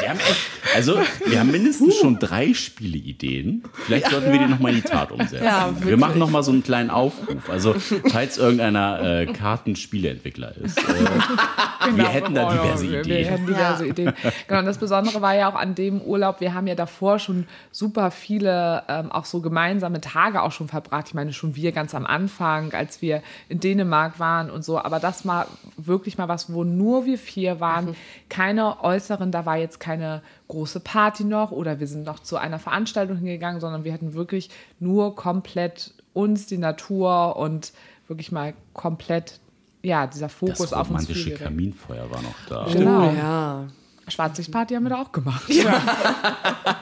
Wir 0.01 0.09
haben 0.09 0.19
echt, 0.19 0.60
also 0.75 0.99
wir 1.25 1.39
haben 1.39 1.51
mindestens 1.51 1.97
schon 1.97 2.19
drei 2.19 2.53
Spieleideen. 2.53 3.63
Vielleicht 3.73 4.09
sollten 4.09 4.31
wir 4.31 4.39
die 4.39 4.45
nochmal 4.45 4.73
in 4.73 4.81
die 4.81 4.87
Tat 4.87 5.11
umsetzen. 5.11 5.43
Ja, 5.43 5.73
wir 5.79 5.97
machen 5.97 6.19
nochmal 6.19 6.43
so 6.43 6.51
einen 6.51 6.63
kleinen 6.63 6.89
Aufruf. 6.89 7.49
Also 7.49 7.75
falls 8.09 8.37
irgendeiner 8.37 9.21
äh, 9.21 9.25
Kartenspieleentwickler 9.25 10.57
ist, 10.57 10.77
äh, 10.77 10.81
genau. 11.85 11.97
wir 11.97 12.07
hätten 12.07 12.35
da 12.35 12.51
diverse 12.51 12.85
Ideen. 12.85 13.05
Wir 13.05 13.25
hätten 13.25 13.47
diverse 13.47 13.85
ja. 13.85 13.91
Ideen. 13.91 14.13
Genau, 14.47 14.59
und 14.59 14.65
das 14.65 14.77
Besondere 14.77 15.21
war 15.21 15.35
ja 15.35 15.49
auch 15.49 15.55
an 15.55 15.75
dem 15.75 16.01
Urlaub, 16.01 16.41
wir 16.41 16.53
haben 16.53 16.67
ja 16.67 16.75
davor 16.75 17.19
schon 17.19 17.47
super 17.71 18.11
viele 18.11 18.83
ähm, 18.87 19.11
auch 19.11 19.25
so 19.25 19.41
gemeinsame 19.41 20.01
Tage 20.01 20.41
auch 20.41 20.51
schon 20.51 20.67
verbracht. 20.67 21.09
Ich 21.09 21.13
meine 21.13 21.33
schon 21.33 21.55
wir 21.55 21.71
ganz 21.71 21.95
am 21.95 22.05
Anfang, 22.05 22.73
als 22.73 23.01
wir 23.01 23.21
in 23.49 23.59
Dänemark 23.59 24.19
waren 24.19 24.49
und 24.49 24.63
so. 24.63 24.79
Aber 24.79 24.99
das 24.99 25.25
war 25.25 25.47
wirklich 25.77 26.17
mal 26.17 26.27
was, 26.27 26.53
wo 26.53 26.63
nur 26.63 27.05
wir 27.05 27.17
vier 27.17 27.59
waren, 27.59 27.85
mhm. 27.85 27.95
keine 28.29 28.83
äußeren, 28.83 29.31
da 29.31 29.45
war 29.45 29.57
jetzt 29.57 29.79
keine 29.79 30.21
große 30.51 30.81
Party 30.81 31.23
noch 31.23 31.51
oder 31.51 31.79
wir 31.79 31.87
sind 31.87 32.03
noch 32.03 32.19
zu 32.19 32.35
einer 32.35 32.59
Veranstaltung 32.59 33.17
hingegangen, 33.17 33.61
sondern 33.61 33.85
wir 33.85 33.93
hatten 33.93 34.13
wirklich 34.13 34.49
nur 34.79 35.15
komplett 35.15 35.93
uns, 36.13 36.45
die 36.45 36.57
Natur 36.57 37.37
und 37.37 37.71
wirklich 38.07 38.33
mal 38.33 38.53
komplett, 38.73 39.39
ja, 39.81 40.07
dieser 40.07 40.27
Fokus 40.27 40.57
das 40.57 40.73
auf 40.73 40.91
uns. 40.91 41.07
Das 41.07 41.15
romantische 41.15 41.43
Kaminfeuer 41.43 42.11
war 42.11 42.21
noch 42.21 42.35
da. 42.49 42.67
Genau, 42.71 43.09
oh, 43.09 43.13
ja. 43.15 43.67
Schwarzlichtparty 44.09 44.73
haben 44.73 44.83
wir 44.83 44.89
da 44.89 45.01
auch 45.01 45.11
gemacht. 45.13 45.49
Ja. 45.49 45.63
ja. 45.63 46.77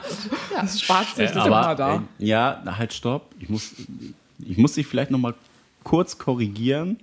Das 0.60 0.80
Schwarzlicht 0.80 1.34
äh, 1.34 1.38
ist 1.38 1.46
immer 1.46 1.74
da. 1.76 1.96
Äh, 1.96 2.00
ja, 2.26 2.62
halt, 2.66 2.92
stopp. 2.92 3.34
Ich 3.38 3.48
muss, 3.48 3.72
ich 4.40 4.58
muss 4.58 4.74
dich 4.74 4.86
vielleicht 4.86 5.12
noch 5.12 5.18
mal 5.18 5.34
kurz 5.84 6.18
korrigieren. 6.18 6.98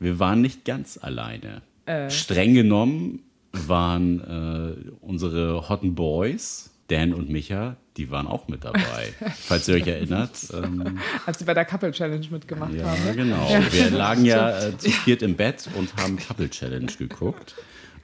Wir 0.00 0.18
waren 0.18 0.40
nicht 0.40 0.64
ganz 0.64 0.98
alleine. 1.00 1.62
Äh. 1.86 2.10
Streng 2.10 2.54
genommen 2.54 3.22
waren 3.52 4.20
äh, 4.20 4.90
unsere 5.00 5.68
Hotten 5.68 5.94
Boys, 5.94 6.70
Dan 6.88 7.14
und 7.14 7.30
Micha, 7.30 7.76
die 7.96 8.10
waren 8.10 8.26
auch 8.26 8.48
mit 8.48 8.64
dabei. 8.64 9.12
Falls 9.36 9.68
ihr 9.68 9.76
euch 9.76 9.86
erinnert. 9.86 10.30
Ähm, 10.52 10.98
Als 11.26 11.38
sie 11.38 11.44
bei 11.44 11.54
der 11.54 11.64
Couple 11.64 11.92
Challenge 11.92 12.26
mitgemacht 12.30 12.74
ja, 12.74 12.86
haben. 12.86 13.04
Ne? 13.04 13.14
Genau. 13.14 13.48
Ja. 13.50 13.72
Wir 13.72 13.90
lagen 13.90 14.24
ja 14.24 14.58
äh, 14.68 14.76
zu 14.76 14.90
viert 14.90 15.22
im 15.22 15.36
Bett 15.36 15.68
und 15.76 15.94
haben 15.96 16.18
Couple 16.18 16.50
Challenge 16.50 16.90
geguckt, 16.98 17.54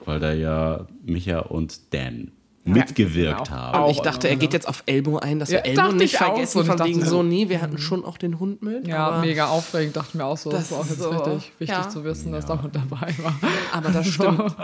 weil 0.05 0.19
da 0.19 0.33
ja 0.33 0.87
Micha 1.03 1.39
und 1.39 1.93
Dan 1.93 2.31
mitgewirkt 2.67 3.47
ja, 3.49 3.55
genau. 3.55 3.57
haben. 3.57 3.83
Und 3.85 3.91
ich 3.91 4.01
dachte, 4.01 4.27
er 4.29 4.35
geht 4.35 4.53
jetzt 4.53 4.67
auf 4.67 4.83
Elmo 4.85 5.17
ein, 5.17 5.39
dass 5.39 5.49
ja, 5.49 5.63
wir 5.63 5.71
Elmo 5.71 5.93
nicht 5.93 6.17
vergessen, 6.17 6.65
von 6.65 6.79
wegen 6.79 7.03
so, 7.03 7.23
nee, 7.23 7.49
wir 7.49 7.61
hatten 7.61 7.77
schon 7.77 8.03
auch 8.05 8.17
den 8.17 8.39
Hund 8.39 8.61
mit. 8.61 8.87
Ja, 8.87 9.19
mega 9.21 9.47
aufregend, 9.47 9.95
dachte 9.95 10.17
mir 10.17 10.25
auch 10.25 10.37
so, 10.37 10.49
das, 10.49 10.69
das 10.69 10.71
war 10.71 10.79
auch 10.79 10.85
jetzt 10.85 10.99
so, 10.99 11.09
richtig 11.09 11.51
wichtig 11.59 11.77
ja. 11.77 11.89
zu 11.89 12.03
wissen, 12.03 12.31
dass 12.31 12.45
der 12.45 12.61
Hund 12.61 12.75
dabei 12.75 13.13
war. 13.19 13.39
Aber 13.71 13.89
das 13.89 14.07
stimmt. 14.13 14.55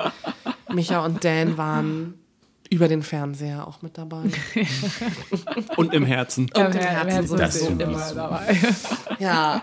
Micha 0.73 1.05
und 1.05 1.23
Dan 1.23 1.57
waren 1.57 2.15
über 2.69 2.87
den 2.87 3.03
Fernseher 3.03 3.67
auch 3.67 3.81
mit 3.81 3.97
dabei. 3.97 4.23
und 5.77 5.93
im 5.93 6.05
Herzen. 6.05 6.49
Und 6.55 6.75
im 6.75 6.81
Herzen, 6.81 7.37
das 7.37 7.59
sind 7.59 7.81
immer 7.81 8.13
dabei. 8.13 8.57
Ja. 9.19 9.61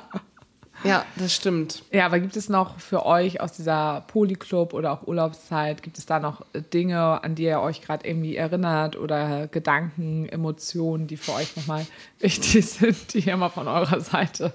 Ja, 0.83 1.05
das 1.17 1.35
stimmt. 1.35 1.83
Ja, 1.93 2.07
aber 2.07 2.21
gibt 2.21 2.37
es 2.37 2.49
noch 2.49 2.79
für 2.79 3.05
euch 3.05 3.41
aus 3.43 3.53
dieser 3.53 4.03
Polyclub 4.07 4.73
oder 4.73 4.93
auch 4.93 5.07
Urlaubszeit, 5.07 5.83
gibt 5.83 5.99
es 5.99 6.07
da 6.07 6.21
noch 6.21 6.47
Dinge, 6.73 7.23
an 7.23 7.35
die 7.35 7.43
ihr 7.43 7.61
euch 7.61 7.83
gerade 7.83 8.09
irgendwie 8.09 8.37
erinnert 8.37 8.97
oder 8.97 9.47
Gedanken, 9.49 10.27
Emotionen, 10.27 11.07
die 11.07 11.19
für 11.19 11.35
euch 11.35 11.55
nochmal 11.57 11.87
wichtig 12.21 12.65
sind, 12.65 13.13
die 13.13 13.21
ihr 13.21 13.37
mal 13.37 13.51
von 13.51 13.69
eurer 13.69 14.01
Seite? 14.01 14.55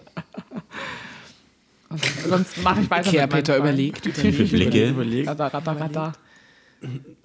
sonst 2.28 2.64
mache 2.64 2.82
ich 2.82 2.90
weiter. 2.90 3.10
Ikea 3.10 3.28
Peter 3.28 3.58
überlegt. 3.58 4.02
Tiefe 4.02 4.46
Blicke. 4.46 4.90
Überlegt. 4.90 5.28
Radar, 5.28 5.54
radar, 5.54 5.80
radar 5.80 6.14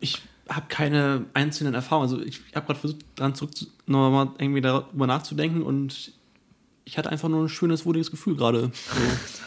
ich 0.01 0.23
habe 0.49 0.66
keine 0.68 1.27
einzelnen 1.35 1.75
Erfahrungen. 1.75 2.11
Also 2.11 2.23
ich 2.23 2.40
habe 2.55 2.66
gerade 2.66 2.81
versucht, 2.81 3.05
daran 3.16 3.35
zurück 3.35 3.57
zu, 3.57 3.66
nochmal 3.87 4.31
irgendwie 4.38 4.61
darüber 4.61 5.07
nachzudenken 5.07 5.62
und 5.62 6.12
ich 6.85 6.99
hatte 6.99 7.11
einfach 7.11 7.29
nur 7.29 7.44
ein 7.44 7.49
schönes, 7.49 7.87
wohliges 7.87 8.11
Gefühl 8.11 8.37
gerade. 8.37 8.73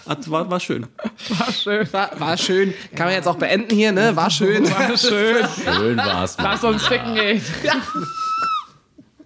So. 0.05 0.31
War, 0.31 0.49
war 0.49 0.59
schön. 0.59 0.85
War 1.29 1.51
schön. 1.51 1.93
War, 1.93 2.19
war 2.19 2.37
schön. 2.37 2.73
Kann 2.95 3.07
man 3.07 3.15
jetzt 3.15 3.27
auch 3.27 3.37
beenden 3.37 3.75
hier, 3.75 3.91
ne? 3.91 4.15
War 4.15 4.29
schön. 4.29 4.69
War 4.69 4.97
schön. 4.97 5.45
Schön 5.77 5.97
war 5.97 6.25
es. 6.25 6.37
Lass 6.37 6.63
uns 6.63 6.85
ficken 6.85 7.15
gehen. 7.15 7.41
Ja. 7.63 7.73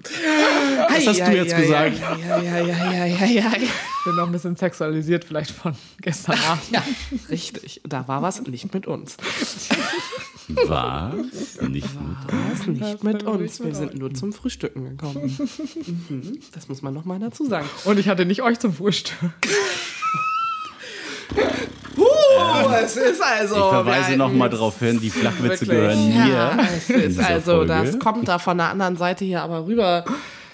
Was 0.90 1.08
hast 1.08 1.20
du 1.20 1.36
jetzt 1.36 1.56
gesagt? 1.56 2.00
Ja, 2.00 2.18
ja, 2.42 2.60
ja, 2.60 2.92
ja, 2.92 3.06
ja, 3.06 3.26
ja. 3.26 3.52
Ich 3.56 4.06
bin 4.06 4.16
noch 4.16 4.26
ein 4.26 4.32
bisschen 4.32 4.56
sexualisiert 4.56 5.26
vielleicht 5.26 5.52
von 5.52 5.76
gestern 6.02 6.40
Abend. 6.40 6.72
Ja, 6.72 6.84
richtig. 7.30 7.82
Da 7.84 8.08
war 8.08 8.22
was 8.22 8.42
nicht 8.44 8.74
mit 8.74 8.88
uns. 8.88 9.18
Was? 10.66 11.14
Nicht 11.68 11.90
was? 11.94 12.68
mit 12.68 12.74
uns? 12.74 12.80
Nicht 12.80 13.04
mit 13.04 13.24
uns. 13.24 13.64
Wir 13.64 13.76
sind 13.76 13.96
nur 13.96 14.14
zum 14.14 14.32
Frühstücken 14.32 14.86
gekommen. 14.86 15.38
Mhm. 16.10 16.40
Das 16.54 16.70
muss 16.70 16.82
man 16.82 16.94
noch 16.94 17.06
mal 17.06 17.20
dazu 17.20 17.46
sagen. 17.46 17.68
Und 17.86 18.00
ich 18.00 18.08
hatte 18.08 18.26
nicht 18.26 18.42
euch 18.42 18.60
zum 18.60 18.74
Frühstück. 18.74 19.18
Uh, 22.38 22.72
es 22.84 22.96
ist 22.98 23.22
also. 23.22 23.56
Ich 23.56 23.62
verweise 23.62 24.18
nochmal 24.18 24.50
darauf 24.50 24.80
hin, 24.80 25.00
die 25.00 25.10
Flachwitze 25.10 25.68
wirklich? 25.68 25.70
gehören 25.70 26.08
mir. 26.08 26.34
Ja, 26.34 26.58
es 26.72 26.90
ist 26.90 27.20
also, 27.20 27.52
Folge. 27.58 27.68
das 27.68 28.00
kommt 28.00 28.28
da 28.28 28.40
von 28.40 28.58
der 28.58 28.70
anderen 28.70 28.96
Seite 28.98 29.26
hier 29.26 29.42
aber 29.42 29.66
rüber. 29.66 30.06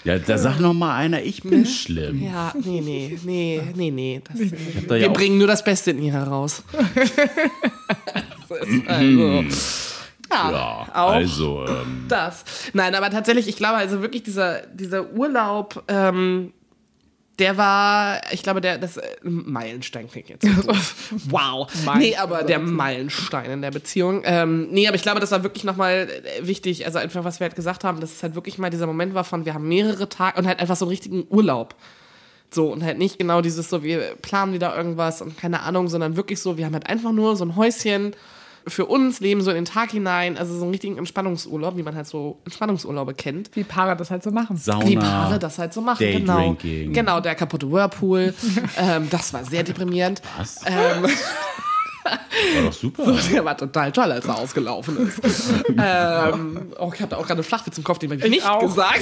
Ja, 0.04 0.18
da 0.18 0.36
sagt 0.36 0.60
noch 0.60 0.74
mal 0.74 0.94
einer, 0.96 1.22
ich 1.22 1.42
bin 1.42 1.60
ne? 1.60 1.66
schlimm. 1.66 2.22
Ja, 2.22 2.52
nee, 2.62 2.82
nee, 2.82 3.18
nee, 3.24 3.62
nee, 3.74 3.90
nee. 3.90 4.22
Das, 4.22 4.90
wir 4.90 4.98
ja 4.98 5.08
bringen 5.08 5.38
nur 5.38 5.46
das 5.46 5.64
Beste 5.64 5.92
in 5.92 6.02
ihr 6.02 6.12
heraus. 6.12 6.62
also. 8.86 9.44
Ja, 10.30 10.50
ja, 10.50 10.86
auch 10.92 11.10
also 11.12 11.64
ähm, 11.66 12.04
das. 12.08 12.44
Nein, 12.72 12.94
aber 12.94 13.10
tatsächlich, 13.10 13.48
ich 13.48 13.56
glaube, 13.56 13.76
also 13.76 14.02
wirklich 14.02 14.22
dieser, 14.22 14.66
dieser 14.66 15.12
Urlaub, 15.12 15.84
ähm, 15.88 16.52
der 17.38 17.56
war, 17.56 18.20
ich 18.32 18.42
glaube, 18.42 18.60
der, 18.60 18.78
das 18.78 18.96
äh, 18.96 19.16
Meilenstein 19.22 20.08
klingt 20.08 20.28
jetzt. 20.28 20.46
wow. 21.30 21.68
nee, 21.96 22.14
aber 22.16 22.44
der 22.44 22.60
Meilenstein 22.60 23.50
in 23.50 23.62
der 23.62 23.72
Beziehung. 23.72 24.22
Ähm, 24.24 24.68
nee, 24.70 24.86
aber 24.86 24.96
ich 24.96 25.02
glaube, 25.02 25.20
das 25.20 25.32
war 25.32 25.42
wirklich 25.42 25.64
nochmal 25.64 26.08
äh, 26.08 26.46
wichtig. 26.46 26.86
Also 26.86 26.98
einfach, 26.98 27.24
was 27.24 27.40
wir 27.40 27.46
halt 27.46 27.56
gesagt 27.56 27.82
haben, 27.82 28.00
dass 28.00 28.12
es 28.12 28.22
halt 28.22 28.34
wirklich 28.36 28.58
mal 28.58 28.70
dieser 28.70 28.86
Moment 28.86 29.14
war 29.14 29.24
von, 29.24 29.44
wir 29.44 29.54
haben 29.54 29.68
mehrere 29.68 30.08
Tage 30.08 30.38
und 30.38 30.46
halt 30.46 30.60
einfach 30.60 30.76
so 30.76 30.84
einen 30.84 30.90
richtigen 30.90 31.26
Urlaub. 31.28 31.74
So, 32.50 32.72
und 32.72 32.84
halt 32.84 32.98
nicht 32.98 33.18
genau 33.18 33.40
dieses 33.40 33.68
so, 33.68 33.82
wir 33.82 34.14
planen 34.22 34.52
wieder 34.52 34.76
irgendwas 34.76 35.20
und 35.20 35.36
keine 35.36 35.62
Ahnung, 35.62 35.88
sondern 35.88 36.16
wirklich 36.16 36.40
so, 36.40 36.56
wir 36.56 36.66
haben 36.66 36.74
halt 36.74 36.86
einfach 36.88 37.10
nur 37.10 37.34
so 37.36 37.44
ein 37.44 37.56
Häuschen 37.56 38.14
für 38.66 38.86
uns 38.86 39.20
leben 39.20 39.42
so 39.42 39.50
in 39.50 39.56
den 39.56 39.64
Tag 39.64 39.90
hinein, 39.90 40.38
also 40.38 40.54
so 40.54 40.62
einen 40.62 40.70
richtigen 40.72 40.98
Entspannungsurlaub, 40.98 41.76
wie 41.76 41.82
man 41.82 41.94
halt 41.94 42.06
so 42.06 42.38
Entspannungsurlaube 42.44 43.14
kennt. 43.14 43.50
Wie 43.54 43.64
Paare 43.64 43.96
das 43.96 44.10
halt 44.10 44.22
so 44.22 44.30
machen. 44.30 44.56
Sauna. 44.56 44.86
Wie 44.86 44.96
Paare 44.96 45.38
das 45.38 45.58
halt 45.58 45.74
so 45.74 45.80
machen, 45.80 45.98
genau. 46.06 46.36
Daydrinking. 46.36 46.92
Genau, 46.92 47.20
der 47.20 47.34
kaputte 47.34 47.70
Whirlpool. 47.70 48.34
ähm, 48.78 49.08
das 49.10 49.32
war 49.32 49.44
sehr 49.44 49.62
deprimierend. 49.62 50.22
Was? 50.38 50.62
Ähm, 50.66 51.06
War 52.04 52.62
doch 52.64 52.72
super. 52.72 53.16
der 53.32 53.44
war 53.44 53.56
total 53.56 53.90
toll, 53.90 54.12
als 54.12 54.26
er 54.26 54.36
ausgelaufen 54.36 55.08
ist. 55.08 55.20
ähm, 55.78 56.72
oh, 56.78 56.90
ich 56.94 57.00
hatte 57.00 57.16
auch 57.16 57.22
gerade 57.22 57.34
einen 57.34 57.44
Flachwitz 57.44 57.78
im 57.78 57.84
Kopf, 57.84 57.98
den 57.98 58.10
habe 58.10 58.20
ich 58.20 58.30
nicht 58.30 58.46
auch. 58.46 58.60
gesagt. 58.60 59.00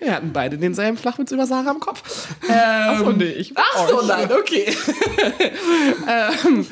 Wir 0.00 0.14
hatten 0.14 0.32
beide 0.32 0.58
denselben 0.58 0.96
Flachwitz 0.96 1.32
über 1.32 1.46
Sarah 1.46 1.70
im 1.70 1.80
Kopf. 1.80 2.28
Ähm, 2.48 2.54
Achso, 2.54 3.12
nee, 3.12 3.24
ich 3.24 3.52
Ach 3.56 3.88
so, 3.88 4.02
nein, 4.02 4.30
okay. 4.32 4.66
ähm, 6.08 6.66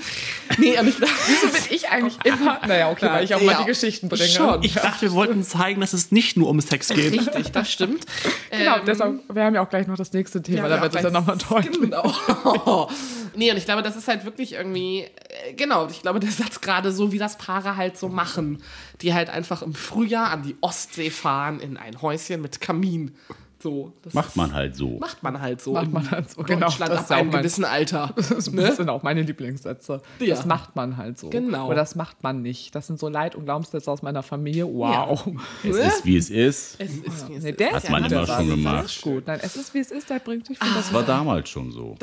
nee, 0.59 0.79
und 0.79 0.88
ich 0.88 0.97
dachte, 1.01 1.12
Wieso 1.29 1.47
bin 1.53 1.62
ich 1.71 1.88
eigentlich 1.88 2.17
immer. 2.25 2.61
Naja, 2.67 2.91
okay, 2.91 3.07
weil 3.11 3.25
ich 3.25 3.35
auch 3.35 3.41
mal 3.43 3.53
Ja, 3.53 3.61
die 3.61 3.67
Geschichten 3.67 4.09
bringe. 4.09 4.25
schon. 4.29 4.62
Ich 4.62 4.75
dachte, 4.75 5.03
wir 5.03 5.12
wollten 5.12 5.43
zeigen, 5.43 5.81
dass 5.81 5.93
es 5.93 6.11
nicht 6.12 6.37
nur 6.37 6.49
um 6.49 6.61
Sex 6.61 6.88
geht. 6.88 7.12
richtig, 7.12 7.53
das 7.53 7.71
stimmt. 7.71 8.05
Genau, 8.51 8.77
Ähm, 8.77 8.83
deshalb, 8.87 9.21
wir 9.35 9.45
haben 9.45 9.55
ja 9.55 9.62
auch 9.62 9.69
gleich 9.71 9.87
noch 9.87 9.97
das 9.97 10.12
nächste 10.12 10.43
Thema, 10.43 10.69
da 10.69 10.83
wird 10.83 10.95
es 10.95 11.03
ja 11.03 11.11
nochmal 11.11 11.38
deutlich. 11.38 11.81
Genau. 11.81 12.91
nee, 13.35 13.51
und 13.51 13.57
ich 13.57 13.65
glaube, 13.65 13.83
das 13.83 13.97
ist 13.97 14.09
halt 14.09 14.25
wirklich 14.27 14.53
irgendwie, 14.53 15.01
äh, 15.05 15.55
genau, 15.55 15.88
ich 15.88 16.03
glaube, 16.03 16.21
der 16.21 16.31
Satz 16.31 16.61
gerade 16.61 16.93
so, 16.93 17.12
wie 17.12 17.19
das 17.19 17.38
Paare 17.38 17.77
halt 17.77 17.97
so 17.97 18.09
machen, 18.09 18.62
die 19.01 19.15
halt 19.15 19.31
einfach 19.31 19.62
im 19.62 19.75
Frühjahr 19.75 20.31
an 20.31 20.43
die 20.43 20.57
Ostsee 20.61 21.11
fahren 21.11 21.61
in 21.61 21.77
ein 21.79 22.03
Häuschen 22.03 22.43
mit 22.43 22.61
Kamin. 22.61 23.15
So, 23.62 23.92
das 24.03 24.12
Macht 24.14 24.35
man 24.37 24.53
halt 24.53 24.75
so. 24.75 24.98
macht 24.98 25.22
man 25.22 25.40
halt 25.40 25.61
so. 25.61 25.72
Macht 25.75 25.92
man 25.92 26.11
halt 26.11 26.29
so, 26.31 26.42
genau. 26.42 26.66
Deutschland 26.66 26.92
Das 26.92 27.01
ab 27.03 27.11
ja 27.11 27.16
einem 27.18 27.31
mein- 27.31 27.38
gewissen 27.42 27.64
Alter. 27.64 28.12
Das 28.16 28.51
Ne? 28.51 28.72
sind 28.75 28.88
auch 28.88 29.03
meine 29.05 29.22
Lieblingssätze. 29.22 30.03
Ja. 30.18 30.35
Das 30.35 30.44
macht 30.46 30.75
man 30.75 30.96
halt 30.96 31.18
so. 31.18 31.31
Genau. 31.31 31.66
Oder 31.66 31.77
das 31.77 31.94
macht 31.94 32.22
man 32.25 32.42
nicht. 32.42 32.75
Das 32.75 32.88
sind 32.88 32.98
so 32.98 33.09
Leid- 33.09 33.37
und 33.37 33.44
Glaubenssätze 33.44 33.90
aus 33.90 34.03
meiner 34.03 34.22
Familie. 34.25 34.66
Wow. 34.66 35.25
Es 35.62 35.77
ist, 35.77 36.05
wie 36.05 36.16
es 36.16 36.29
ist. 36.31 36.81
Es 36.81 36.90
ist, 36.96 37.29
wie 37.29 37.35
es 37.37 37.42
Nee, 37.44 37.51
ist. 37.51 37.61
der 37.61 37.70
Hat 37.72 37.85
ist 37.85 37.90
man 37.90 38.03
ja 38.03 38.09
immer 38.11 38.18
gut, 38.20 38.29
schon 38.35 38.46
das 38.48 38.57
gemacht. 38.57 38.85
ist 38.87 39.01
gut. 39.03 39.27
Nein, 39.29 39.40
es 39.42 39.57
ist, 39.57 39.75
wie 39.75 39.79
es 39.79 39.90
ist, 39.92 40.11
der 40.11 40.18
bringt 40.18 40.48
dich 40.48 40.59
für 40.59 40.64
das 40.64 40.75
Das 40.75 40.92
war 40.92 41.03
damals 41.05 41.48
schon 41.48 41.70
so. 41.70 41.94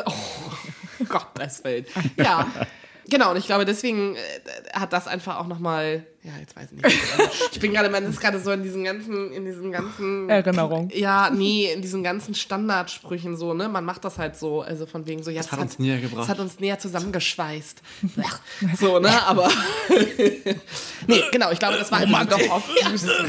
Gottes 1.09 1.63
Willen. 1.63 1.85
Ja. 2.17 2.47
Genau, 3.09 3.31
und 3.31 3.37
ich 3.37 3.45
glaube, 3.45 3.65
deswegen 3.65 4.15
äh, 4.15 4.19
hat 4.73 4.93
das 4.93 5.07
einfach 5.07 5.39
auch 5.39 5.47
nochmal, 5.47 6.05
ja, 6.23 6.31
jetzt 6.39 6.55
weiß 6.55 6.69
ich 6.71 6.81
nicht. 6.81 6.97
Ich 7.51 7.59
bin 7.59 7.73
gerade, 7.73 7.89
man 7.89 8.05
ist 8.05 8.21
gerade 8.21 8.39
so 8.39 8.51
in 8.51 8.63
diesen 8.63 8.83
ganzen, 8.83 9.31
in 9.33 9.45
diesen 9.45 9.71
ganzen 9.71 10.29
Erinnerung. 10.29 10.89
Ja, 10.93 11.29
nee, 11.29 11.71
in 11.73 11.81
diesen 11.81 12.03
ganzen 12.03 12.35
Standardsprüchen 12.35 13.35
so, 13.35 13.53
ne? 13.53 13.67
Man 13.67 13.83
macht 13.83 14.05
das 14.05 14.17
halt 14.17 14.35
so, 14.37 14.61
also 14.61 14.85
von 14.85 15.05
wegen 15.07 15.23
so, 15.23 15.31
ja, 15.31 15.41
hat 15.49 15.59
uns 15.59 15.79
näher 15.79 15.99
gebracht. 15.99 16.21
Das 16.21 16.29
hat 16.29 16.39
uns 16.39 16.59
näher 16.59 16.79
zusammengeschweißt. 16.79 17.81
so, 18.79 18.99
ne? 18.99 19.23
Aber 19.25 19.49
nee, 21.07 21.23
genau, 21.31 21.51
ich 21.51 21.59
glaube, 21.59 21.77
das 21.77 21.91
war 21.91 21.99
einfach 21.99 22.25
doch 22.25 22.49
oft 22.49 22.69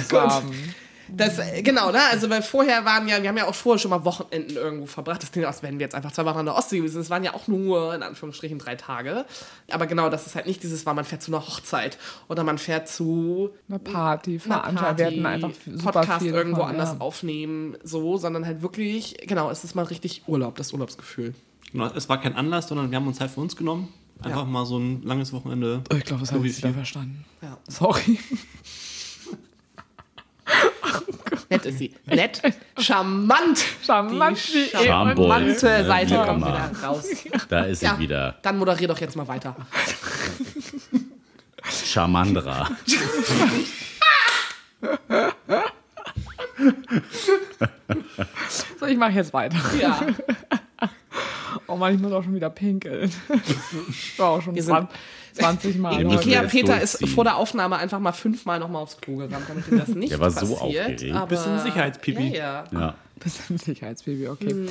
Gaben. 0.09 0.75
Das, 1.17 1.39
genau, 1.63 1.91
ne? 1.91 1.99
Also, 2.11 2.29
weil 2.31 2.43
vorher 2.43 2.85
waren 2.85 3.09
ja, 3.09 3.23
wir 3.23 3.29
haben 3.29 3.37
ja 3.37 3.47
auch 3.47 3.55
vorher 3.55 3.79
schon 3.79 3.91
mal 3.91 4.05
Wochenenden 4.05 4.57
irgendwo 4.57 4.87
verbracht. 4.87 5.23
Das 5.23 5.33
klingt, 5.33 5.47
als 5.47 5.63
wären 5.63 5.79
wir 5.79 5.85
jetzt 5.85 5.95
einfach 5.95 6.13
zwei 6.13 6.25
Wochen 6.25 6.39
an 6.39 6.47
der 6.47 6.57
Ostsee 6.57 6.79
gewesen. 6.79 7.01
Es 7.01 7.11
waren 7.11 7.25
ja 7.25 7.35
auch 7.35 7.49
nur, 7.49 7.95
in 7.95 8.03
Anführungsstrichen, 8.03 8.59
drei 8.59 8.77
Tage. 8.77 9.25
Aber 9.71 9.87
genau, 9.87 10.09
das 10.11 10.27
ist 10.27 10.35
halt 10.35 10.47
nicht 10.47 10.63
dieses 10.63 10.87
war, 10.87 10.95
man 10.95 11.05
fährt 11.05 11.23
zu 11.23 11.31
einer 11.31 11.47
Hochzeit 11.47 11.99
oder 12.29 12.45
man 12.45 12.59
fährt 12.59 12.89
zu 12.89 13.51
Eine 13.69 13.79
Party, 13.79 14.33
einer 14.33 14.41
Veranstaltung. 14.41 14.97
Wir 14.99 15.07
hatten 15.07 15.27
einfach 15.27 15.51
super 15.67 15.93
Podcast 15.93 16.23
viel 16.23 16.33
irgendwo 16.33 16.59
davon, 16.61 16.71
anders 16.73 16.93
ja. 16.95 17.01
aufnehmen, 17.01 17.77
so, 17.83 18.17
sondern 18.17 18.47
halt 18.47 18.63
wirklich, 18.63 19.17
genau, 19.27 19.51
es 19.51 19.65
ist 19.65 19.75
mal 19.75 19.85
richtig 19.85 20.23
Urlaub, 20.27 20.57
das 20.57 20.73
Urlaubsgefühl. 20.73 21.35
Genau, 21.73 21.87
Es 21.95 22.09
war 22.09 22.21
kein 22.21 22.35
Anlass, 22.35 22.69
sondern 22.69 22.91
wir 22.91 22.97
haben 22.97 23.07
uns 23.07 23.19
Zeit 23.19 23.31
für 23.31 23.41
uns 23.41 23.57
genommen. 23.57 23.93
Einfach 24.23 24.41
Ja. 24.41 24.45
mal 24.45 24.67
so 24.67 24.79
ein 24.79 25.03
langes 25.03 25.33
Wochenende. 25.33 25.83
Ich 25.97 26.05
glaube, 26.05 26.21
das 26.21 26.33
habe 26.33 26.47
ich 26.47 26.57
wieder 26.59 26.75
verstanden. 26.75 27.25
Ja. 27.41 27.57
Sorry. 27.69 28.19
Nett 31.49 31.67
ist 31.67 31.79
sie. 31.79 31.95
Nett, 32.07 32.41
charmant. 32.79 33.65
Charmant 33.85 34.39
Die 34.49 34.55
wie 34.55 34.87
charmante 34.87 35.67
Ja, 35.67 35.85
Seite 35.85 36.11
wie 36.15 36.25
kommt 36.27 36.45
wieder 36.47 36.71
raus. 36.85 37.05
Da 37.49 37.61
ist 37.65 37.83
Ja, 37.83 37.95
sie 37.95 37.99
wieder. 38.03 38.39
dann 38.43 38.59
moderier 38.59 38.87
doch 38.89 38.99
jetzt 39.01 39.17
mal 39.17 39.27
weiter. 39.27 39.57
Charmandra. 41.85 42.69
So, 48.79 48.87
ich 48.87 48.97
mache 48.97 49.13
jetzt 49.13 49.33
weiter. 49.33 49.57
Ja. 49.81 50.01
Oh 51.67 51.77
Mann, 51.77 51.95
ich 51.95 52.01
muss 52.01 52.13
auch 52.13 52.23
schon 52.25 52.35
wieder 52.35 52.51
pinkeln. 52.51 53.11
Ich 53.89 54.19
war 54.19 54.31
auch 54.31 54.43
schon 54.43 54.55
Wir 54.55 54.63
sind- 54.63 54.89
20, 55.35 55.75
20 55.75 55.79
Mal. 55.79 56.13
Ikea 56.13 56.43
Peter 56.43 56.81
ist 56.81 57.07
vor 57.09 57.25
der 57.25 57.37
Aufnahme 57.37 57.77
einfach 57.79 58.01
mal 58.01 58.13
fünfmal 58.13 58.59
nochmal 58.59 58.83
aufs 58.83 58.99
Klo 59.01 59.17
gerannt, 59.17 59.45
damit 59.49 59.69
ihm 59.69 59.79
das 59.79 59.89
nicht 59.89 60.11
Der 60.13 60.19
war 60.21 60.31
so 60.31 60.41
passiert. 60.55 60.61
aufgeregt. 60.61 61.15
aber- 61.15 61.27
Bisschen 61.27 61.59
Sicherheitspipi. 61.61 62.29
Ja, 62.37 62.65
ja. 62.73 62.79
Ja. 62.81 62.95
Bisschen 63.17 63.59
Sicherheitsbaby, 63.59 64.29
okay. 64.29 64.67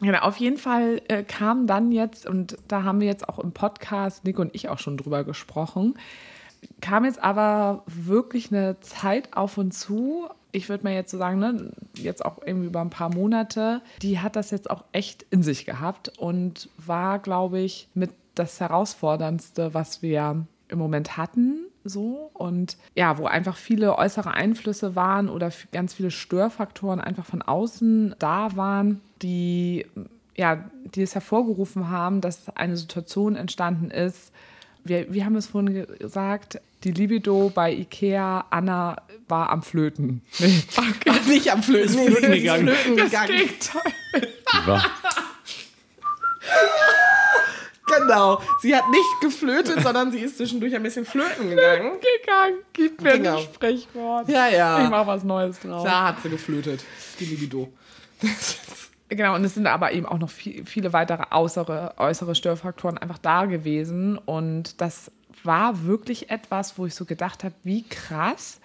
Genau, 0.00 0.18
auf 0.18 0.36
jeden 0.38 0.58
Fall 0.58 1.00
äh, 1.08 1.22
kam 1.22 1.66
dann 1.66 1.92
jetzt, 1.92 2.26
und 2.26 2.56
da 2.68 2.82
haben 2.82 3.00
wir 3.00 3.06
jetzt 3.06 3.28
auch 3.28 3.38
im 3.38 3.52
Podcast, 3.52 4.24
Nico 4.24 4.42
und 4.42 4.54
ich 4.54 4.68
auch 4.68 4.78
schon 4.78 4.96
drüber 4.96 5.22
gesprochen, 5.24 5.94
kam 6.80 7.04
jetzt 7.04 7.22
aber 7.22 7.82
wirklich 7.86 8.52
eine 8.52 8.78
Zeit 8.80 9.36
auf 9.36 9.58
uns 9.58 9.80
zu. 9.80 10.28
Ich 10.50 10.68
würde 10.68 10.84
mal 10.84 10.92
jetzt 10.92 11.10
so 11.10 11.18
sagen, 11.18 11.38
ne, 11.38 11.70
jetzt 11.94 12.24
auch 12.24 12.38
irgendwie 12.44 12.66
über 12.66 12.80
ein 12.80 12.90
paar 12.90 13.14
Monate, 13.14 13.80
die 14.02 14.20
hat 14.20 14.36
das 14.36 14.50
jetzt 14.50 14.70
auch 14.70 14.84
echt 14.92 15.24
in 15.30 15.42
sich 15.42 15.64
gehabt 15.64 16.18
und 16.18 16.68
war, 16.76 17.18
glaube 17.18 17.60
ich, 17.60 17.88
mit 17.94 18.10
das 18.34 18.60
Herausforderndste, 18.60 19.74
was 19.74 20.02
wir 20.02 20.46
im 20.68 20.78
Moment 20.78 21.16
hatten. 21.16 21.66
So 21.84 22.30
und 22.34 22.76
ja, 22.94 23.18
wo 23.18 23.24
einfach 23.26 23.56
viele 23.56 23.98
äußere 23.98 24.30
Einflüsse 24.30 24.94
waren 24.94 25.28
oder 25.28 25.50
ganz 25.72 25.94
viele 25.94 26.12
Störfaktoren 26.12 27.00
einfach 27.00 27.24
von 27.24 27.42
außen 27.42 28.14
da 28.18 28.56
waren, 28.56 29.00
die 29.20 29.86
ja, 30.36 30.64
die 30.84 31.02
es 31.02 31.14
hervorgerufen 31.14 31.90
haben, 31.90 32.20
dass 32.20 32.48
eine 32.56 32.76
Situation 32.76 33.36
entstanden 33.36 33.90
ist. 33.90 34.32
Wir, 34.84 35.12
wir 35.12 35.24
haben 35.24 35.36
es 35.36 35.46
vorhin 35.46 35.72
ge- 35.74 35.98
gesagt, 35.98 36.60
die 36.84 36.90
Libido 36.92 37.50
bei 37.54 37.72
Ikea, 37.72 38.46
Anna 38.50 38.96
war 39.28 39.50
am 39.50 39.62
Flöten. 39.62 40.22
Nee, 40.38 40.62
okay. 40.76 41.20
Nicht 41.28 41.52
am 41.52 41.62
Flöten, 41.62 41.94
nee, 41.94 42.06
Flöten 42.10 42.26
sie 42.32 42.36
ist 42.38 42.42
gegangen. 42.42 42.68
Flöten 42.68 42.96
Das 42.96 43.10
gegangen. 43.10 43.50
War, 44.66 44.84
Genau. 47.86 48.40
Sie 48.60 48.74
hat 48.74 48.88
nicht 48.90 49.20
geflötet, 49.20 49.82
sondern 49.82 50.10
sie 50.12 50.20
ist 50.20 50.36
zwischendurch 50.38 50.74
ein 50.74 50.82
bisschen 50.82 51.04
flöten 51.04 51.50
gegangen. 51.50 51.92
Gegangen. 52.00 52.58
Gib 52.72 53.00
mir 53.02 53.18
Genau. 53.18 53.36
ein 53.38 53.42
Sprichwort. 53.42 54.28
Ja, 54.28 54.48
Ich 54.48 54.54
ja. 54.54 54.88
mach 54.90 55.06
was 55.06 55.24
Neues 55.24 55.60
draus. 55.60 55.84
Da 55.84 56.08
hat 56.08 56.22
sie 56.22 56.30
geflötet. 56.30 56.84
Die 57.20 57.24
Libido. 57.26 57.70
Genau, 59.14 59.34
und 59.34 59.44
es 59.44 59.54
sind 59.54 59.66
aber 59.66 59.92
eben 59.92 60.06
auch 60.06 60.18
noch 60.18 60.30
viel, 60.30 60.64
viele 60.64 60.94
weitere 60.94 61.24
äußere, 61.30 61.94
äußere 61.98 62.34
Störfaktoren 62.34 62.96
einfach 62.96 63.18
da 63.18 63.44
gewesen. 63.44 64.16
Und 64.16 64.80
das 64.80 65.10
war 65.44 65.84
wirklich 65.84 66.30
etwas, 66.30 66.78
wo 66.78 66.86
ich 66.86 66.94
so 66.94 67.04
gedacht 67.04 67.44
habe, 67.44 67.54
wie 67.62 67.82
krass, 67.82 68.60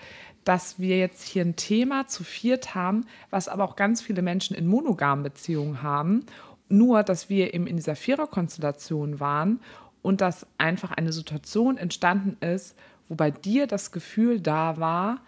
dass 0.45 0.79
wir 0.79 0.97
jetzt 0.97 1.23
hier 1.23 1.43
ein 1.43 1.57
Thema 1.57 2.07
zu 2.07 2.23
viert 2.23 2.75
haben, 2.75 3.05
was 3.29 3.49
aber 3.49 3.65
auch 3.65 3.75
ganz 3.75 4.01
viele 4.01 4.21
Menschen 4.21 4.55
in 4.55 4.67
monogamen 4.67 5.23
Beziehungen 5.23 5.83
haben. 5.83 6.25
Nur, 6.69 7.03
dass 7.03 7.29
wir 7.29 7.53
eben 7.53 7.67
in 7.67 7.75
dieser 7.75 7.97
Viererkonstellation 7.97 9.19
waren 9.19 9.59
und 10.01 10.21
dass 10.21 10.47
einfach 10.57 10.91
eine 10.91 11.11
Situation 11.11 11.77
entstanden 11.77 12.37
ist, 12.45 12.77
wo 13.09 13.15
bei 13.15 13.31
dir 13.31 13.67
das 13.67 13.91
Gefühl 13.91 14.39
da 14.39 14.77
war, 14.77 15.19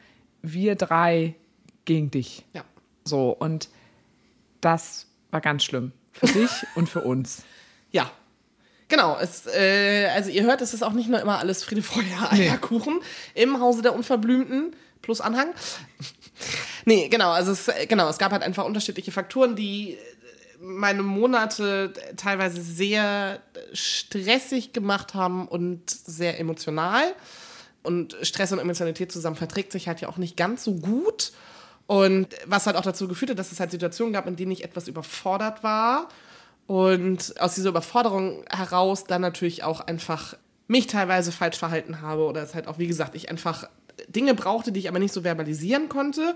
wir 0.41 0.75
drei 0.75 1.35
gegen 1.83 2.09
dich. 2.09 2.45
Ja. 2.53 2.63
So, 3.03 3.31
und 3.31 3.69
das 4.61 5.08
war 5.31 5.41
ganz 5.41 5.63
schlimm. 5.63 5.91
Für 6.11 6.27
dich 6.27 6.51
und 6.75 6.89
für 6.89 7.01
uns. 7.01 7.43
Ja. 7.91 8.11
Genau, 8.87 9.17
es, 9.19 9.47
äh, 9.47 10.09
also 10.13 10.29
ihr 10.29 10.43
hört, 10.43 10.61
es 10.61 10.75
ist 10.75 10.83
auch 10.83 10.93
nicht 10.93 11.09
nur 11.09 11.19
immer 11.19 11.39
alles 11.39 11.63
Friede, 11.63 11.81
Freude, 11.81 12.07
Eierkuchen 12.29 12.99
im 13.33 13.59
Hause 13.59 13.81
der 13.81 13.95
Unverblümten 13.95 14.75
plus 15.01 15.21
Anhang. 15.21 15.47
nee, 16.85 17.07
genau, 17.07 17.31
also 17.31 17.51
es, 17.51 17.67
genau, 17.87 18.07
es 18.07 18.19
gab 18.19 18.31
halt 18.31 18.43
einfach 18.43 18.65
unterschiedliche 18.65 19.11
Faktoren, 19.11 19.55
die 19.55 19.93
äh, 19.93 19.97
meine 20.59 21.01
Monate 21.01 21.93
teilweise 22.15 22.61
sehr 22.61 23.41
stressig 23.73 24.71
gemacht 24.71 25.15
haben 25.15 25.47
und 25.47 25.89
sehr 25.89 26.39
emotional. 26.39 27.15
Und 27.81 28.17
Stress 28.21 28.51
und 28.51 28.59
Emotionalität 28.59 29.11
zusammen 29.11 29.35
verträgt 29.35 29.71
sich 29.71 29.87
halt 29.87 30.01
ja 30.01 30.09
auch 30.09 30.17
nicht 30.17 30.37
ganz 30.37 30.63
so 30.63 30.75
gut. 30.75 31.31
Und 31.89 32.27
was 32.45 32.67
halt 32.67 32.75
auch 32.75 32.83
dazu 32.83 33.07
geführt 33.07 33.31
hat, 33.31 33.39
dass 33.39 33.51
es 33.51 33.59
halt 33.59 33.71
Situationen 33.71 34.13
gab, 34.13 34.27
in 34.27 34.35
denen 34.35 34.51
ich 34.51 34.63
etwas 34.63 34.87
überfordert 34.87 35.63
war. 35.63 36.07
Und 36.67 37.33
aus 37.41 37.55
dieser 37.55 37.69
Überforderung 37.69 38.45
heraus 38.47 39.05
dann 39.05 39.21
natürlich 39.21 39.63
auch 39.63 39.81
einfach 39.81 40.35
mich 40.67 40.85
teilweise 40.85 41.31
falsch 41.31 41.57
verhalten 41.57 42.01
habe. 42.01 42.25
Oder 42.25 42.43
es 42.43 42.53
halt 42.53 42.67
auch, 42.67 42.77
wie 42.77 42.85
gesagt, 42.85 43.15
ich 43.15 43.31
einfach 43.31 43.67
Dinge 44.07 44.35
brauchte, 44.35 44.71
die 44.71 44.81
ich 44.81 44.87
aber 44.87 44.99
nicht 44.99 45.11
so 45.15 45.23
verbalisieren 45.23 45.89
konnte. 45.89 46.35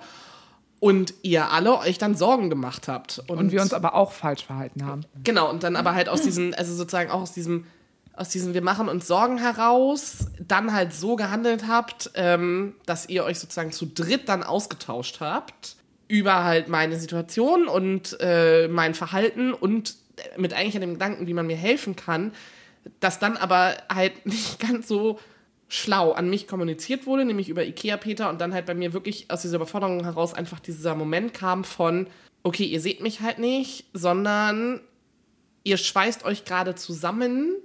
Und 0.79 1.13
ihr 1.21 1.51
alle 1.51 1.77
euch 1.77 1.99
dann 1.99 2.15
Sorgen 2.15 2.49
gemacht 2.49 2.87
habt. 2.87 3.21
Und 3.27 3.51
wir 3.51 3.61
uns 3.61 3.73
aber 3.73 3.93
auch 3.93 4.11
falsch 4.11 4.43
verhalten 4.43 4.87
haben. 4.87 5.05
Genau, 5.23 5.51
und 5.51 5.61
dann 5.61 5.75
aber 5.75 5.93
halt 5.93 6.09
aus 6.09 6.23
diesem, 6.23 6.55
also 6.57 6.73
sozusagen 6.73 7.11
auch 7.11 7.21
aus 7.21 7.31
diesem 7.31 7.67
aus 8.15 8.29
diesem 8.29 8.53
Wir 8.53 8.61
machen 8.61 8.89
uns 8.89 9.07
Sorgen 9.07 9.39
heraus 9.39 10.27
dann 10.39 10.73
halt 10.73 10.93
so 10.93 11.15
gehandelt 11.15 11.67
habt, 11.67 12.11
ähm, 12.15 12.75
dass 12.85 13.09
ihr 13.09 13.23
euch 13.23 13.39
sozusagen 13.39 13.71
zu 13.71 13.87
dritt 13.87 14.29
dann 14.29 14.43
ausgetauscht 14.43 15.19
habt 15.19 15.75
über 16.07 16.43
halt 16.43 16.67
meine 16.67 16.97
Situation 16.99 17.67
und 17.67 18.17
äh, 18.19 18.67
mein 18.67 18.93
Verhalten 18.93 19.53
und 19.53 19.95
mit 20.37 20.53
eigentlich 20.53 20.79
dem 20.79 20.93
Gedanken, 20.93 21.25
wie 21.25 21.33
man 21.33 21.47
mir 21.47 21.55
helfen 21.55 21.95
kann, 21.95 22.33
das 22.99 23.17
dann 23.17 23.35
aber 23.37 23.75
halt 23.91 24.25
nicht 24.25 24.59
ganz 24.59 24.87
so 24.87 25.19
schlau 25.67 26.11
an 26.11 26.29
mich 26.29 26.47
kommuniziert 26.47 27.07
wurde, 27.07 27.25
nämlich 27.25 27.49
über 27.49 27.65
Ikea 27.65 27.97
Peter 27.97 28.29
und 28.29 28.39
dann 28.39 28.53
halt 28.53 28.67
bei 28.67 28.75
mir 28.75 28.93
wirklich 28.93 29.31
aus 29.31 29.41
dieser 29.41 29.55
Überforderung 29.55 30.03
heraus 30.03 30.35
einfach 30.35 30.59
dieser 30.59 30.93
Moment 30.93 31.33
kam 31.33 31.63
von, 31.63 32.05
okay, 32.43 32.65
ihr 32.65 32.79
seht 32.79 33.01
mich 33.01 33.21
halt 33.21 33.39
nicht, 33.39 33.85
sondern 33.93 34.81
ihr 35.63 35.77
schweißt 35.77 36.25
euch 36.25 36.45
gerade 36.45 36.75
zusammen 36.75 37.55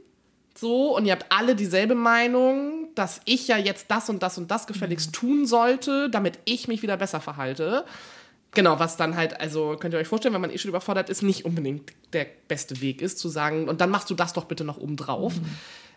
so 0.61 0.96
und 0.96 1.06
ihr 1.06 1.12
habt 1.12 1.26
alle 1.30 1.54
dieselbe 1.54 1.94
Meinung, 1.94 2.88
dass 2.94 3.20
ich 3.24 3.48
ja 3.48 3.56
jetzt 3.56 3.90
das 3.90 4.09
und 4.09 4.22
das 4.22 4.38
und 4.38 4.50
das 4.50 4.66
gefälligst 4.66 5.09
mhm. 5.09 5.12
tun 5.12 5.46
sollte, 5.46 6.11
damit 6.11 6.38
ich 6.44 6.68
mich 6.68 6.82
wieder 6.82 6.96
besser 6.96 7.20
verhalte. 7.20 7.84
Genau, 8.52 8.78
was 8.78 8.96
dann 8.96 9.16
halt, 9.16 9.40
also 9.40 9.76
könnt 9.78 9.94
ihr 9.94 10.00
euch 10.00 10.09
vorstellen, 10.09 10.34
wenn 10.34 10.40
man 10.40 10.50
eh 10.50 10.59
schon 10.59 10.70
überfordert 10.70 11.11
ist, 11.11 11.22
nicht 11.22 11.44
unbedingt 11.44 11.92
der 12.12 12.26
beste 12.48 12.80
Weg 12.80 13.02
ist, 13.02 13.18
zu 13.18 13.28
sagen, 13.28 13.68
und 13.68 13.80
dann 13.80 13.90
machst 13.90 14.09
du 14.11 14.14
das 14.14 14.32
doch 14.32 14.46
bitte 14.46 14.64
noch 14.64 14.78
oben 14.78 14.96
drauf. 14.96 15.36
Mhm. 15.36 15.46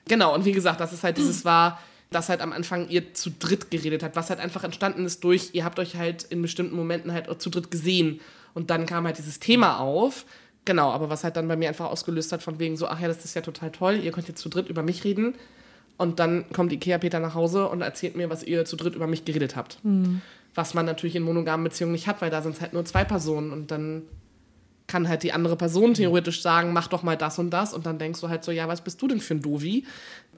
Genau, 0.07 0.35
und 0.35 0.45
wie 0.45 0.51
gesagt, 0.51 0.79
das 0.81 0.91
ist 0.91 1.03
halt 1.03 1.17
dieses 1.17 1.45
war, 1.45 1.79
dass 2.11 2.27
halt 2.27 2.41
am 2.41 2.51
Anfang 2.51 2.89
ihr 2.89 3.13
zu 3.13 3.31
dritt 3.31 3.71
geredet 3.71 4.03
habt, 4.03 4.17
was 4.17 4.29
halt 4.29 4.41
einfach 4.41 4.65
entstanden 4.65 5.05
ist 5.05 5.23
durch, 5.23 5.51
ihr 5.53 5.63
habt 5.63 5.79
euch 5.79 5.95
halt 5.95 6.23
in 6.23 6.41
bestimmten 6.41 6.75
Momenten 6.75 7.13
halt 7.13 7.41
zu 7.41 7.49
dritt 7.49 7.71
gesehen. 7.71 8.19
Und 8.53 8.69
dann 8.69 8.85
kam 8.85 9.05
halt 9.05 9.17
dieses 9.17 9.39
Thema 9.39 9.79
auf. 9.79 10.25
Genau, 10.65 10.91
aber 10.91 11.09
was 11.09 11.23
halt 11.23 11.35
dann 11.37 11.47
bei 11.47 11.55
mir 11.55 11.69
einfach 11.69 11.89
ausgelöst 11.89 12.31
hat, 12.31 12.43
von 12.43 12.59
wegen 12.59 12.77
so, 12.77 12.87
ach 12.87 12.99
ja, 12.99 13.07
das 13.07 13.25
ist 13.25 13.35
ja 13.35 13.41
total 13.41 13.71
toll, 13.71 13.99
ihr 14.03 14.11
könnt 14.11 14.27
jetzt 14.27 14.41
zu 14.41 14.49
dritt 14.49 14.69
über 14.69 14.83
mich 14.83 15.03
reden. 15.03 15.35
Und 15.97 16.19
dann 16.19 16.45
kommt 16.51 16.71
Ikea 16.71 16.97
Peter 16.97 17.19
nach 17.19 17.35
Hause 17.35 17.67
und 17.67 17.81
erzählt 17.81 18.15
mir, 18.15 18.29
was 18.29 18.43
ihr 18.43 18.65
zu 18.65 18.75
dritt 18.75 18.95
über 18.95 19.07
mich 19.07 19.25
geredet 19.25 19.55
habt. 19.55 19.83
Mhm. 19.83 20.21
Was 20.53 20.73
man 20.73 20.85
natürlich 20.85 21.15
in 21.15 21.23
monogamen 21.23 21.63
Beziehungen 21.63 21.93
nicht 21.93 22.07
hat, 22.07 22.21
weil 22.21 22.29
da 22.29 22.41
sind 22.41 22.55
es 22.55 22.61
halt 22.61 22.73
nur 22.73 22.85
zwei 22.85 23.03
Personen 23.03 23.51
und 23.51 23.71
dann 23.71 24.03
kann 24.87 25.07
halt 25.07 25.23
die 25.23 25.31
andere 25.31 25.55
Person 25.55 25.93
theoretisch 25.93 26.41
sagen, 26.41 26.73
mach 26.73 26.87
doch 26.87 27.01
mal 27.01 27.15
das 27.15 27.39
und 27.39 27.49
das 27.51 27.73
und 27.73 27.85
dann 27.85 27.97
denkst 27.97 28.19
du 28.19 28.29
halt 28.29 28.43
so, 28.43 28.51
ja, 28.51 28.67
was 28.67 28.81
bist 28.81 29.01
du 29.01 29.07
denn 29.07 29.21
für 29.21 29.35
ein 29.35 29.41
Dovi? 29.41 29.85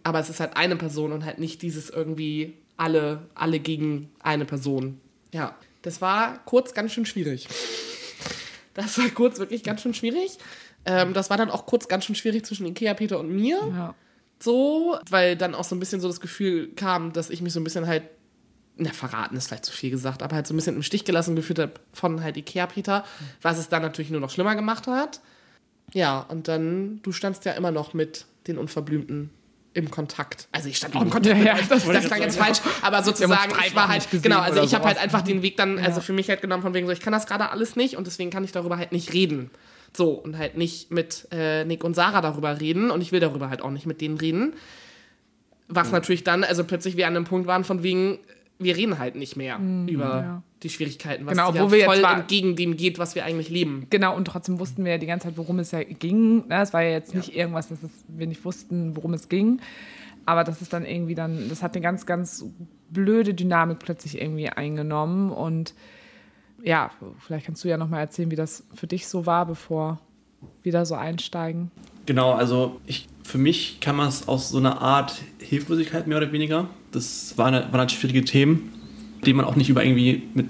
Aber 0.04 0.20
es 0.20 0.30
ist 0.30 0.40
halt 0.40 0.56
eine 0.56 0.76
Person 0.76 1.12
und 1.12 1.26
halt 1.26 1.40
nicht 1.40 1.62
dieses 1.62 1.90
irgendwie 1.90 2.54
alle, 2.78 3.24
alle 3.34 3.60
gegen 3.60 4.10
eine 4.20 4.46
Person. 4.46 5.00
Ja, 5.34 5.56
das 5.82 6.02
war 6.02 6.40
kurz 6.46 6.74
ganz 6.74 6.92
schön 6.92 7.06
schwierig. 7.06 7.48
Das 8.74 8.98
war 8.98 9.08
kurz 9.10 9.40
wirklich 9.40 9.64
ganz 9.64 9.82
schön 9.82 9.94
schwierig. 9.94 10.38
Ähm, 10.86 11.14
das 11.14 11.30
war 11.30 11.38
dann 11.38 11.52
auch 11.52 11.66
kurz 11.66 11.88
ganz 11.88 12.06
schön 12.06 12.16
schwierig 12.16 12.46
zwischen 12.46 12.66
Ikea, 12.66 12.94
Peter 12.94 13.20
und 13.20 13.30
mir. 13.30 13.60
Ja. 13.72 13.96
So, 14.42 14.98
weil 15.10 15.38
dann 15.38 15.56
auch 15.56 15.64
so 15.64 15.76
ein 15.76 15.80
bisschen 15.80 16.02
so 16.02 16.08
das 16.08 16.20
Gefühl 16.20 16.74
kam, 16.76 17.14
dass 17.14 17.30
ich 17.30 17.42
mich 17.42 17.54
so 17.54 17.60
ein 17.60 17.64
bisschen 17.64 17.88
halt 17.88 18.04
na, 18.76 18.92
verraten 18.92 19.38
ist 19.38 19.48
vielleicht 19.48 19.66
zu 19.66 19.72
viel 19.72 19.92
gesagt, 19.92 20.24
aber 20.24 20.36
halt 20.36 20.48
so 20.48 20.54
ein 20.54 20.58
bisschen 20.58 20.76
im 20.76 20.84
Stich 20.84 21.06
gelassen 21.06 21.36
gefühlt 21.36 21.60
habe 21.60 21.74
von 21.94 22.24
halt 22.24 22.38
Ikea-Peter, 22.38 23.06
was 23.42 23.60
es 23.60 23.70
dann 23.70 23.84
natürlich 23.84 24.10
nur 24.10 24.20
noch 24.20 24.32
schlimmer 24.32 24.56
gemacht 24.56 24.88
hat. 24.88 25.22
Ja, 25.94 26.22
und 26.22 26.48
dann, 26.48 27.00
du 27.04 27.12
standst 27.12 27.46
ja 27.46 27.54
immer 27.54 27.72
noch 27.72 27.94
mit 27.94 28.26
den 28.48 28.58
Unverblümten 28.58 29.30
im 29.74 29.90
Kontakt. 29.90 30.48
Also 30.52 30.70
ich 30.70 30.78
stand 30.78 30.96
auch 30.96 31.02
im 31.02 31.10
Kontakt. 31.10 31.38
Ja, 31.38 31.56
ja, 31.56 31.58
das, 31.68 31.86
das 31.86 32.06
klang 32.06 32.22
jetzt 32.22 32.38
falsch, 32.38 32.60
aber 32.82 33.02
sozusagen, 33.04 33.54
ich 33.66 33.76
war 33.76 33.88
halt, 33.88 34.08
genau, 34.22 34.40
also 34.40 34.62
ich 34.62 34.74
habe 34.74 34.86
halt 34.86 34.98
einfach 34.98 35.22
den 35.22 35.42
Weg 35.42 35.58
dann, 35.58 35.80
also 35.80 36.02
für 36.02 36.14
mich 36.14 36.30
halt 36.30 36.42
genommen 36.42 36.64
von 36.64 36.74
wegen 36.74 36.86
so, 36.86 36.94
ich 36.94 37.00
kann 37.00 37.14
das 37.14 37.26
gerade 37.26 37.50
alles 37.50 37.76
nicht 37.76 37.98
und 37.98 38.06
deswegen 38.06 38.30
kann 38.30 38.44
ich 38.44 38.52
darüber 38.52 38.78
halt 38.78 38.92
nicht 38.92 39.14
reden. 39.14 39.50
So, 39.96 40.12
und 40.12 40.38
halt 40.38 40.58
nicht 40.58 40.92
mit 40.92 41.28
äh, 41.32 41.66
Nick 41.66 41.84
und 41.84 41.96
Sarah 41.96 42.22
darüber 42.22 42.60
reden 42.60 42.90
und 42.90 43.02
ich 43.02 43.12
will 43.12 43.20
darüber 43.20 43.50
halt 43.50 43.62
auch 43.62 43.70
nicht 43.70 43.86
mit 43.86 44.02
denen 44.02 44.18
reden. 44.18 44.54
Was 45.68 45.88
mhm. 45.88 45.94
natürlich 45.94 46.24
dann, 46.24 46.44
also 46.44 46.64
plötzlich 46.64 46.98
wir 46.98 47.08
an 47.08 47.16
einem 47.16 47.26
Punkt 47.26 47.48
waren 47.48 47.64
von 47.64 47.84
wegen, 47.84 48.20
wir 48.60 48.76
reden 48.78 49.00
halt 49.00 49.16
nicht 49.16 49.36
mehr 49.36 49.60
mhm, 49.60 49.88
über 49.88 50.06
ja. 50.06 50.44
die 50.62 50.70
Schwierigkeiten, 50.70 51.26
was 51.26 51.32
genau, 51.32 51.54
ja 51.54 51.64
wo 51.64 51.72
wir 51.72 51.86
voll 51.86 52.04
entgegen 52.04 52.56
dem 52.56 52.78
geht, 52.78 53.00
was 53.00 53.16
wir 53.16 53.26
eigentlich 53.26 53.50
leben. 53.50 53.88
Genau, 53.90 54.16
und 54.16 54.26
trotzdem 54.26 54.60
wussten 54.60 54.86
wir 54.86 54.94
ja 54.94 54.98
die 54.98 55.06
ganze 55.06 55.28
Zeit, 55.28 55.38
worum 55.38 55.60
es 55.60 55.72
ja 55.72 55.84
ging. 55.84 56.48
Ne, 56.48 56.62
es 56.62 56.74
war 56.74 56.82
ja 56.84 56.92
jetzt 56.92 57.14
nicht 57.16 57.36
irgendwas, 57.36 57.70
dass 57.70 57.80
wir 58.08 58.28
nicht 58.28 58.44
wussten, 58.46 58.96
worum 58.96 59.14
es 59.14 59.30
ging. 59.30 59.60
Aber 60.26 60.44
das 60.44 60.62
ist 60.62 60.72
dann 60.72 60.86
irgendwie 60.86 61.16
dann, 61.16 61.50
das 61.50 61.62
hat 61.62 61.76
eine 61.76 61.84
ganz, 61.84 62.06
ganz 62.06 62.46
blöde 62.90 63.34
Dynamik 63.34 63.80
plötzlich 63.80 64.22
irgendwie 64.22 64.50
eingenommen. 64.50 65.32
Und 65.32 65.74
ja, 66.64 66.92
vielleicht 67.20 67.46
kannst 67.46 67.64
du 67.64 67.68
ja 67.68 67.78
nochmal 67.78 68.00
erzählen, 68.00 68.32
wie 68.32 68.38
das 68.38 68.64
für 68.74 68.88
dich 68.88 69.08
so 69.08 69.26
war, 69.26 69.46
bevor 69.46 70.00
wir 70.62 70.72
da 70.72 70.86
so 70.86 70.96
einsteigen. 70.96 71.72
Genau, 72.06 72.32
also 72.32 72.80
ich, 72.86 73.08
für 73.24 73.38
mich 73.38 73.80
kann 73.80 73.96
man 73.96 74.10
es 74.10 74.28
aus 74.28 74.50
so 74.50 74.58
einer 74.58 74.82
Art 74.82 75.22
Hilflosigkeit 75.40 76.08
mehr 76.08 76.18
oder 76.18 76.32
weniger. 76.32 76.68
Das 76.92 77.38
waren, 77.38 77.54
waren 77.54 77.80
halt 77.80 77.92
schwierige 77.92 78.24
Themen, 78.24 78.72
die 79.26 79.34
man 79.34 79.46
auch 79.46 79.56
nicht 79.56 79.70
über 79.70 79.84
irgendwie 79.84 80.24
mit, 80.34 80.48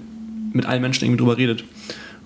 mit 0.52 0.66
allen 0.66 0.82
Menschen 0.82 1.04
irgendwie 1.04 1.20
drüber 1.20 1.36
redet. 1.36 1.64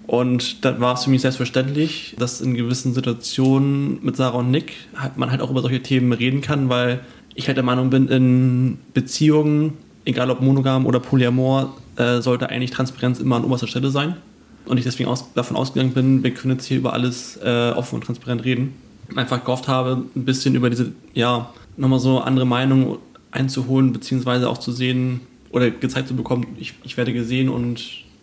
Und 0.06 0.64
dann 0.64 0.80
war 0.80 0.94
es 0.94 1.04
für 1.04 1.10
mich 1.10 1.20
selbstverständlich, 1.20 2.16
dass 2.18 2.40
in 2.40 2.54
gewissen 2.54 2.94
Situationen 2.94 3.98
mit 4.02 4.16
Sarah 4.16 4.38
und 4.38 4.50
Nick 4.50 4.72
man 5.16 5.30
halt 5.30 5.42
auch 5.42 5.50
über 5.50 5.60
solche 5.60 5.82
Themen 5.82 6.12
reden 6.12 6.40
kann, 6.40 6.70
weil 6.70 7.00
ich 7.34 7.46
halt 7.46 7.58
der 7.58 7.64
Meinung 7.64 7.90
bin, 7.90 8.08
in 8.08 8.78
Beziehungen, 8.94 9.74
egal 10.06 10.30
ob 10.30 10.40
monogam 10.40 10.86
oder 10.86 10.98
polyamor, 10.98 11.76
äh, 11.96 12.22
sollte 12.22 12.48
eigentlich 12.48 12.70
Transparenz 12.70 13.20
immer 13.20 13.36
an 13.36 13.44
oberster 13.44 13.66
Stelle 13.66 13.90
sein. 13.90 14.16
Und 14.64 14.78
ich 14.78 14.84
deswegen 14.84 15.10
aus, 15.10 15.32
davon 15.34 15.56
ausgegangen 15.56 15.92
bin, 15.92 16.24
wir 16.24 16.32
können 16.32 16.54
jetzt 16.54 16.64
hier 16.64 16.78
über 16.78 16.94
alles 16.94 17.38
äh, 17.44 17.72
offen 17.72 17.96
und 17.96 18.04
transparent 18.04 18.44
reden. 18.44 18.74
Einfach 19.14 19.44
gehofft 19.44 19.68
habe, 19.68 20.04
ein 20.14 20.24
bisschen 20.24 20.54
über 20.54 20.70
diese, 20.70 20.92
ja, 21.14 21.52
nochmal 21.76 21.98
so 21.98 22.20
andere 22.20 22.46
Meinungen 22.46 22.98
einzuholen, 23.30 23.92
beziehungsweise 23.92 24.48
auch 24.48 24.58
zu 24.58 24.72
sehen 24.72 25.20
oder 25.50 25.70
gezeigt 25.70 26.08
zu 26.08 26.16
bekommen, 26.16 26.46
ich, 26.58 26.74
ich 26.84 26.96
werde 26.96 27.12
gesehen 27.12 27.48
und 27.48 27.82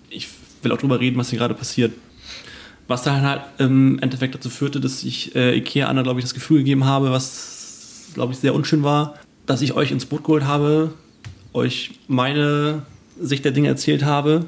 ich 0.10 0.30
will 0.62 0.72
auch 0.72 0.78
drüber 0.78 1.00
reden, 1.00 1.18
was 1.18 1.30
hier 1.30 1.40
gerade 1.40 1.54
passiert. 1.54 1.94
Was 2.88 3.02
dann 3.02 3.24
halt 3.24 3.42
im 3.58 3.98
Endeffekt 4.00 4.36
dazu 4.36 4.50
führte, 4.50 4.80
dass 4.80 5.04
ich 5.04 5.36
äh, 5.36 5.58
Ikea 5.58 5.88
Anna, 5.88 6.04
glaube 6.04 6.20
ich, 6.20 6.26
das 6.26 6.36
Gefühl 6.36 6.60
gegeben 6.60 6.86
habe, 6.86 7.10
was 7.10 8.12
glaube 8.14 8.34
ich, 8.34 8.40
sehr 8.40 8.56
unschön 8.56 8.84
war, 8.84 9.16
dass 9.46 9.62
ich 9.62 9.74
euch 9.74 9.92
ins 9.92 10.06
Boot 10.06 10.24
geholt 10.24 10.46
habe, 10.46 10.94
euch 11.54 12.00
meine 12.08 12.84
Sicht 13.20 13.46
der 13.46 13.52
Dinge 13.52 13.68
erzählt 13.68 14.04
habe, 14.04 14.46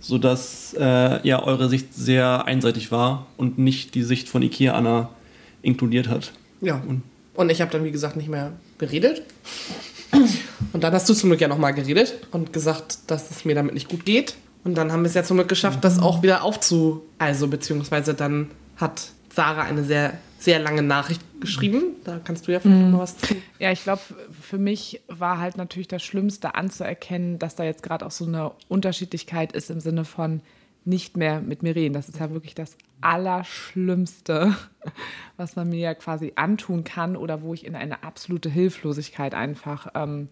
sodass 0.00 0.74
äh, 0.78 1.26
ja 1.26 1.42
eure 1.42 1.68
Sicht 1.68 1.94
sehr 1.94 2.44
einseitig 2.46 2.92
war 2.92 3.26
und 3.36 3.58
nicht 3.58 3.94
die 3.94 4.02
Sicht 4.02 4.28
von 4.28 4.42
Ikea 4.42 4.74
Anna 4.74 5.08
inkludiert 5.66 6.08
hat. 6.08 6.32
Ja. 6.60 6.82
Und, 6.86 7.02
und 7.34 7.50
ich 7.50 7.60
habe 7.60 7.70
dann, 7.70 7.84
wie 7.84 7.90
gesagt, 7.90 8.16
nicht 8.16 8.28
mehr 8.28 8.52
geredet. 8.78 9.22
Und 10.72 10.82
dann 10.82 10.92
hast 10.92 11.08
du 11.08 11.14
zum 11.14 11.30
Glück 11.30 11.40
ja 11.40 11.48
nochmal 11.48 11.74
geredet 11.74 12.14
und 12.32 12.52
gesagt, 12.52 12.98
dass 13.06 13.30
es 13.30 13.44
mir 13.44 13.54
damit 13.54 13.74
nicht 13.74 13.88
gut 13.88 14.04
geht. 14.04 14.36
Und 14.64 14.74
dann 14.74 14.90
haben 14.92 15.02
wir 15.02 15.08
es 15.08 15.14
ja 15.14 15.22
zum 15.22 15.36
Glück 15.36 15.48
geschafft, 15.48 15.84
das 15.84 15.98
auch 15.98 16.22
wieder 16.22 16.42
aufzu... 16.42 17.02
Also, 17.18 17.46
beziehungsweise 17.48 18.14
dann 18.14 18.50
hat 18.76 19.10
Sarah 19.34 19.62
eine 19.62 19.84
sehr 19.84 20.14
sehr 20.38 20.58
lange 20.58 20.82
Nachricht 20.82 21.22
geschrieben. 21.40 21.96
Da 22.04 22.20
kannst 22.22 22.46
du 22.46 22.52
ja 22.52 22.60
vielleicht 22.60 22.76
mhm. 22.76 22.90
noch 22.90 22.98
mal 22.98 23.02
was 23.02 23.18
zu. 23.18 23.34
Ja, 23.58 23.72
ich 23.72 23.82
glaube, 23.82 24.02
für 24.40 24.58
mich 24.58 25.00
war 25.08 25.40
halt 25.40 25.56
natürlich 25.56 25.88
das 25.88 26.02
Schlimmste 26.02 26.54
anzuerkennen, 26.54 27.38
dass 27.38 27.56
da 27.56 27.64
jetzt 27.64 27.82
gerade 27.82 28.06
auch 28.06 28.10
so 28.10 28.26
eine 28.26 28.52
Unterschiedlichkeit 28.68 29.52
ist 29.52 29.70
im 29.70 29.80
Sinne 29.80 30.04
von 30.04 30.40
nicht 30.84 31.16
mehr 31.16 31.40
mit 31.40 31.62
mir 31.62 31.74
reden. 31.74 31.94
Das 31.94 32.08
ist 32.08 32.20
ja 32.20 32.30
wirklich 32.30 32.54
das 32.54 32.76
Allerschlimmste, 33.00 34.54
was 35.36 35.56
man 35.56 35.68
mir 35.68 35.80
ja 35.80 35.94
quasi 35.94 36.32
antun 36.36 36.84
kann 36.84 37.16
oder 37.16 37.42
wo 37.42 37.54
ich 37.54 37.66
in 37.66 37.74
eine 37.74 38.02
absolute 38.02 38.48
Hilflosigkeit 38.48 39.34
einfach 39.34 39.88
ähm, 39.94 40.28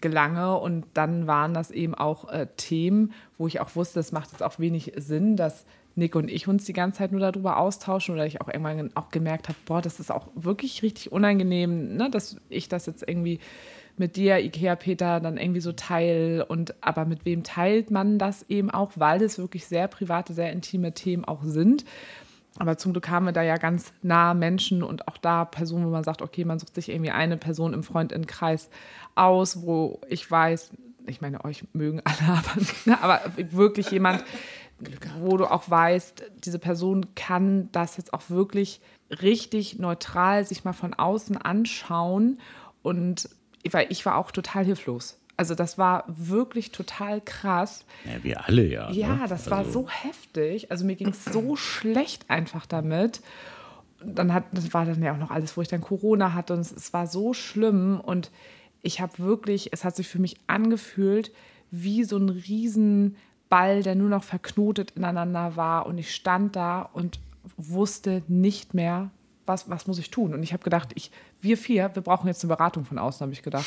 gelange. 0.00 0.58
Und 0.58 0.86
dann 0.94 1.26
waren 1.26 1.54
das 1.54 1.70
eben 1.70 1.94
auch 1.94 2.28
äh, 2.28 2.46
Themen, 2.56 3.12
wo 3.38 3.46
ich 3.46 3.60
auch 3.60 3.74
wusste, 3.74 4.00
es 4.00 4.12
macht 4.12 4.32
jetzt 4.32 4.42
auch 4.42 4.58
wenig 4.58 4.92
Sinn, 4.96 5.36
dass 5.36 5.64
Nick 5.96 6.16
und 6.16 6.30
ich 6.30 6.48
uns 6.48 6.64
die 6.64 6.72
ganze 6.72 6.98
Zeit 6.98 7.12
nur 7.12 7.20
darüber 7.20 7.58
austauschen 7.58 8.14
oder 8.14 8.26
ich 8.26 8.40
auch 8.40 8.48
irgendwann 8.48 8.90
auch 8.96 9.10
gemerkt 9.10 9.48
habe, 9.48 9.58
boah, 9.64 9.80
das 9.80 10.00
ist 10.00 10.10
auch 10.10 10.28
wirklich 10.34 10.82
richtig 10.82 11.12
unangenehm, 11.12 11.96
ne, 11.96 12.10
dass 12.10 12.36
ich 12.48 12.68
das 12.68 12.86
jetzt 12.86 13.06
irgendwie 13.06 13.38
mit 13.96 14.16
dir, 14.16 14.38
Ikea 14.40 14.76
Peter, 14.76 15.20
dann 15.20 15.36
irgendwie 15.36 15.60
so 15.60 15.72
teile 15.72 16.46
und 16.46 16.74
aber 16.82 17.04
mit 17.04 17.24
wem 17.24 17.44
teilt 17.44 17.90
man 17.90 18.18
das 18.18 18.44
eben 18.48 18.70
auch, 18.70 18.92
weil 18.96 19.22
es 19.22 19.38
wirklich 19.38 19.66
sehr 19.66 19.88
private, 19.88 20.34
sehr 20.34 20.52
intime 20.52 20.92
Themen 20.92 21.24
auch 21.24 21.42
sind. 21.44 21.84
Aber 22.58 22.78
zum 22.78 22.92
Glück 22.92 23.08
haben 23.08 23.26
wir 23.26 23.32
da 23.32 23.42
ja 23.42 23.56
ganz 23.56 23.92
nah 24.02 24.32
Menschen 24.32 24.82
und 24.82 25.08
auch 25.08 25.18
da 25.18 25.44
Personen, 25.44 25.86
wo 25.86 25.90
man 25.90 26.04
sagt, 26.04 26.22
okay, 26.22 26.44
man 26.44 26.58
sucht 26.58 26.74
sich 26.76 26.88
irgendwie 26.88 27.10
eine 27.10 27.36
Person 27.36 27.74
im 27.74 27.82
Freundinnenkreis 27.82 28.70
aus, 29.16 29.62
wo 29.62 30.00
ich 30.08 30.30
weiß, 30.30 30.70
ich 31.06 31.20
meine, 31.20 31.44
euch 31.44 31.64
mögen 31.72 32.00
alle, 32.04 32.38
aber, 33.02 33.20
aber 33.20 33.32
wirklich 33.50 33.90
jemand, 33.90 34.24
wo 35.20 35.36
du 35.36 35.50
auch 35.50 35.68
weißt, 35.68 36.24
diese 36.44 36.58
Person 36.58 37.14
kann 37.14 37.70
das 37.72 37.96
jetzt 37.96 38.14
auch 38.14 38.28
wirklich 38.28 38.80
richtig 39.10 39.78
neutral 39.78 40.44
sich 40.44 40.64
mal 40.64 40.72
von 40.72 40.94
außen 40.94 41.36
anschauen. 41.36 42.38
Und 42.82 43.28
weil 43.70 43.86
ich 43.90 44.04
war 44.06 44.16
auch 44.16 44.30
total 44.30 44.64
hilflos. 44.64 45.18
Also 45.36 45.54
das 45.54 45.78
war 45.78 46.04
wirklich 46.06 46.70
total 46.70 47.20
krass. 47.20 47.84
Ja, 48.04 48.22
wir 48.22 48.46
alle 48.46 48.64
ja. 48.66 48.90
Ja, 48.90 49.14
ne? 49.14 49.20
das 49.28 49.48
also. 49.48 49.50
war 49.50 49.64
so 49.64 49.88
heftig. 49.88 50.70
Also 50.70 50.84
mir 50.84 50.94
ging 50.94 51.08
es 51.08 51.24
so 51.24 51.56
schlecht 51.56 52.30
einfach 52.30 52.66
damit. 52.66 53.20
dann 54.04 54.32
hat, 54.32 54.44
das 54.52 54.72
war 54.74 54.84
dann 54.84 55.02
ja 55.02 55.12
auch 55.12 55.18
noch 55.18 55.30
alles, 55.30 55.56
wo 55.56 55.62
ich 55.62 55.68
dann 55.68 55.80
Corona 55.80 56.34
hatte 56.34 56.52
und 56.52 56.60
es, 56.60 56.72
es 56.72 56.92
war 56.92 57.06
so 57.06 57.32
schlimm 57.34 58.00
und 58.00 58.30
ich 58.82 59.00
habe 59.00 59.18
wirklich, 59.18 59.72
es 59.72 59.82
hat 59.82 59.96
sich 59.96 60.06
für 60.06 60.18
mich 60.18 60.36
angefühlt 60.46 61.32
wie 61.70 62.04
so 62.04 62.18
ein 62.18 62.28
Riesenball, 62.28 63.82
der 63.82 63.94
nur 63.94 64.10
noch 64.10 64.22
verknotet 64.22 64.92
ineinander 64.92 65.56
war 65.56 65.86
und 65.86 65.98
ich 65.98 66.14
stand 66.14 66.54
da 66.54 66.82
und 66.82 67.18
wusste 67.56 68.22
nicht 68.28 68.74
mehr, 68.74 69.10
was, 69.46 69.68
was 69.68 69.86
muss 69.86 69.98
ich 69.98 70.10
tun. 70.10 70.34
Und 70.34 70.42
ich 70.42 70.52
habe 70.52 70.62
gedacht, 70.62 70.90
ich, 70.94 71.10
wir 71.44 71.56
vier, 71.56 71.90
wir 71.94 72.02
brauchen 72.02 72.26
jetzt 72.26 72.42
eine 72.42 72.54
Beratung 72.54 72.84
von 72.84 72.98
außen, 72.98 73.20
habe 73.20 73.32
ich 73.32 73.42
gedacht. 73.42 73.66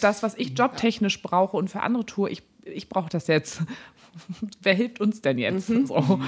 Das, 0.00 0.22
was 0.22 0.36
ich 0.36 0.56
jobtechnisch 0.56 1.20
brauche 1.22 1.56
und 1.56 1.68
für 1.68 1.80
andere 1.80 2.06
tue, 2.06 2.30
ich, 2.30 2.42
ich 2.64 2.88
brauche 2.88 3.10
das 3.10 3.26
jetzt. 3.26 3.62
Wer 4.62 4.74
hilft 4.74 5.00
uns 5.00 5.22
denn 5.22 5.38
jetzt? 5.38 5.68
Mhm. 5.70 5.86
So. 5.86 6.20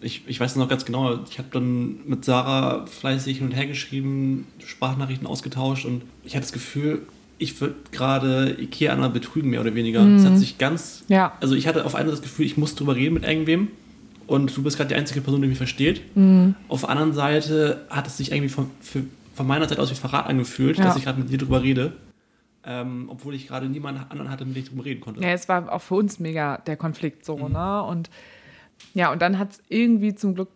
Ich, 0.00 0.24
ich 0.26 0.40
weiß 0.40 0.56
noch 0.56 0.68
ganz 0.68 0.84
genau, 0.84 1.20
ich 1.30 1.38
habe 1.38 1.48
dann 1.52 2.06
mit 2.06 2.24
Sarah 2.24 2.86
fleißig 2.86 3.38
hin 3.38 3.48
und 3.48 3.52
her 3.52 3.66
geschrieben, 3.66 4.46
Sprachnachrichten 4.64 5.26
ausgetauscht 5.26 5.84
und 5.84 6.02
ich 6.24 6.34
hatte 6.34 6.42
das 6.42 6.52
Gefühl, 6.52 7.06
ich 7.38 7.58
würde 7.60 7.76
gerade 7.90 8.56
Ikea 8.60 8.92
einmal 8.92 9.10
betrügen, 9.10 9.50
mehr 9.50 9.62
oder 9.62 9.74
weniger. 9.74 10.00
Es 10.00 10.22
mhm. 10.22 10.26
hat 10.26 10.38
sich 10.38 10.58
ganz. 10.58 11.04
Ja. 11.08 11.36
Also 11.40 11.54
ich 11.54 11.66
hatte 11.66 11.86
auf 11.86 11.94
einmal 11.94 12.14
das 12.14 12.22
Gefühl, 12.22 12.44
ich 12.44 12.58
muss 12.58 12.74
drüber 12.74 12.96
reden 12.96 13.14
mit 13.14 13.24
irgendwem 13.24 13.68
und 14.30 14.56
du 14.56 14.62
bist 14.62 14.76
gerade 14.76 14.90
die 14.90 14.94
einzige 14.94 15.22
Person, 15.22 15.42
die 15.42 15.48
mich 15.48 15.58
versteht. 15.58 16.16
Mhm. 16.16 16.54
Auf 16.68 16.82
der 16.82 16.90
anderen 16.90 17.12
Seite 17.12 17.84
hat 17.90 18.06
es 18.06 18.16
sich 18.16 18.30
irgendwie 18.30 18.48
von, 18.48 18.70
für, 18.80 19.02
von 19.34 19.44
meiner 19.44 19.68
Seite 19.68 19.82
aus 19.82 19.90
wie 19.90 19.96
Verrat 19.96 20.26
angefühlt, 20.26 20.78
ja. 20.78 20.84
dass 20.84 20.96
ich 20.96 21.02
gerade 21.02 21.18
mit 21.18 21.30
dir 21.30 21.38
drüber 21.38 21.64
rede. 21.64 21.94
Ähm, 22.64 23.08
obwohl 23.10 23.34
ich 23.34 23.48
gerade 23.48 23.68
niemanden 23.68 24.04
anderen 24.08 24.30
hatte, 24.30 24.44
mit 24.44 24.54
dem 24.54 24.62
ich 24.62 24.68
drüber 24.68 24.84
reden 24.84 25.00
konnte. 25.00 25.20
Ja, 25.20 25.30
es 25.30 25.48
war 25.48 25.72
auch 25.72 25.82
für 25.82 25.96
uns 25.96 26.20
mega 26.20 26.58
der 26.58 26.76
Konflikt 26.76 27.24
so, 27.24 27.38
mhm. 27.38 27.54
ne? 27.54 27.82
Und 27.82 28.08
ja, 28.94 29.10
und 29.10 29.20
dann 29.20 29.36
hat 29.36 29.50
es 29.50 29.62
irgendwie 29.68 30.14
zum 30.14 30.36
Glück 30.36 30.50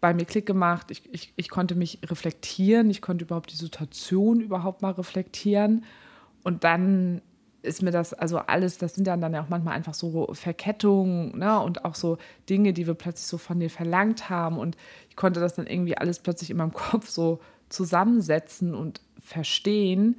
bei 0.00 0.14
mir 0.14 0.24
Klick 0.24 0.46
gemacht. 0.46 0.92
Ich, 0.92 1.02
ich, 1.12 1.32
ich 1.34 1.48
konnte 1.48 1.74
mich 1.74 1.98
reflektieren, 2.06 2.88
ich 2.88 3.02
konnte 3.02 3.24
überhaupt 3.24 3.50
die 3.50 3.56
Situation 3.56 4.40
überhaupt 4.40 4.80
mal 4.80 4.92
reflektieren. 4.92 5.84
Und 6.44 6.62
dann 6.62 7.20
ist 7.62 7.82
mir 7.82 7.90
das, 7.90 8.14
also 8.14 8.38
alles, 8.38 8.78
das 8.78 8.94
sind 8.94 9.06
dann, 9.06 9.20
dann 9.20 9.34
ja 9.34 9.42
auch 9.42 9.48
manchmal 9.48 9.74
einfach 9.74 9.94
so 9.94 10.28
Verkettungen 10.32 11.38
ne? 11.38 11.60
und 11.60 11.84
auch 11.84 11.94
so 11.94 12.18
Dinge, 12.48 12.72
die 12.72 12.86
wir 12.86 12.94
plötzlich 12.94 13.26
so 13.26 13.38
von 13.38 13.58
dir 13.58 13.70
verlangt 13.70 14.30
haben. 14.30 14.58
Und 14.58 14.76
ich 15.10 15.16
konnte 15.16 15.40
das 15.40 15.54
dann 15.54 15.66
irgendwie 15.66 15.98
alles 15.98 16.20
plötzlich 16.20 16.50
in 16.50 16.56
meinem 16.56 16.72
Kopf 16.72 17.08
so 17.08 17.40
zusammensetzen 17.68 18.74
und 18.74 19.00
verstehen. 19.22 20.16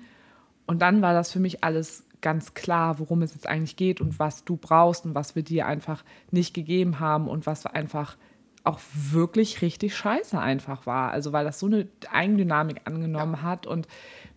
Und 0.67 0.81
dann 0.81 1.01
war 1.01 1.13
das 1.13 1.31
für 1.31 1.39
mich 1.39 1.63
alles 1.63 2.03
ganz 2.21 2.53
klar, 2.53 2.99
worum 2.99 3.21
es 3.21 3.33
jetzt 3.33 3.47
eigentlich 3.47 3.77
geht 3.77 4.01
und 4.01 4.19
was 4.19 4.43
du 4.43 4.57
brauchst 4.57 5.05
und 5.05 5.15
was 5.15 5.35
wir 5.35 5.43
dir 5.43 5.65
einfach 5.65 6.03
nicht 6.31 6.53
gegeben 6.53 6.99
haben 6.99 7.27
und 7.27 7.45
was 7.45 7.65
einfach 7.65 8.17
auch 8.65 8.79
wirklich 8.93 9.61
richtig 9.61 9.95
scheiße 9.95 10.37
einfach 10.37 10.85
war. 10.85 11.11
Also 11.11 11.31
weil 11.31 11.45
das 11.45 11.59
so 11.59 11.67
eine 11.67 11.87
Eigendynamik 12.11 12.81
angenommen 12.85 13.35
ja. 13.35 13.41
hat 13.41 13.65
und 13.65 13.87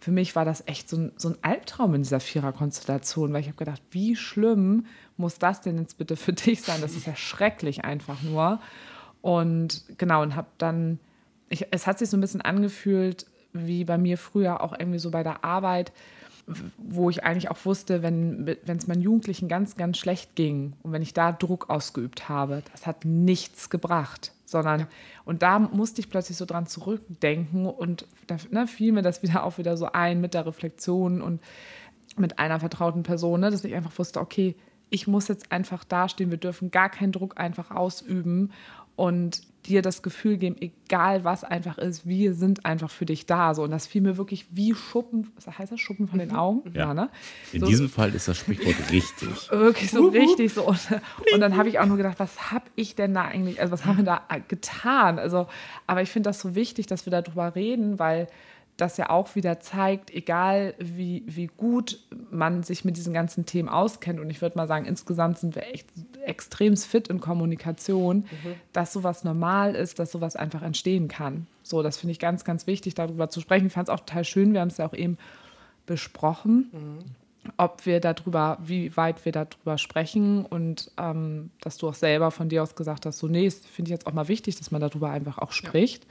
für 0.02 0.10
mich 0.10 0.34
war 0.34 0.44
das 0.44 0.64
echt 0.66 0.88
so 0.88 0.96
ein, 0.96 1.12
so 1.16 1.28
ein 1.28 1.36
Albtraum 1.42 1.94
in 1.94 2.02
dieser 2.02 2.18
Viererkonstellation, 2.18 3.32
weil 3.32 3.40
ich 3.40 3.46
habe 3.46 3.56
gedacht, 3.56 3.80
wie 3.92 4.16
schlimm 4.16 4.86
muss 5.16 5.38
das 5.38 5.60
denn 5.60 5.78
jetzt 5.78 5.96
bitte 5.96 6.16
für 6.16 6.32
dich 6.32 6.62
sein? 6.62 6.80
Das 6.80 6.96
ist 6.96 7.06
ja 7.06 7.14
schrecklich 7.16 7.84
einfach 7.84 8.20
nur. 8.22 8.58
Und 9.20 9.84
genau, 9.98 10.22
und 10.22 10.34
habe 10.34 10.48
dann, 10.58 10.98
ich, 11.48 11.66
es 11.70 11.86
hat 11.86 12.00
sich 12.00 12.10
so 12.10 12.16
ein 12.16 12.20
bisschen 12.20 12.40
angefühlt, 12.40 13.26
wie 13.52 13.84
bei 13.84 13.96
mir 13.96 14.18
früher 14.18 14.60
auch 14.60 14.76
irgendwie 14.76 14.98
so 14.98 15.12
bei 15.12 15.22
der 15.22 15.44
Arbeit, 15.44 15.92
wo 16.78 17.08
ich 17.08 17.22
eigentlich 17.22 17.52
auch 17.52 17.64
wusste, 17.64 18.02
wenn 18.02 18.58
es 18.66 18.88
meinen 18.88 19.02
Jugendlichen 19.02 19.46
ganz, 19.46 19.76
ganz 19.76 19.98
schlecht 19.98 20.34
ging 20.34 20.72
und 20.82 20.90
wenn 20.90 21.02
ich 21.02 21.14
da 21.14 21.30
Druck 21.30 21.70
ausgeübt 21.70 22.28
habe, 22.28 22.64
das 22.72 22.88
hat 22.88 23.04
nichts 23.04 23.70
gebracht 23.70 24.32
sondern 24.52 24.80
ja. 24.80 24.88
und 25.24 25.42
da 25.42 25.58
musste 25.58 26.00
ich 26.00 26.08
plötzlich 26.08 26.36
so 26.36 26.44
dran 26.44 26.66
zurückdenken 26.66 27.66
und 27.66 28.06
da 28.28 28.36
ne, 28.50 28.68
fiel 28.68 28.92
mir 28.92 29.02
das 29.02 29.22
wieder 29.24 29.42
auch 29.42 29.58
wieder 29.58 29.76
so 29.76 29.90
ein 29.92 30.20
mit 30.20 30.34
der 30.34 30.46
Reflexion 30.46 31.20
und 31.20 31.40
mit 32.16 32.38
einer 32.38 32.60
vertrauten 32.60 33.02
Person, 33.02 33.40
ne, 33.40 33.50
dass 33.50 33.64
ich 33.64 33.74
einfach 33.74 33.98
wusste, 33.98 34.20
okay, 34.20 34.54
ich 34.90 35.06
muss 35.06 35.28
jetzt 35.28 35.50
einfach 35.50 35.84
dastehen, 35.84 36.30
wir 36.30 36.38
dürfen 36.38 36.70
gar 36.70 36.90
keinen 36.90 37.12
Druck 37.12 37.40
einfach 37.40 37.70
ausüben 37.70 38.52
und 38.96 39.42
dir 39.66 39.82
das 39.82 40.02
Gefühl 40.02 40.38
geben, 40.38 40.56
egal 40.60 41.24
was 41.24 41.44
einfach 41.44 41.78
ist, 41.78 42.06
wir 42.06 42.34
sind 42.34 42.66
einfach 42.66 42.90
für 42.90 43.06
dich 43.06 43.26
da. 43.26 43.54
So. 43.54 43.62
Und 43.62 43.70
das 43.70 43.86
fiel 43.86 44.02
mir 44.02 44.16
wirklich 44.16 44.46
wie 44.50 44.74
Schuppen, 44.74 45.30
was 45.36 45.58
heißt 45.58 45.70
das, 45.70 45.80
Schuppen 45.80 46.08
von 46.08 46.18
den 46.18 46.30
mhm. 46.30 46.36
Augen? 46.36 46.70
Ja, 46.74 46.80
ja 46.80 46.94
ne? 46.94 47.10
In 47.52 47.60
so, 47.60 47.66
diesem 47.66 47.88
Fall 47.88 48.12
ist 48.14 48.28
das 48.28 48.38
Sprichwort 48.38 48.90
richtig. 48.90 49.28
Wirklich 49.50 49.90
so 49.90 50.08
richtig 50.08 50.52
so. 50.52 50.64
Und, 50.66 50.80
und 51.32 51.40
dann 51.40 51.56
habe 51.56 51.68
ich 51.68 51.78
auch 51.78 51.86
nur 51.86 51.96
gedacht, 51.96 52.18
was 52.18 52.50
habe 52.50 52.64
ich 52.74 52.96
denn 52.96 53.14
da 53.14 53.22
eigentlich, 53.22 53.60
also 53.60 53.72
was 53.72 53.84
haben 53.84 53.98
wir 53.98 54.04
da 54.04 54.22
getan? 54.48 55.18
Also, 55.18 55.46
aber 55.86 56.02
ich 56.02 56.10
finde 56.10 56.30
das 56.30 56.40
so 56.40 56.54
wichtig, 56.54 56.86
dass 56.86 57.06
wir 57.06 57.10
darüber 57.10 57.54
reden, 57.54 57.98
weil 57.98 58.28
das 58.76 58.96
ja 58.96 59.10
auch 59.10 59.34
wieder 59.34 59.60
zeigt, 59.60 60.10
egal 60.10 60.74
wie, 60.78 61.24
wie 61.26 61.46
gut 61.46 62.00
man 62.30 62.62
sich 62.62 62.84
mit 62.84 62.96
diesen 62.96 63.12
ganzen 63.12 63.44
Themen 63.44 63.68
auskennt, 63.68 64.18
und 64.18 64.30
ich 64.30 64.40
würde 64.40 64.56
mal 64.56 64.66
sagen, 64.66 64.86
insgesamt 64.86 65.38
sind 65.38 65.54
wir 65.54 65.66
echt 65.72 65.88
extrem 66.24 66.76
fit 66.76 67.08
in 67.08 67.20
Kommunikation, 67.20 68.18
mhm. 68.18 68.54
dass 68.72 68.92
sowas 68.92 69.24
normal 69.24 69.74
ist, 69.74 69.98
dass 69.98 70.10
sowas 70.10 70.36
einfach 70.36 70.62
entstehen 70.62 71.08
kann. 71.08 71.46
So, 71.62 71.82
das 71.82 71.98
finde 71.98 72.12
ich 72.12 72.18
ganz, 72.18 72.44
ganz 72.44 72.66
wichtig, 72.66 72.94
darüber 72.94 73.28
zu 73.28 73.40
sprechen. 73.40 73.66
Ich 73.66 73.72
fand 73.72 73.88
es 73.88 73.94
auch 73.94 74.00
total 74.00 74.24
schön, 74.24 74.52
wir 74.52 74.60
haben 74.60 74.68
es 74.68 74.78
ja 74.78 74.86
auch 74.86 74.94
eben 74.94 75.18
besprochen, 75.84 76.70
mhm. 76.72 77.50
ob 77.58 77.84
wir 77.84 78.00
darüber, 78.00 78.58
wie 78.64 78.96
weit 78.96 79.24
wir 79.24 79.32
darüber 79.32 79.76
sprechen 79.76 80.46
und 80.46 80.90
ähm, 80.96 81.50
dass 81.60 81.76
du 81.76 81.88
auch 81.88 81.94
selber 81.94 82.30
von 82.30 82.48
dir 82.48 82.62
aus 82.62 82.74
gesagt 82.74 83.04
hast, 83.04 83.18
so, 83.18 83.28
nee, 83.28 83.50
finde 83.50 83.90
ich 83.90 83.92
jetzt 83.92 84.06
auch 84.06 84.12
mal 84.12 84.28
wichtig, 84.28 84.56
dass 84.56 84.70
man 84.70 84.80
darüber 84.80 85.10
einfach 85.10 85.38
auch 85.38 85.52
spricht. 85.52 86.04
Ja. 86.04 86.10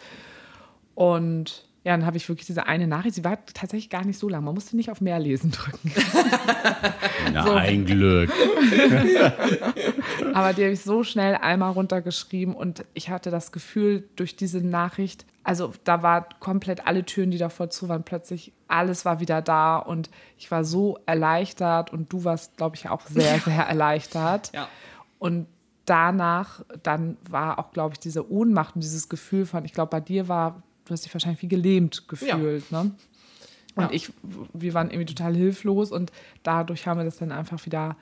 Und 0.93 1.70
ja, 1.83 1.97
dann 1.97 2.05
habe 2.05 2.17
ich 2.17 2.29
wirklich 2.29 2.45
diese 2.45 2.67
eine 2.67 2.85
Nachricht, 2.85 3.15
sie 3.15 3.23
war 3.23 3.43
tatsächlich 3.43 3.89
gar 3.89 4.05
nicht 4.05 4.19
so 4.19 4.29
lang. 4.29 4.43
Man 4.43 4.53
musste 4.53 4.75
nicht 4.75 4.91
auf 4.91 5.01
mehr 5.01 5.17
lesen 5.17 5.49
drücken. 5.49 5.91
Na, 7.33 7.43
so. 7.43 7.53
ein 7.53 7.85
Glück. 7.85 8.31
Aber 10.33 10.53
die 10.53 10.63
habe 10.63 10.73
ich 10.73 10.81
so 10.81 11.03
schnell 11.03 11.35
einmal 11.35 11.71
runtergeschrieben 11.71 12.53
und 12.53 12.85
ich 12.93 13.09
hatte 13.09 13.31
das 13.31 13.51
Gefühl, 13.51 14.07
durch 14.15 14.35
diese 14.35 14.59
Nachricht, 14.59 15.25
also 15.43 15.73
da 15.83 16.03
war 16.03 16.29
komplett 16.39 16.85
alle 16.85 17.03
Türen, 17.03 17.31
die 17.31 17.39
davor 17.39 17.71
zu 17.71 17.89
waren, 17.89 18.03
plötzlich 18.03 18.53
alles 18.67 19.03
war 19.03 19.19
wieder 19.19 19.41
da 19.41 19.77
und 19.77 20.11
ich 20.37 20.51
war 20.51 20.63
so 20.63 20.99
erleichtert 21.07 21.91
und 21.91 22.13
du 22.13 22.23
warst, 22.23 22.57
glaube 22.57 22.75
ich, 22.75 22.89
auch 22.89 23.07
sehr, 23.07 23.39
sehr 23.45 23.63
erleichtert. 23.63 24.51
Ja. 24.53 24.67
Und 25.17 25.47
danach, 25.85 26.63
dann 26.83 27.17
war 27.27 27.57
auch, 27.57 27.71
glaube 27.71 27.93
ich, 27.93 27.99
diese 27.99 28.31
Ohnmacht 28.31 28.75
und 28.75 28.83
dieses 28.83 29.09
Gefühl 29.09 29.47
von, 29.47 29.65
ich 29.65 29.73
glaube, 29.73 29.89
bei 29.89 29.99
dir 29.99 30.27
war 30.27 30.61
du 30.91 30.93
hast 30.93 31.05
dich 31.05 31.13
wahrscheinlich 31.13 31.41
wie 31.41 31.47
gelähmt 31.47 32.07
gefühlt. 32.07 32.63
Ja. 32.69 32.83
Ne? 32.83 32.91
Und 33.75 33.83
ja. 33.83 33.89
ich, 33.91 34.11
wir 34.53 34.73
waren 34.73 34.89
irgendwie 34.89 35.13
total 35.13 35.35
hilflos 35.35 35.91
und 35.91 36.11
dadurch 36.43 36.87
haben 36.87 36.99
wir 36.99 37.05
das 37.05 37.17
dann 37.17 37.31
einfach 37.31 37.65
wieder 37.65 37.95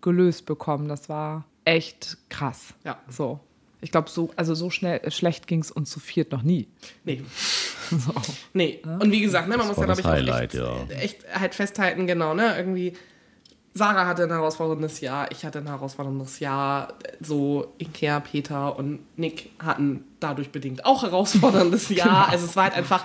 gelöst 0.00 0.46
bekommen. 0.46 0.88
Das 0.88 1.08
war 1.08 1.44
echt 1.64 2.18
krass. 2.28 2.74
Ja. 2.84 3.00
So. 3.08 3.40
Ich 3.80 3.90
glaube, 3.90 4.08
so, 4.10 4.30
also 4.36 4.54
so 4.54 4.70
schnell, 4.70 5.00
äh, 5.02 5.10
schlecht 5.10 5.46
ging 5.46 5.60
es 5.60 5.70
uns 5.70 5.90
zu 5.90 6.00
viert 6.00 6.32
noch 6.32 6.42
nie. 6.42 6.68
Nee. 7.04 7.22
so. 7.90 8.12
Nee. 8.52 8.80
Und 8.84 9.10
wie 9.10 9.20
gesagt, 9.20 9.48
ne, 9.48 9.56
man 9.56 9.66
das 9.66 9.76
muss 9.76 9.78
ja, 9.78 9.84
glaube 9.84 10.00
ich, 10.00 10.06
Highlight, 10.06 10.54
echt, 10.54 10.62
ja. 10.62 10.86
echt 10.96 11.40
halt 11.40 11.54
festhalten, 11.54 12.06
genau, 12.06 12.34
ne? 12.34 12.56
Irgendwie 12.56 12.94
Sarah 13.74 14.06
hatte 14.06 14.24
ein 14.24 14.30
herausforderndes 14.30 15.00
Jahr, 15.00 15.30
ich 15.30 15.44
hatte 15.44 15.58
ein 15.58 15.66
herausforderndes 15.66 16.40
Jahr. 16.40 16.94
So 17.20 17.72
Ikea, 17.78 18.20
Peter 18.20 18.76
und 18.76 19.00
Nick 19.16 19.50
hatten 19.58 20.04
dadurch 20.20 20.50
bedingt 20.50 20.84
auch 20.84 21.02
herausforderndes 21.02 21.88
Jahr. 21.90 22.26
Genau. 22.26 22.32
Also 22.32 22.46
es 22.46 22.56
war 22.56 22.64
halt 22.64 22.74
einfach, 22.74 23.04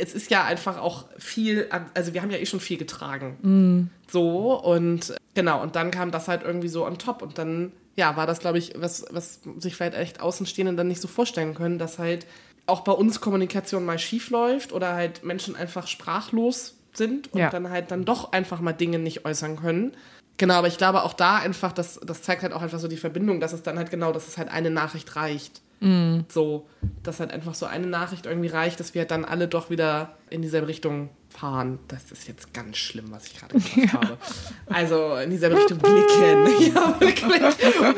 es 0.00 0.14
ist 0.14 0.30
ja 0.30 0.44
einfach 0.44 0.78
auch 0.78 1.06
viel, 1.18 1.68
also 1.94 2.14
wir 2.14 2.22
haben 2.22 2.30
ja 2.30 2.38
eh 2.38 2.46
schon 2.46 2.60
viel 2.60 2.78
getragen. 2.78 3.36
Mm. 3.42 3.90
So 4.08 4.60
und 4.60 5.14
genau, 5.34 5.60
und 5.60 5.74
dann 5.74 5.90
kam 5.90 6.12
das 6.12 6.28
halt 6.28 6.42
irgendwie 6.44 6.68
so 6.68 6.86
on 6.86 6.98
top 6.98 7.22
und 7.22 7.38
dann, 7.38 7.72
ja, 7.96 8.16
war 8.16 8.28
das, 8.28 8.38
glaube 8.38 8.58
ich, 8.58 8.74
was, 8.76 9.04
was 9.10 9.40
sich 9.58 9.74
vielleicht 9.74 9.96
echt 9.96 10.20
Außenstehenden 10.20 10.76
dann 10.76 10.86
nicht 10.86 11.00
so 11.00 11.08
vorstellen 11.08 11.54
können, 11.54 11.78
dass 11.78 11.98
halt 11.98 12.26
auch 12.66 12.82
bei 12.82 12.92
uns 12.92 13.20
Kommunikation 13.20 13.84
mal 13.84 13.98
schief 13.98 14.30
läuft 14.30 14.72
oder 14.72 14.94
halt 14.94 15.24
Menschen 15.24 15.56
einfach 15.56 15.88
sprachlos 15.88 16.74
sind 16.96 17.32
und 17.32 17.40
ja. 17.40 17.50
dann 17.50 17.70
halt 17.70 17.90
dann 17.90 18.04
doch 18.04 18.32
einfach 18.32 18.60
mal 18.60 18.72
Dinge 18.72 18.98
nicht 18.98 19.24
äußern 19.24 19.56
können. 19.56 19.92
Genau, 20.36 20.54
aber 20.54 20.66
ich 20.66 20.78
glaube 20.78 21.04
auch 21.04 21.12
da 21.12 21.36
einfach, 21.36 21.72
das, 21.72 22.00
das 22.04 22.22
zeigt 22.22 22.42
halt 22.42 22.52
auch 22.52 22.62
einfach 22.62 22.80
so 22.80 22.88
die 22.88 22.96
Verbindung, 22.96 23.40
dass 23.40 23.52
es 23.52 23.62
dann 23.62 23.78
halt 23.78 23.90
genau, 23.90 24.12
dass 24.12 24.26
es 24.26 24.36
halt 24.36 24.48
eine 24.48 24.70
Nachricht 24.70 25.14
reicht. 25.14 25.60
Mm. 25.80 26.20
So, 26.28 26.66
dass 27.02 27.20
halt 27.20 27.30
einfach 27.30 27.54
so 27.54 27.66
eine 27.66 27.86
Nachricht 27.86 28.26
irgendwie 28.26 28.48
reicht, 28.48 28.80
dass 28.80 28.94
wir 28.94 29.02
halt 29.02 29.10
dann 29.10 29.24
alle 29.24 29.48
doch 29.48 29.70
wieder 29.70 30.16
in 30.30 30.42
dieselbe 30.42 30.66
Richtung 30.66 31.10
fahren. 31.28 31.78
Das 31.88 32.10
ist 32.10 32.26
jetzt 32.28 32.54
ganz 32.54 32.76
schlimm, 32.76 33.06
was 33.10 33.26
ich 33.26 33.38
gerade 33.38 33.54
gesagt 33.58 33.76
ja. 33.76 33.92
habe. 33.92 34.18
Also 34.66 35.16
in 35.16 35.30
dieselbe 35.30 35.56
Richtung 35.56 35.78
blicken. 35.78 36.74
ja, 36.74 37.00
wirklich. 37.00 37.42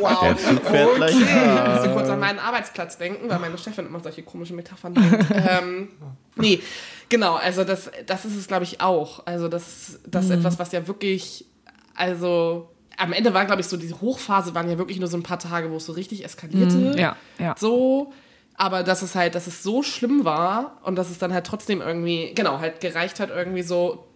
Wow. 0.01 0.21
Der 0.23 0.37
Zug 0.37 0.65
fährt 0.65 0.89
okay. 0.89 0.97
gleich 0.97 1.15
Ich 1.15 1.75
musste 1.75 1.91
kurz 1.93 2.09
an 2.09 2.21
meinen 2.21 2.39
Arbeitsplatz 2.39 2.99
denken, 2.99 3.29
weil 3.29 3.39
meine 3.39 3.57
Chefin 3.57 3.87
immer 3.87 4.01
solche 4.01 4.23
komischen 4.23 4.57
Metaphern 4.57 4.95
ähm, 5.35 5.89
nee, 6.37 6.61
Genau, 7.09 7.35
also 7.35 7.65
das, 7.65 7.91
das 8.07 8.25
ist 8.25 8.37
es, 8.37 8.49
glaube 8.49 8.65
ich, 8.65 8.81
auch. 8.81 9.27
Also 9.27 9.49
das, 9.49 10.01
das 10.07 10.27
mhm. 10.27 10.33
ist 10.33 10.39
etwas, 10.39 10.59
was 10.59 10.73
ja 10.73 10.87
wirklich, 10.89 11.47
also 11.95 12.71
am 12.97 13.13
Ende 13.13 13.33
war, 13.35 13.45
glaube 13.45 13.61
ich, 13.61 13.69
so, 13.69 13.77
diese 13.77 14.01
Hochphase 14.01 14.55
waren 14.55 14.69
ja 14.69 14.79
wirklich 14.79 14.99
nur 14.99 15.09
so 15.09 15.17
ein 15.17 15.23
paar 15.23 15.39
Tage, 15.39 15.71
wo 15.71 15.77
es 15.77 15.87
so 15.87 15.93
richtig 15.93 16.25
eskalierte. 16.25 16.77
Mhm, 16.77 16.99
ja, 16.99 17.17
ja. 17.39 17.55
So, 17.59 18.13
Aber 18.55 18.83
dass 18.83 19.03
es 19.03 19.15
halt, 19.15 19.35
dass 19.35 19.47
es 19.47 19.63
so 19.63 19.83
schlimm 19.83 20.25
war 20.25 20.81
und 20.83 20.97
dass 20.97 21.11
es 21.11 21.19
dann 21.19 21.33
halt 21.33 21.47
trotzdem 21.47 21.81
irgendwie, 21.81 22.33
genau, 22.35 22.59
halt 22.59 22.81
gereicht 22.81 23.21
hat, 23.21 23.31
irgendwie 23.31 23.63
so, 23.63 24.09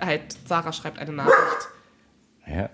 halt, 0.00 0.36
Sarah 0.46 0.72
schreibt 0.72 0.98
eine 0.98 1.12
Nachricht. 1.12 1.68
Ja. 2.46 2.68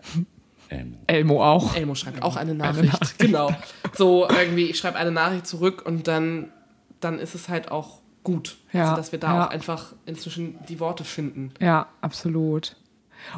Ähm, 0.70 0.98
Elmo 1.06 1.44
auch. 1.44 1.76
Elmo 1.76 1.94
schreibt 1.94 2.22
auch 2.22 2.36
eine 2.36 2.54
Nachricht. 2.54 3.18
Genau. 3.18 3.54
So 3.92 4.28
irgendwie, 4.28 4.66
ich 4.66 4.78
schreibe 4.78 4.96
eine 4.96 5.11
Nachricht 5.11 5.46
zurück 5.46 5.84
und 5.84 6.08
dann, 6.08 6.52
dann 7.00 7.18
ist 7.18 7.34
es 7.34 7.48
halt 7.48 7.70
auch 7.70 8.00
gut. 8.32 8.56
Ja, 8.72 8.84
also, 8.84 8.96
dass 8.96 9.12
wir 9.12 9.18
da 9.18 9.34
ja. 9.34 9.46
auch 9.46 9.50
einfach 9.50 9.92
inzwischen 10.06 10.58
die 10.68 10.80
Worte 10.80 11.04
finden. 11.04 11.52
Ja, 11.60 11.86
absolut. 12.00 12.76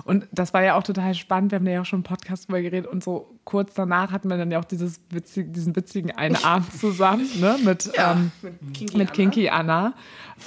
Und 0.05 0.29
das 0.31 0.55
war 0.55 0.63
ja 0.63 0.77
auch 0.77 0.83
total 0.83 1.15
spannend. 1.15 1.51
Wir 1.51 1.57
haben 1.57 1.67
ja 1.67 1.81
auch 1.81 1.87
schon 1.87 2.01
im 2.01 2.05
Podcast 2.05 2.47
drüber 2.49 2.63
geredet 2.63 2.91
und 2.91 3.03
so 3.03 3.35
kurz 3.45 3.75
danach 3.75 4.13
hatten 4.13 4.29
wir 4.29 4.37
dann 4.37 4.51
ja 4.51 4.61
auch 4.61 4.65
dieses 4.65 5.01
witzig, 5.11 5.53
diesen 5.53 5.75
witzigen 5.75 6.13
einen 6.13 6.37
Abend 6.45 6.73
zusammen 6.73 7.29
ne, 7.41 7.57
mit, 7.65 7.91
ähm, 7.97 8.31
mit 8.43 8.61
Kinky 8.75 8.97
mit 8.97 9.09
Anna. 9.09 9.13
Kinky 9.13 9.49
Anna, 9.49 9.95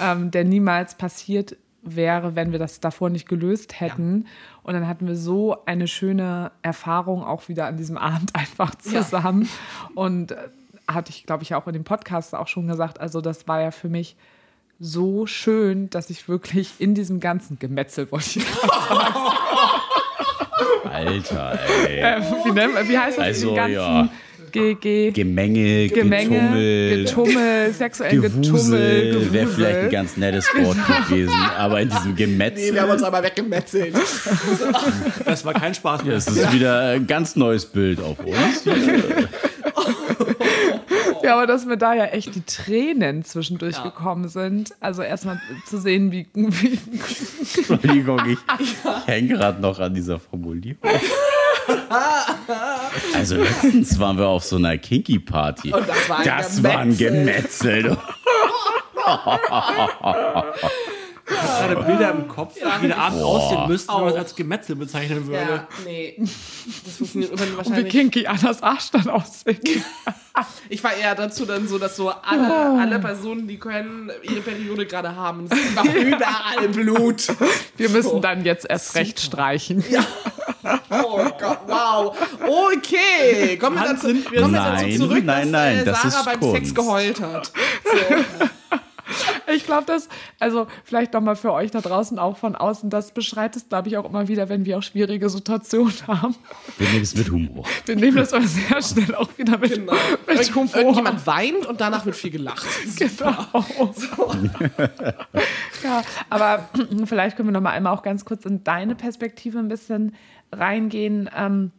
ähm, 0.00 0.30
der 0.30 0.44
niemals 0.44 0.94
passiert 0.94 1.56
wäre, 1.82 2.34
wenn 2.34 2.52
wir 2.52 2.58
das 2.58 2.80
davor 2.80 3.10
nicht 3.10 3.28
gelöst 3.28 3.80
hätten. 3.80 4.26
Und 4.62 4.74
dann 4.74 4.88
hatten 4.88 5.06
wir 5.06 5.16
so 5.16 5.64
eine 5.66 5.86
schöne 5.86 6.50
Erfahrung 6.62 7.22
auch 7.22 7.48
wieder 7.48 7.66
an 7.66 7.76
diesem 7.76 7.96
Abend 7.96 8.34
einfach 8.34 8.74
Ja. 8.90 9.02
zusammen. 9.02 9.48
Und 9.94 10.32
äh, 10.32 10.36
hatte 10.88 11.10
ich, 11.10 11.26
glaube 11.26 11.42
ich, 11.42 11.54
auch 11.54 11.66
in 11.66 11.72
dem 11.72 11.84
Podcast 11.84 12.34
auch 12.34 12.48
schon 12.48 12.66
gesagt, 12.68 13.00
also 13.00 13.20
das 13.20 13.48
war 13.48 13.60
ja 13.60 13.70
für 13.70 13.88
mich 13.88 14.16
so 14.78 15.26
schön, 15.26 15.88
dass 15.90 16.10
ich 16.10 16.28
wirklich 16.28 16.70
in 16.78 16.94
diesem 16.94 17.18
ganzen 17.20 17.58
Gemetzel, 17.58 18.10
wollte 18.10 18.38
ich 18.40 18.44
Alter, 20.84 21.58
ey. 21.88 21.98
äh, 22.00 22.20
wie, 22.44 22.50
nennt, 22.52 22.74
man- 22.74 22.88
wie 22.88 22.98
heißt 22.98 23.18
das? 23.18 23.24
Also, 23.24 23.54
ganzen 23.54 23.74
ja. 23.74 24.08
Ge 24.52 25.10
Gemenge, 25.10 25.88
Gemenge, 25.88 25.88
Getummel, 25.88 27.04
Getummel, 27.04 27.72
sexuell 27.74 28.20
Getummel, 28.20 28.42
Gewusel 28.42 29.32
wäre 29.32 29.46
vielleicht 29.48 29.78
ein 29.80 29.90
ganz 29.90 30.16
nettes 30.16 30.46
Wort 30.56 30.78
gewesen, 31.08 31.34
aber 31.58 31.80
in 31.82 31.90
diesem 31.90 32.16
Gemetzel. 32.16 32.78
uns 32.88 33.02
aber 33.02 33.22
weggemetzelt. 33.22 33.94
Das 35.26 35.44
war 35.44 35.52
kein 35.52 35.74
Spaß 35.74 36.04
mehr. 36.04 36.14
Das 36.14 36.26
ist 36.28 36.52
wieder 36.54 36.90
ein 36.92 37.06
ganz 37.06 37.36
neues 37.36 37.66
Bild 37.66 38.00
auf 38.00 38.18
uns. 38.20 38.64
Ja, 41.22 41.34
aber 41.34 41.46
dass 41.46 41.64
mir 41.64 41.76
da 41.76 41.94
ja 41.94 42.06
echt 42.06 42.34
die 42.34 42.42
Tränen 42.42 43.24
zwischendurch 43.24 43.82
gekommen 43.82 44.28
sind. 44.28 44.74
Also 44.80 45.02
erstmal 45.02 45.40
zu 45.66 45.78
sehen, 45.78 46.12
wie, 46.12 46.26
wie 46.34 46.78
Entschuldigung, 47.56 48.20
ich 48.26 48.38
hänge 49.06 49.34
gerade 49.34 49.60
noch 49.60 49.78
an 49.78 49.94
dieser 49.94 50.18
Formulierung. 50.18 50.78
Also 53.14 53.36
letztens 53.36 53.98
waren 53.98 54.18
wir 54.18 54.28
auf 54.28 54.44
so 54.44 54.56
einer 54.56 54.76
Kinky-Party. 54.78 55.72
Und 55.72 55.88
das 55.88 56.08
war 56.08 56.18
ein 56.18 56.24
Das 56.24 56.62
war 56.62 56.78
ein 56.78 56.96
Gemetzel. 56.96 57.96
Habe 61.36 61.74
gerade 61.74 61.86
Bilder 61.86 62.10
im 62.12 62.28
Kopf, 62.28 62.54
wie 62.80 62.86
der 62.88 62.98
Abend 62.98 63.22
aussehen 63.22 63.68
müsste, 63.68 63.92
wenn 63.94 64.00
man 64.00 64.08
es 64.12 64.16
als 64.16 64.34
Gemetzel 64.36 64.76
bezeichnen 64.76 65.26
würde. 65.26 65.38
Ja, 65.38 65.68
nee. 65.84 66.16
Das 66.84 66.96
funktioniert 66.96 67.32
über- 67.32 67.42
und 67.44 67.52
wie 67.52 67.56
wahrscheinlich. 67.56 67.92
kinky 67.92 68.26
Annas 68.26 68.62
Arsch 68.62 68.90
dann 68.92 69.08
aussehen. 69.08 69.58
Ich 70.68 70.84
war 70.84 70.92
eher 70.94 71.14
dazu 71.14 71.46
dann 71.46 71.66
so, 71.66 71.78
dass 71.78 71.96
so 71.96 72.10
alle, 72.10 72.52
alle 72.78 72.98
Personen, 72.98 73.48
die 73.48 73.56
können, 73.58 74.12
ihre 74.22 74.42
Periode 74.42 74.84
gerade 74.84 75.16
haben. 75.16 75.46
Es 75.50 75.58
ist 75.58 75.78
einfach 75.78 75.94
überall 75.94 76.68
Blut. 76.68 77.28
Wir 77.78 77.88
müssen 77.88 78.20
dann 78.20 78.44
jetzt 78.44 78.68
erst 78.68 78.94
recht 78.96 79.18
streichen. 79.18 79.82
Oh 80.90 81.24
Gott, 81.40 81.60
wow. 81.66 82.14
Okay, 82.76 83.56
kommen 83.56 83.76
wir 83.76 83.84
dazu, 83.94 84.08
kommen 84.08 84.52
wir 84.52 84.98
zurück, 84.98 85.24
nein, 85.24 85.50
dass 85.50 85.50
nein, 85.52 85.76
äh, 85.78 85.84
das 85.86 86.02
Sarah 86.02 86.08
ist 86.18 86.24
beim 86.26 86.40
Kunst. 86.40 86.56
Sex 86.56 86.74
geheult 86.74 87.20
hat. 87.22 87.52
So. 87.84 88.78
Ich 89.54 89.64
glaube, 89.64 89.84
das, 89.86 90.08
also 90.40 90.66
vielleicht 90.84 91.12
nochmal 91.12 91.36
für 91.36 91.52
euch 91.52 91.70
da 91.70 91.80
draußen 91.80 92.18
auch 92.18 92.36
von 92.36 92.56
außen, 92.56 92.90
das 92.90 93.12
beschreibt 93.12 93.56
es, 93.56 93.68
glaube 93.68 93.88
ich, 93.88 93.96
auch 93.96 94.04
immer 94.04 94.28
wieder, 94.28 94.48
wenn 94.48 94.64
wir 94.64 94.78
auch 94.78 94.82
schwierige 94.82 95.28
Situationen 95.30 95.92
haben. 96.06 96.34
Wir 96.78 96.88
nehmen 96.88 97.02
es 97.02 97.14
mit 97.14 97.30
Humor. 97.30 97.64
Wir 97.84 97.96
nehmen 97.96 98.16
das 98.16 98.32
aber 98.32 98.46
sehr 98.46 98.82
schnell 98.82 99.14
auch 99.14 99.28
wieder 99.38 99.58
mit, 99.58 99.74
Genau. 99.74 99.92
mit 100.26 100.36
Irgend, 100.36 100.54
Humor. 100.54 100.74
irgendjemand 100.76 101.26
weint 101.26 101.66
und 101.66 101.80
danach 101.80 102.04
wird 102.06 102.16
viel 102.16 102.30
gelacht. 102.30 102.66
Genau. 102.96 103.30
ja, 105.82 106.02
aber 106.30 106.68
vielleicht 107.04 107.36
können 107.36 107.48
wir 107.48 107.52
noch 107.52 107.60
mal 107.60 107.70
einmal 107.70 107.92
auch 107.94 108.02
ganz 108.02 108.24
kurz 108.24 108.44
in 108.44 108.64
deine 108.64 108.94
Perspektive 108.94 109.58
ein 109.58 109.68
bisschen 109.68 110.14
reingehen. 110.52 111.30
Ähm, 111.36 111.70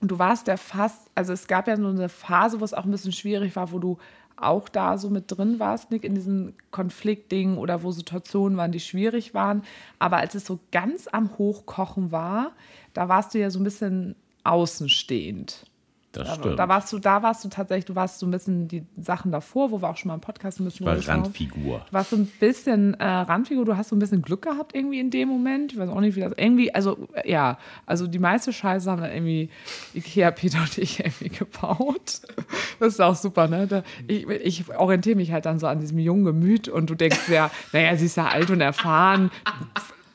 du 0.00 0.18
warst 0.18 0.46
ja 0.46 0.56
fast, 0.56 1.10
also 1.14 1.32
es 1.32 1.46
gab 1.46 1.68
ja 1.68 1.76
so 1.76 1.86
eine 1.88 2.08
Phase, 2.08 2.60
wo 2.60 2.64
es 2.64 2.74
auch 2.74 2.84
ein 2.84 2.90
bisschen 2.90 3.12
schwierig 3.12 3.56
war, 3.56 3.72
wo 3.72 3.78
du 3.78 3.98
auch 4.42 4.68
da 4.68 4.98
so 4.98 5.10
mit 5.10 5.24
drin 5.28 5.58
warst, 5.58 5.90
Nick, 5.90 6.04
in 6.04 6.14
diesen 6.14 6.54
Konfliktdingen 6.70 7.58
oder 7.58 7.82
wo 7.82 7.92
Situationen 7.92 8.56
waren, 8.56 8.72
die 8.72 8.80
schwierig 8.80 9.34
waren. 9.34 9.62
Aber 9.98 10.18
als 10.18 10.34
es 10.34 10.44
so 10.44 10.58
ganz 10.70 11.08
am 11.08 11.36
Hochkochen 11.38 12.12
war, 12.12 12.52
da 12.94 13.08
warst 13.08 13.34
du 13.34 13.38
ja 13.38 13.50
so 13.50 13.58
ein 13.58 13.64
bisschen 13.64 14.16
außenstehend. 14.44 15.64
Das 16.12 16.28
Da, 16.28 16.34
stimmt. 16.34 16.58
da 16.58 16.68
warst 16.68 16.92
du, 16.92 16.98
da 16.98 17.22
warst 17.22 17.42
du 17.44 17.48
tatsächlich, 17.48 17.86
du 17.86 17.94
warst 17.94 18.18
so 18.18 18.26
ein 18.26 18.30
bisschen 18.30 18.68
die 18.68 18.84
Sachen 18.98 19.32
davor, 19.32 19.70
wo 19.70 19.80
wir 19.80 19.88
auch 19.88 19.96
schon 19.96 20.08
mal 20.08 20.14
im 20.14 20.20
Podcast 20.20 20.60
ein 20.60 20.64
bisschen 20.64 20.84
war 20.84 20.92
drüber 20.94 21.00
gesprochen- 21.06 21.22
Randfigur. 21.24 21.78
Du 21.88 21.92
warst 21.92 22.10
so 22.10 22.16
ein 22.16 22.26
bisschen 22.38 22.94
äh, 22.94 23.04
Randfigur, 23.06 23.64
du 23.64 23.76
hast 23.76 23.88
so 23.88 23.96
ein 23.96 23.98
bisschen 23.98 24.20
Glück 24.22 24.42
gehabt 24.42 24.74
irgendwie 24.74 25.00
in 25.00 25.10
dem 25.10 25.28
Moment. 25.28 25.72
Ich 25.72 25.78
weiß 25.78 25.88
auch 25.88 26.00
nicht, 26.00 26.14
wie 26.16 26.20
das 26.20 26.32
irgendwie, 26.36 26.74
also 26.74 27.08
ja, 27.24 27.58
also 27.86 28.06
die 28.06 28.18
meiste 28.18 28.52
Scheiße 28.52 28.90
haben 28.90 29.00
dann 29.00 29.10
irgendwie 29.12 29.48
Ikea, 29.94 30.30
Peter 30.32 30.58
und 30.60 30.76
ich 30.78 31.00
irgendwie 31.00 31.30
gebaut. 31.30 32.20
Das 32.78 32.94
ist 32.94 33.00
auch 33.00 33.16
super, 33.16 33.48
ne? 33.48 33.66
Da, 33.66 33.82
ich, 34.06 34.28
ich 34.28 34.68
orientiere 34.76 35.16
mich 35.16 35.32
halt 35.32 35.46
dann 35.46 35.58
so 35.58 35.66
an 35.66 35.80
diesem 35.80 35.98
jungen 35.98 36.24
Gemüt 36.24 36.68
und 36.68 36.90
du 36.90 36.94
denkst 36.94 37.28
ja, 37.30 37.50
naja, 37.72 37.96
sie 37.96 38.06
ist 38.06 38.16
ja 38.16 38.26
alt 38.28 38.50
und 38.50 38.60
erfahren. 38.60 39.30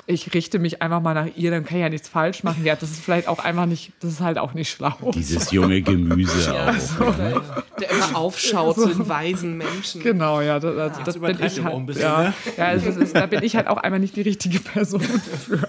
Ich 0.09 0.33
richte 0.33 0.57
mich 0.57 0.81
einfach 0.81 1.01
mal 1.01 1.13
nach 1.13 1.27
ihr, 1.35 1.51
dann 1.51 1.65
kann 1.65 1.77
ich 1.77 1.81
ja 1.81 1.89
nichts 1.89 2.07
falsch 2.07 2.41
machen. 2.43 2.63
Ja, 2.63 2.77
das 2.77 2.91
ist 2.91 3.01
vielleicht 3.01 3.27
auch 3.27 3.39
einfach 3.39 3.65
nicht, 3.65 3.91
das 3.99 4.13
ist 4.13 4.19
halt 4.21 4.37
auch 4.37 4.53
nicht 4.53 4.69
schlau. 4.69 5.11
Dieses 5.13 5.51
junge 5.51 5.81
Gemüse 5.81 6.53
auch. 6.53 7.17
Ne? 7.17 7.41
Der 7.81 7.91
immer 7.91 8.15
aufschaut 8.15 8.75
zu 8.75 8.87
den 8.87 9.09
weisen 9.09 9.57
Menschen. 9.57 10.01
Genau, 10.01 10.39
ja, 10.39 10.59
das, 10.59 10.75
das, 10.75 11.03
das 11.03 11.19
bin 11.19 11.37
ich 11.43 11.61
halt. 11.61 11.73
auch 11.73 11.77
ein 11.77 11.85
bisschen, 11.85 12.03
ja, 12.03 12.23
ne? 12.23 12.33
ja 12.55 12.71
es 12.71 12.85
ist, 12.85 13.15
da 13.17 13.25
bin 13.25 13.43
ich 13.43 13.57
halt 13.57 13.67
auch 13.67 13.77
einmal 13.77 13.99
nicht 13.99 14.15
die 14.15 14.21
richtige 14.21 14.59
Person 14.61 15.01
für. 15.01 15.67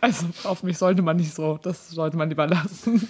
Also 0.00 0.26
auf 0.44 0.62
mich 0.62 0.76
sollte 0.76 1.02
man 1.02 1.16
nicht 1.16 1.32
so, 1.32 1.58
das 1.62 1.90
sollte 1.90 2.16
man 2.16 2.28
lieber 2.28 2.46
lassen. 2.46 3.00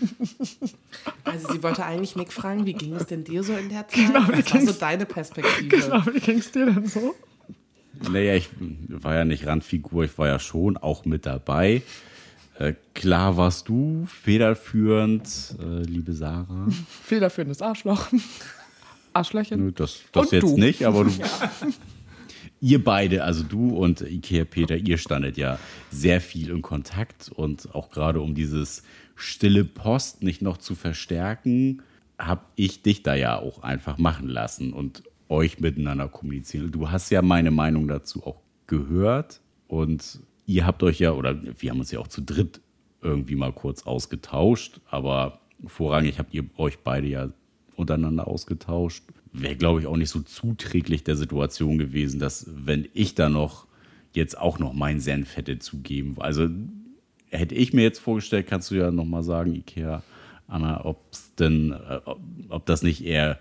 Also 1.24 1.52
sie 1.52 1.62
wollte 1.62 1.84
eigentlich 1.84 2.14
Nick 2.14 2.32
fragen, 2.32 2.66
wie 2.66 2.74
ging 2.74 2.94
es 2.94 3.06
denn 3.06 3.24
dir 3.24 3.42
so 3.42 3.54
in 3.54 3.68
der 3.68 3.88
Zeit? 3.88 4.06
Genau, 4.06 4.28
wie 4.28 4.44
Was 4.44 4.54
war 4.54 4.60
so 4.60 4.72
deine 4.72 5.06
Perspektive? 5.06 5.68
Genau, 5.68 6.02
wie 6.12 6.20
ging 6.20 6.38
es 6.38 6.52
dir 6.52 6.66
denn 6.66 6.86
so? 6.86 7.14
Naja, 8.10 8.34
ich 8.34 8.48
war 8.88 9.14
ja 9.14 9.24
nicht 9.24 9.46
Randfigur, 9.46 10.04
ich 10.04 10.16
war 10.18 10.28
ja 10.28 10.38
schon 10.38 10.76
auch 10.76 11.04
mit 11.04 11.26
dabei. 11.26 11.82
Äh, 12.58 12.74
klar 12.94 13.36
warst 13.36 13.68
du 13.68 14.06
federführend, 14.06 15.56
äh, 15.60 15.82
liebe 15.82 16.12
Sarah. 16.12 16.68
Federführendes 17.04 17.60
Arschloch. 17.62 18.08
Arschlöchen. 19.12 19.60
Nö, 19.66 19.72
Das, 19.72 20.00
das 20.12 20.26
Und 20.26 20.32
jetzt 20.32 20.42
du. 20.42 20.58
nicht, 20.58 20.84
aber 20.84 21.04
du. 21.04 21.10
Ihr 22.60 22.82
beide, 22.82 23.22
also 23.24 23.42
du 23.42 23.76
und 23.76 24.00
Ikea 24.00 24.46
Peter, 24.46 24.76
ihr 24.76 24.96
standet 24.96 25.36
ja 25.36 25.58
sehr 25.90 26.22
viel 26.22 26.48
in 26.48 26.62
Kontakt 26.62 27.28
und 27.28 27.74
auch 27.74 27.90
gerade 27.90 28.20
um 28.22 28.34
dieses 28.34 28.82
stille 29.14 29.64
Post 29.64 30.22
nicht 30.22 30.40
noch 30.40 30.56
zu 30.56 30.74
verstärken, 30.74 31.82
habe 32.18 32.40
ich 32.54 32.80
dich 32.80 33.02
da 33.02 33.14
ja 33.14 33.38
auch 33.38 33.62
einfach 33.62 33.98
machen 33.98 34.28
lassen 34.28 34.72
und 34.72 35.02
euch 35.28 35.60
miteinander 35.60 36.08
kommunizieren. 36.08 36.70
Du 36.70 36.90
hast 36.90 37.10
ja 37.10 37.22
meine 37.22 37.50
Meinung 37.50 37.88
dazu 37.88 38.24
auch 38.24 38.40
gehört 38.66 39.40
und 39.68 40.20
ihr 40.46 40.66
habt 40.66 40.82
euch 40.82 40.98
ja, 41.00 41.12
oder 41.12 41.36
wir 41.60 41.70
haben 41.70 41.80
uns 41.80 41.90
ja 41.90 41.98
auch 41.98 42.08
zu 42.08 42.22
dritt 42.22 42.60
irgendwie 43.02 43.36
mal 43.36 43.52
kurz 43.52 43.84
ausgetauscht, 43.84 44.80
aber 44.90 45.40
vorrangig 45.66 46.18
habt 46.18 46.34
ihr 46.34 46.44
euch 46.56 46.78
beide 46.78 47.06
ja 47.06 47.28
untereinander 47.76 48.26
ausgetauscht. 48.26 49.04
Wäre, 49.32 49.56
glaube 49.56 49.80
ich, 49.80 49.86
auch 49.86 49.96
nicht 49.96 50.10
so 50.10 50.20
zuträglich 50.20 51.04
der 51.04 51.16
Situation 51.16 51.78
gewesen, 51.78 52.18
dass, 52.18 52.46
wenn 52.48 52.88
ich 52.94 53.14
da 53.14 53.28
noch 53.28 53.66
jetzt 54.12 54.38
auch 54.38 54.58
noch 54.58 54.72
meinen 54.72 55.00
Senf 55.00 55.36
hätte 55.36 55.58
zugeben. 55.58 56.16
Also 56.18 56.48
hätte 57.28 57.54
ich 57.54 57.72
mir 57.74 57.82
jetzt 57.82 57.98
vorgestellt, 57.98 58.46
kannst 58.46 58.70
du 58.70 58.76
ja 58.76 58.90
noch 58.90 59.04
mal 59.04 59.22
sagen, 59.22 59.54
Ikea, 59.54 60.02
Anna, 60.48 60.84
ob's 60.84 61.34
denn, 61.34 61.72
äh, 61.72 62.00
ob, 62.04 62.20
ob 62.48 62.66
das 62.66 62.82
nicht 62.82 63.04
eher 63.04 63.38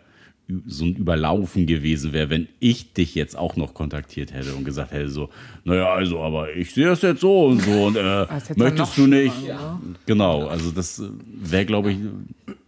so 0.68 0.86
ein 0.86 0.96
Überlaufen 0.96 1.66
gewesen 1.66 2.14
wäre, 2.14 2.30
wenn 2.30 2.48
ich 2.60 2.93
dich 2.93 3.16
jetzt 3.16 3.36
auch 3.38 3.56
noch 3.56 3.74
kontaktiert 3.74 4.32
hätte 4.34 4.54
und 4.54 4.64
gesagt 4.64 4.91
hätte 4.91 5.10
so, 5.10 5.30
naja, 5.64 5.91
also, 5.91 6.22
aber 6.22 6.54
ich 6.56 6.74
sehe 6.74 6.86
das 6.86 7.02
jetzt 7.02 7.22
so 7.22 7.46
und 7.48 7.62
so 7.64 7.86
und 7.86 7.96
äh, 7.96 8.28
möchtest 8.56 8.98
du 8.98 9.08
nicht? 9.08 9.36
schlimmer, 9.36 9.82
Genau, 10.06 10.48
also 10.48 10.72
das 10.72 11.02
wäre, 11.26 11.66
glaube 11.66 11.91
ich, 11.91 11.98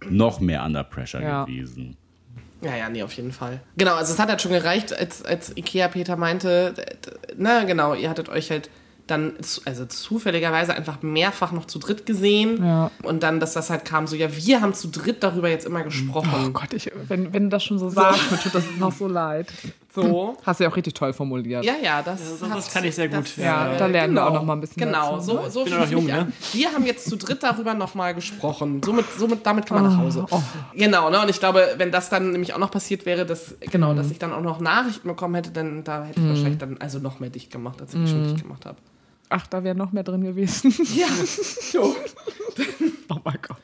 noch 0.10 0.40
mehr 0.40 0.64
under 0.66 0.84
pressure 0.84 1.22
Ja. 1.22 1.46
gewesen. 1.46 1.96
Ja, 2.62 2.76
ja, 2.76 2.90
nee, 2.90 3.04
auf 3.04 3.14
jeden 3.14 3.32
Fall. 3.32 3.62
Genau, 3.78 3.94
also 3.94 4.14
es 4.14 4.20
hat 4.20 4.30
halt 4.30 4.42
schon 4.42 4.52
gereicht, 4.52 4.92
als, 4.98 5.24
als 5.24 5.56
Ikea 5.56 5.88
Peter 5.90 6.16
meinte, 6.16 6.74
na 7.38 7.64
genau, 7.66 7.94
ihr 7.94 8.10
hattet 8.10 8.30
euch 8.30 8.50
halt 8.50 8.72
dann 9.08 9.34
zu- 9.42 9.62
also 9.66 9.86
zufälligerweise 9.86 10.74
einfach 10.76 11.02
mehrfach 11.02 11.52
noch 11.52 11.66
zu 11.66 11.80
dritt 11.80 12.06
gesehen. 12.06 12.64
Ja. 12.64 12.92
Und 13.04 13.24
dann, 13.24 13.40
dass 13.40 13.54
das 13.54 13.70
halt 13.70 13.86
kam, 13.86 14.08
so, 14.08 14.16
ja, 14.16 14.36
wir 14.36 14.62
haben 14.62 14.74
zu 14.74 14.88
dritt 14.90 15.24
darüber 15.24 15.50
jetzt 15.50 15.66
immer 15.66 15.82
Oh 15.82 15.86
gesprochen. 15.86 16.54
Gott, 16.54 16.74
ich, 16.74 16.92
wenn, 17.08 17.34
wenn 17.34 17.44
du 17.44 17.50
das 17.50 17.64
schon 17.64 17.80
so 17.80 17.90
sagst, 17.90 18.32
mir 18.32 18.38
tut 18.40 18.56
das 18.56 18.64
noch 18.80 18.92
so 18.94 19.08
leid. 19.08 19.48
So. 19.94 20.38
Hast 20.46 20.60
du 20.60 20.64
ja 20.66 20.70
auch 20.70 20.76
richtig 20.76 20.94
toll 20.94 21.12
formuliert. 21.12 21.66
Ja, 21.66 21.74
ja, 21.82 22.04
das, 22.04 22.40
das 22.40 22.48
hat- 22.50 22.72
kann 22.72 22.84
ich 22.84 22.94
sehr 22.94 23.10
gut. 23.10 23.36
Ja, 23.38 23.74
äh, 23.74 23.78
da 23.80 23.88
lernen 23.88 24.14
wir 24.14 24.28
auch 24.28 24.34
noch 24.34 24.44
mal 24.44 24.54
ein 24.54 24.62
bisschen 24.62 24.80
Genau, 24.84 25.16
dazu, 25.16 25.26
so, 25.26 25.34
ne? 25.42 25.50
so 25.50 25.64
Bin 25.64 25.74
fühlt 25.74 25.86
noch 25.86 25.92
jung, 25.92 26.06
ne? 26.06 26.32
Wir 26.54 26.72
haben 26.72 26.86
jetzt 26.86 27.10
zu 27.10 27.16
dritt 27.16 27.42
darüber 27.42 27.74
nochmal 27.74 28.14
gesprochen. 28.14 28.82
Somit, 28.84 29.06
somit, 29.18 29.44
damit 29.44 29.66
kann 29.66 29.82
man 29.82 29.92
nach 29.92 29.98
Hause. 30.00 30.26
Oh, 30.30 30.40
Genau, 30.76 31.10
ne? 31.10 31.20
Und 31.20 31.30
ich 31.30 31.40
glaube, 31.40 31.66
wenn 31.78 31.92
das 31.92 32.10
dann 32.10 32.32
nämlich 32.32 32.54
auch 32.54 32.60
noch 32.60 32.70
passiert 32.70 33.08
wäre, 33.08 33.26
dass, 33.26 33.56
genau, 33.60 33.94
Mhm. 33.94 33.98
dass 33.98 34.12
ich 34.12 34.20
dann 34.20 34.34
auch 34.34 34.42
noch 34.42 34.60
Nachrichten 34.60 35.08
bekommen 35.08 35.34
hätte, 35.34 35.50
dann 35.50 35.84
da 35.84 36.04
hätte 36.06 36.20
ich 36.22 36.28
wahrscheinlich 36.28 36.60
dann 36.60 36.78
also 36.80 37.00
noch 37.00 37.20
mehr 37.20 37.32
dicht 37.32 37.50
gemacht, 37.52 37.82
als 37.82 37.96
ich 37.96 38.00
Mhm. 38.02 38.08
schon 38.08 38.24
dicht 38.26 38.44
gemacht 38.44 38.68
habe. 38.68 38.78
Ach, 39.30 39.46
da 39.48 39.64
wäre 39.64 39.76
noch 39.76 39.92
mehr 39.92 40.04
drin 40.04 40.24
gewesen. 40.24 40.74
Ja, 40.96 41.08
so. 41.72 41.96
Oh 43.10 43.16
mein 43.24 43.38
Gott. 43.42 43.62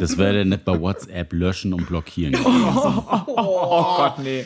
Das 0.00 0.18
wäre 0.18 0.40
dann 0.40 0.50
nicht 0.50 0.66
bei 0.66 0.78
WhatsApp 0.78 1.32
löschen 1.32 1.72
und 1.72 1.86
blockieren. 1.86 2.36
Oh 2.44 3.96
Gott, 3.96 4.18
nee. 4.18 4.44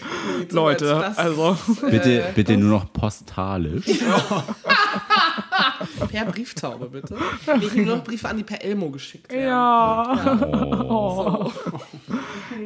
Leute, 0.53 0.85
das- 0.85 1.19
also. 1.19 1.57
Bitte, 1.91 2.27
bitte 2.37 2.57
nur 2.57 2.79
noch 2.79 2.93
postalisch. 2.93 3.87
Per 6.11 6.25
Brieftaube, 6.27 6.89
bitte. 6.89 7.15
Nee, 7.15 7.65
ich 7.65 7.71
habe 7.71 7.83
nur 7.83 7.97
noch 7.97 8.05
Briefe 8.05 8.29
an 8.29 8.37
die 8.37 8.45
per 8.45 8.63
Elmo 8.63 8.91
geschickt. 8.91 9.33
werden. 9.33 9.49
Ja. 9.49 10.85
Oh. 10.89 11.51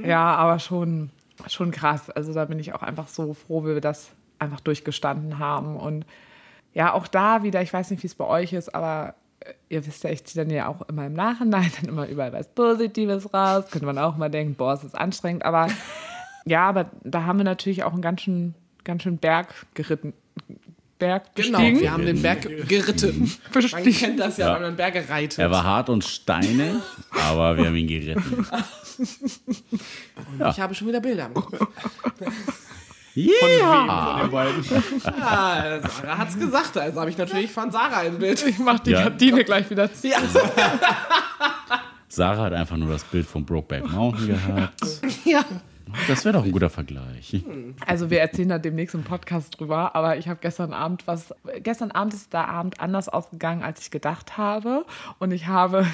Ja, 0.05 0.35
aber 0.37 0.59
schon, 0.59 1.09
schon 1.49 1.71
krass. 1.71 2.11
Also 2.11 2.35
da 2.35 2.45
bin 2.45 2.59
ich 2.59 2.75
auch 2.75 2.83
einfach 2.83 3.09
so 3.09 3.33
froh, 3.35 3.63
wie 3.65 3.69
wir 3.75 3.81
das 3.81 4.11
einfach 4.39 4.61
durchgestanden 4.61 5.39
haben. 5.39 5.77
Und 5.77 6.05
ja, 6.73 6.93
auch 6.93 7.09
da 7.09 7.43
wieder, 7.43 7.63
ich 7.63 7.73
weiß 7.73 7.91
nicht, 7.91 8.03
wie 8.03 8.07
es 8.07 8.15
bei 8.15 8.27
euch 8.27 8.53
ist, 8.53 8.75
aber 8.75 9.15
äh, 9.41 9.53
ihr 9.69 9.87
wisst 9.87 10.05
ja, 10.05 10.11
ich 10.11 10.25
ziehe 10.25 10.45
dann 10.45 10.55
ja 10.55 10.69
auch 10.69 10.83
immer 10.83 11.07
im 11.07 11.15
Nachhinein 11.15 11.71
dann 11.81 11.89
immer 11.89 12.09
überall 12.09 12.33
was 12.33 12.49
Positives 12.49 13.33
raus. 13.35 13.65
Könnte 13.71 13.87
man 13.87 13.99
auch 13.99 14.17
mal 14.17 14.31
denken, 14.31 14.55
boah, 14.55 14.75
es 14.75 14.85
ist 14.85 14.95
anstrengend. 14.95 15.45
Aber 15.45 15.69
ja, 16.45 16.69
aber 16.69 16.91
da 17.03 17.25
haben 17.25 17.39
wir 17.39 17.45
natürlich 17.45 17.83
auch 17.85 17.93
einen 17.93 18.03
ganz 18.03 18.23
schön, 18.23 18.55
ganz 18.85 19.03
schön 19.03 19.19
Berg 19.19 19.49
geritten. 19.75 20.13
Berg 20.99 21.35
Genau, 21.35 21.61
wir 21.61 21.93
haben 21.93 22.05
den 22.05 22.21
Berg 22.21 22.43
geritten. 22.69 23.33
Man 23.55 23.85
kennt 23.85 24.21
das 24.21 24.37
ja, 24.37 24.49
Ja. 24.49 24.55
wenn 24.55 24.63
man 24.63 24.73
den 24.73 24.77
Berg 24.77 24.93
gereitet. 24.93 25.39
Er 25.39 25.51
war 25.51 25.65
hart 25.65 25.89
und 25.89 26.05
steinig, 26.05 26.75
aber 27.11 27.57
wir 27.57 27.67
haben 27.67 27.77
ihn 27.77 27.87
geritten. 27.89 28.47
Ich 30.51 30.61
habe 30.61 30.75
schon 30.75 30.89
wieder 30.89 31.01
Bilder 31.01 31.27
im 31.27 31.35
Kopf. 31.35 31.59
Ja. 33.27 34.13
Von 34.13 34.21
den 34.23 34.31
beiden. 34.31 34.65
Ja, 35.05 35.81
Sarah 35.89 36.19
hat's 36.19 36.39
gesagt, 36.39 36.77
also 36.79 37.01
habe 37.01 37.11
ich 37.11 37.19
natürlich 37.19 37.51
von 37.51 37.71
Sarah 37.71 37.99
ein 37.99 38.19
Bild. 38.19 38.45
Ich 38.47 38.59
mach 38.59 38.81
die 38.81 38.91
Ja. 38.91 39.03
Gardine 39.05 39.45
gleich 39.45 39.69
wieder 39.71 39.93
zu. 39.93 40.09
Ja. 40.09 40.19
Sarah 42.09 42.45
hat 42.45 42.53
einfach 42.53 42.77
nur 42.77 42.91
das 42.91 43.05
Bild 43.05 43.27
von 43.27 43.45
Brokeback 43.45 43.89
Mountain 43.91 44.29
gehabt. 44.29 44.81
ja. 45.25 45.45
Das 46.07 46.25
wäre 46.25 46.35
doch 46.35 46.45
ein 46.45 46.53
guter 46.53 46.71
Vergleich. 46.71 47.43
Also 47.85 48.11
wir 48.11 48.21
erzählen 48.21 48.49
da 48.51 48.59
demnächst 48.59 48.95
im 48.95 49.03
Podcast 49.03 49.59
drüber, 49.59 49.97
aber 49.97 50.19
ich 50.19 50.29
habe 50.29 50.39
gestern 50.41 50.73
Abend 50.73 51.05
was, 51.09 51.35
gestern 51.65 51.91
Abend 51.91 52.15
ist 52.15 52.33
der 52.33 52.47
Abend 52.49 52.79
anders 52.79 53.09
ausgegangen, 53.09 53.65
als 53.65 53.81
ich 53.81 53.91
gedacht 53.91 54.39
habe 54.39 54.85
und 55.19 55.33
ich 55.33 55.49
habe 55.49 55.85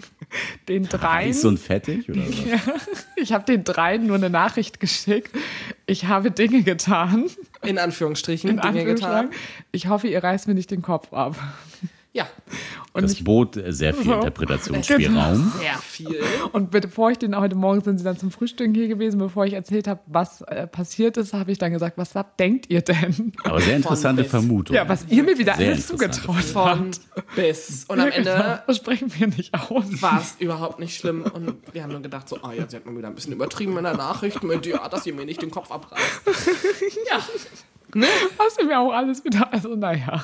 den 0.68 0.84
dreien, 0.88 1.30
Ist 1.30 1.40
so 1.40 1.48
ein 1.48 1.56
Fettig 1.56 2.10
oder 2.10 2.20
was? 2.26 3.06
ich 3.16 3.32
habe 3.32 3.44
den 3.44 3.64
dreien 3.64 4.06
nur 4.06 4.16
eine 4.16 4.28
Nachricht 4.28 4.78
geschickt. 4.78 5.34
Ich 5.90 6.04
habe 6.04 6.30
Dinge 6.30 6.62
getan, 6.62 7.26
In 7.62 7.76
Anführungsstrichen, 7.76 8.48
in 8.48 8.60
Dinge 8.60 8.84
getan. 8.84 9.30
Ich 9.72 9.88
hoffe, 9.88 10.06
ihr 10.06 10.22
reißt 10.22 10.46
mir 10.46 10.54
nicht 10.54 10.70
den 10.70 10.82
Kopf 10.82 11.12
ab. 11.12 11.34
Ja, 12.12 12.26
Und 12.92 13.02
Das 13.04 13.22
bot 13.22 13.54
sehr 13.68 13.94
viel 13.94 14.06
So. 14.06 14.14
Interpretationsspielraum. 14.14 15.52
sehr 15.60 15.74
viel. 15.78 16.20
Und 16.50 16.72
bevor 16.72 17.12
ich 17.12 17.18
den 17.18 17.36
heute 17.38 17.54
Morgen 17.54 17.82
sind 17.82 17.98
sie 17.98 18.04
dann 18.04 18.18
zum 18.18 18.32
Frühstück 18.32 18.74
hier 18.74 18.88
gewesen, 18.88 19.18
bevor 19.18 19.44
ich 19.46 19.52
erzählt 19.52 19.86
habe, 19.86 20.00
was 20.06 20.40
äh, 20.42 20.66
passiert 20.66 21.16
ist, 21.16 21.32
habe 21.32 21.52
ich 21.52 21.58
dann 21.58 21.72
gesagt, 21.72 21.98
was 21.98 22.12
denkt 22.40 22.68
ihr 22.68 22.80
denn? 22.82 23.32
Aber 23.44 23.60
sehr 23.60 23.76
interessante. 23.76 24.24
Vermutung. 24.24 24.74
Ja, 24.74 24.88
was 24.88 25.06
ihr 25.08 25.22
mir 25.22 25.38
wieder 25.38 25.54
Sehr 25.54 25.68
alles 25.68 25.86
zugetraut 25.86 26.42
Von 26.42 26.62
habt. 26.68 27.00
bis. 27.36 27.84
Und 27.86 28.00
am 28.00 28.10
genau. 28.10 28.16
Ende 28.32 28.62
Das 28.66 28.76
sprechen 28.76 29.12
wir 29.16 29.28
nicht 29.28 29.54
aus. 29.54 30.02
war 30.02 30.20
es 30.20 30.34
überhaupt 30.40 30.80
nicht 30.80 30.96
schlimm. 30.98 31.22
Und 31.22 31.58
wir 31.72 31.84
haben 31.84 31.92
nur 31.92 32.02
gedacht, 32.02 32.28
so, 32.28 32.38
ah 32.42 32.52
ja, 32.52 32.68
sie 32.68 32.74
hat 32.76 32.86
mal 32.86 32.96
wieder 32.96 33.06
ein 33.06 33.14
bisschen 33.14 33.32
übertrieben 33.34 33.76
in 33.76 33.84
der 33.84 33.96
Nachricht 33.96 34.42
mit, 34.42 34.66
ja, 34.66 34.88
dass 34.88 35.06
ihr 35.06 35.14
mir 35.14 35.26
nicht 35.26 35.42
den 35.42 35.52
Kopf 35.52 35.70
abreißt. 35.70 36.22
ja, 37.08 37.18
Hast 38.38 38.60
du 38.60 38.66
mir 38.66 38.80
auch 38.80 38.92
alles 38.92 39.24
wieder, 39.24 39.52
also 39.52 39.76
naja. 39.76 40.20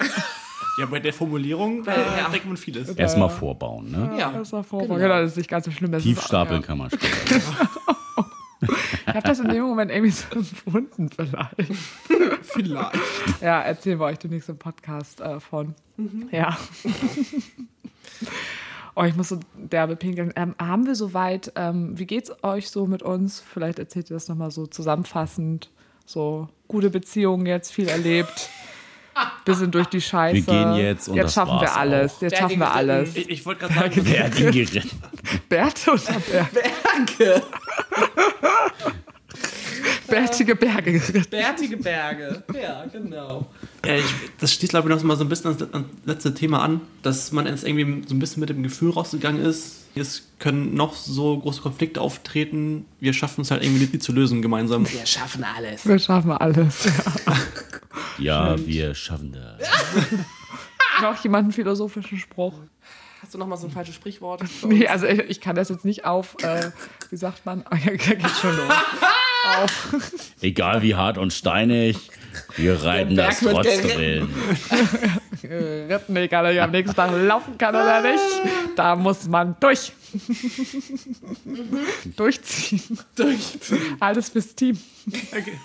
Ja, 0.78 0.86
bei 0.86 1.00
der 1.00 1.12
Formulierung, 1.12 1.84
da 1.84 1.92
Ja. 1.92 2.28
denkt 2.28 2.46
man 2.46 2.56
vieles. 2.56 2.90
Erstmal 2.90 3.30
vorbauen, 3.30 3.90
ne? 3.90 4.14
ja. 4.18 4.30
Das 4.32 4.52
war 4.52 4.62
vor, 4.62 4.82
genau. 4.86 4.98
das 4.98 5.32
ist 5.32 5.36
nicht 5.38 5.48
ganz 5.50 5.64
so 5.64 5.70
schlimm. 5.70 5.92
Das 5.92 6.02
Tief 6.02 6.20
stapeln 6.20 6.62
kann 6.62 6.78
man 6.78 6.90
später. 6.90 7.40
Ich 9.06 9.14
habe 9.14 9.28
das 9.28 9.38
in 9.38 9.48
dem 9.48 9.62
Moment 9.62 9.90
irgendwie 9.90 10.10
so 10.10 10.26
empfunden 10.34 11.10
vielleicht. 11.10 11.54
Vielleicht. 12.42 12.98
Ja, 13.40 13.60
erzählen 13.60 14.00
wir 14.00 14.06
euch 14.06 14.18
den 14.18 14.30
nächsten 14.30 14.58
Podcast 14.58 15.20
äh, 15.20 15.38
von. 15.40 15.74
Ja. 16.32 16.56
Oh, 18.94 19.04
ich 19.04 19.14
muss 19.14 19.28
so 19.28 19.38
derbe 19.54 19.94
pinkeln. 19.94 20.32
Ähm, 20.36 20.54
haben 20.58 20.86
wir 20.86 20.94
soweit, 20.94 21.52
ähm, 21.54 21.98
wie 21.98 22.06
geht's 22.06 22.32
euch 22.42 22.70
so 22.70 22.86
mit 22.86 23.02
uns? 23.02 23.40
Vielleicht 23.40 23.78
erzählt 23.78 24.10
ihr 24.10 24.14
das 24.14 24.28
nochmal 24.28 24.50
so 24.50 24.66
zusammenfassend. 24.66 25.70
So 26.06 26.48
gute 26.66 26.88
Beziehungen 26.90 27.44
jetzt, 27.46 27.72
viel 27.72 27.88
erlebt. 27.88 28.48
Bisschen 29.44 29.70
durch 29.70 29.86
die 29.86 30.00
Scheiße. 30.00 30.34
Wir 30.34 30.42
gehen 30.42 30.74
jetzt 30.74 31.08
und 31.08 31.16
Jetzt 31.16 31.26
das 31.26 31.34
schaffen 31.34 31.52
war's 31.52 31.62
wir 31.62 31.76
alles. 31.76 32.14
auch. 32.14 32.22
Jetzt 32.22 32.30
Berge 32.30 32.36
schaffen 32.42 32.58
wir 32.58 32.72
alles. 32.74 33.16
Ich, 33.16 33.30
ich 33.30 33.46
wollte 33.46 33.60
gerade 33.60 33.74
sagen, 33.74 34.00
Wer 34.04 34.24
hat 34.24 34.38
ihn 34.40 34.50
geritten? 34.50 34.90
Bärte 35.48 35.90
oder 35.92 36.20
Berg? 36.30 36.48
Berge. 36.52 37.42
Bärtige 40.08 40.54
Berge 40.54 40.92
geritten. 40.92 41.30
Bärtige 41.30 41.76
Berge. 41.76 42.42
Ja, 42.54 42.84
genau. 42.92 43.46
äh, 43.84 43.98
ich, 43.98 44.04
das 44.38 44.52
schließt, 44.52 44.70
glaube 44.70 44.88
ich, 44.88 44.94
noch 44.94 45.02
mal 45.02 45.16
so 45.16 45.24
ein 45.24 45.28
bisschen 45.28 45.46
ans, 45.56 45.72
ans 45.72 45.86
letzte 46.04 46.34
Thema 46.34 46.62
an, 46.62 46.80
dass 47.02 47.32
man 47.32 47.46
jetzt 47.46 47.66
irgendwie 47.66 48.06
so 48.06 48.14
ein 48.14 48.18
bisschen 48.18 48.40
mit 48.40 48.48
dem 48.48 48.62
Gefühl 48.62 48.90
rausgegangen 48.90 49.44
ist, 49.44 49.86
es 49.94 50.28
können 50.38 50.74
noch 50.74 50.94
so 50.94 51.38
große 51.38 51.62
Konflikte 51.62 52.00
auftreten, 52.00 52.84
wir 53.00 53.14
schaffen 53.14 53.40
es 53.40 53.50
halt 53.50 53.64
irgendwie 53.64 53.86
die 53.86 53.98
zu 53.98 54.12
lösen 54.12 54.42
gemeinsam. 54.42 54.86
Wir 54.90 55.06
schaffen 55.06 55.44
alles. 55.56 55.86
Wir 55.86 55.98
schaffen 55.98 56.32
alles. 56.32 56.84
Ja. 56.84 56.92
Ja, 58.18 58.56
wir 58.66 58.94
schaffen 58.94 59.32
das. 59.32 59.68
Noch 61.02 61.22
jemand 61.22 61.44
einen 61.44 61.52
philosophischen 61.52 62.18
Spruch? 62.18 62.54
Hast 63.22 63.34
du 63.34 63.38
noch 63.38 63.46
mal 63.46 63.56
so 63.56 63.66
ein 63.66 63.72
falsches 63.72 63.94
Sprichwort? 63.94 64.42
Nee, 64.64 64.86
also 64.86 65.06
ich, 65.06 65.18
ich 65.20 65.40
kann 65.40 65.56
das 65.56 65.68
jetzt 65.68 65.84
nicht 65.84 66.04
auf, 66.04 66.36
äh, 66.42 66.70
wie 67.10 67.16
sagt 67.16 67.44
man? 67.46 67.64
Oh, 67.70 67.74
ja, 67.84 67.92
geht 67.92 68.22
schon 68.40 68.56
los. 68.56 68.72
auf. 69.58 69.94
Egal 70.40 70.82
wie 70.82 70.94
hart 70.94 71.18
und 71.18 71.32
steinig, 71.32 72.10
wir 72.56 72.82
reiten 72.82 73.16
das 73.16 73.40
trotzdem. 73.40 74.28
Ritten, 75.44 76.16
egal 76.16 76.46
ob 76.46 76.52
ich 76.52 76.60
am 76.60 76.70
nächsten 76.70 76.94
Tag 76.96 77.10
laufen 77.12 77.56
kann 77.58 77.74
oder 77.74 78.00
nicht. 78.02 78.22
Da 78.76 78.96
muss 78.96 79.28
man 79.28 79.56
durch. 79.60 79.92
Durchziehen. 82.16 82.98
Durchziehen. 83.14 83.96
Alles 84.00 84.28
fürs 84.30 84.54
Team. 84.54 84.78
Okay. 85.32 85.58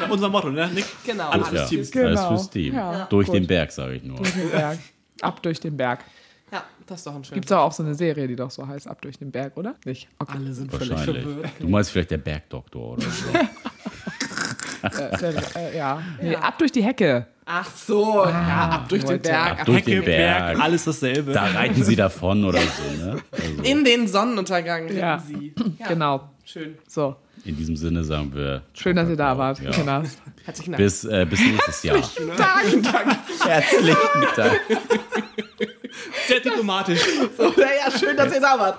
Ja, 0.00 0.08
unser 0.10 0.28
Motto, 0.28 0.50
ne? 0.50 0.68
Nick? 0.72 0.84
Genau. 1.04 1.28
Alles 1.30 1.48
alles 1.48 1.68
fürs 1.70 1.70
Team. 1.70 1.84
fürs 1.84 1.96
Alles 2.06 2.20
Genau. 2.20 2.28
fürs 2.28 2.50
Team. 2.50 2.74
Ja. 2.74 3.04
Durch 3.06 3.26
Gut. 3.26 3.36
den 3.36 3.46
Berg, 3.46 3.72
sage 3.72 3.94
ich 3.94 4.02
nur. 4.02 4.16
Durch 4.18 4.32
den 4.32 4.50
Berg. 4.50 4.78
Ab 5.20 5.42
durch 5.42 5.60
den 5.60 5.76
Berg. 5.76 6.04
Ja, 6.52 6.64
das 6.86 7.00
ist 7.00 7.06
doch 7.06 7.14
ein 7.14 7.24
schönes. 7.24 7.34
Gibt 7.34 7.46
es 7.46 7.52
auch 7.52 7.72
so 7.72 7.82
eine 7.82 7.94
Serie, 7.94 8.26
die 8.26 8.36
doch 8.36 8.50
so 8.50 8.66
heißt, 8.66 8.88
Ab 8.88 9.00
durch 9.02 9.18
den 9.18 9.30
Berg, 9.30 9.56
oder? 9.56 9.76
Nicht? 9.84 10.08
Okay. 10.18 10.32
Alle 10.36 10.52
sind 10.52 10.70
völlig 10.72 10.98
verwirrt. 10.98 11.50
Du 11.60 11.68
meinst 11.68 11.90
vielleicht 11.90 12.10
der 12.10 12.18
Bergdoktor 12.18 12.92
oder 12.94 13.02
so. 13.02 13.26
Äh, 14.82 15.16
der, 15.18 15.34
äh, 15.56 15.76
ja. 15.76 16.02
Nee, 16.20 16.36
ab 16.36 16.58
durch 16.58 16.72
die 16.72 16.82
Hecke. 16.82 17.26
Ach 17.44 17.68
so, 17.74 18.24
ja, 18.26 18.68
ab 18.72 18.88
durch 18.88 19.02
den. 19.04 19.20
Berg. 19.20 19.60
Ab 19.60 19.66
durch 19.66 19.78
Hecke, 19.78 19.90
den 19.90 20.04
Berg. 20.04 20.60
alles 20.60 20.84
dasselbe. 20.84 21.32
Da 21.32 21.46
reiten 21.46 21.82
sie 21.82 21.96
davon 21.96 22.44
oder 22.44 22.60
so, 22.60 23.04
ne? 23.04 23.16
Also 23.32 23.62
In 23.62 23.84
den 23.84 24.06
Sonnenuntergang 24.06 24.88
Ja. 24.94 25.18
sie. 25.18 25.52
Ja, 25.78 25.88
Genau. 25.88 26.30
Schön. 26.44 26.78
So. 26.88 27.16
In 27.44 27.56
diesem 27.56 27.76
Sinne 27.76 28.04
sagen 28.04 28.32
wir. 28.34 28.62
Schön, 28.74 28.96
dass 28.96 29.08
ihr 29.08 29.16
da 29.16 29.36
wart. 29.36 29.60
Ja. 29.60 29.70
Genau. 29.70 30.02
Herzlichen 30.44 30.72
Dank. 30.72 30.82
Bis, 30.82 31.04
äh, 31.04 31.26
bis 31.28 31.40
nächstes 31.40 31.82
Jahr. 31.82 31.96
Herzlichen 31.96 32.82
Dank. 32.82 33.18
Herzlichen 33.44 33.96
Dank. 34.36 34.60
Sehr 36.28 36.40
diplomatisch. 36.40 37.00
So, 37.36 37.44
ja, 37.60 37.66
ja, 37.84 37.98
schön, 37.98 38.16
dass 38.16 38.32
ihr 38.32 38.40
da 38.40 38.58
wart. 38.58 38.78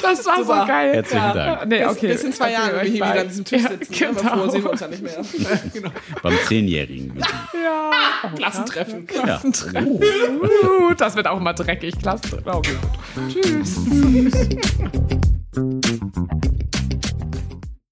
Das 0.00 0.24
war 0.24 0.36
Super. 0.38 0.60
so 0.60 0.66
geil. 0.66 0.94
Herzlichen 0.94 1.22
ja. 1.24 1.34
Dank. 1.34 1.66
Nee, 1.68 1.78
Bis, 1.80 1.88
okay. 1.88 2.08
bis 2.08 2.24
in 2.24 2.32
zwei 2.32 2.52
Jahren, 2.52 2.70
wenn 2.72 2.82
wir 2.82 2.90
hier 2.90 2.94
wieder 2.94 3.20
an 3.20 3.28
diesem 3.28 3.44
Tisch 3.44 3.62
Ja, 3.62 3.68
sitzen. 3.70 3.92
genau. 3.92 4.12
Ne? 4.12 4.22
Davor 4.22 4.50
sehen 4.50 4.62
wir 4.64 4.70
uns 4.70 4.80
ja 4.80 4.88
nicht 4.88 5.02
mehr. 5.02 5.20
Beim 6.22 6.38
Zehnjährigen. 6.46 7.18
Ja. 7.18 7.90
Oh, 8.22 8.28
Klassentreffen. 8.36 9.06
Ja. 9.26 9.40
Uh, 9.44 10.94
das 10.96 11.16
wird 11.16 11.26
auch 11.26 11.40
mal 11.40 11.52
dreckig. 11.52 11.98
Klasse. 11.98 12.42
Okay. 12.44 12.76
Tschüss. 13.28 13.78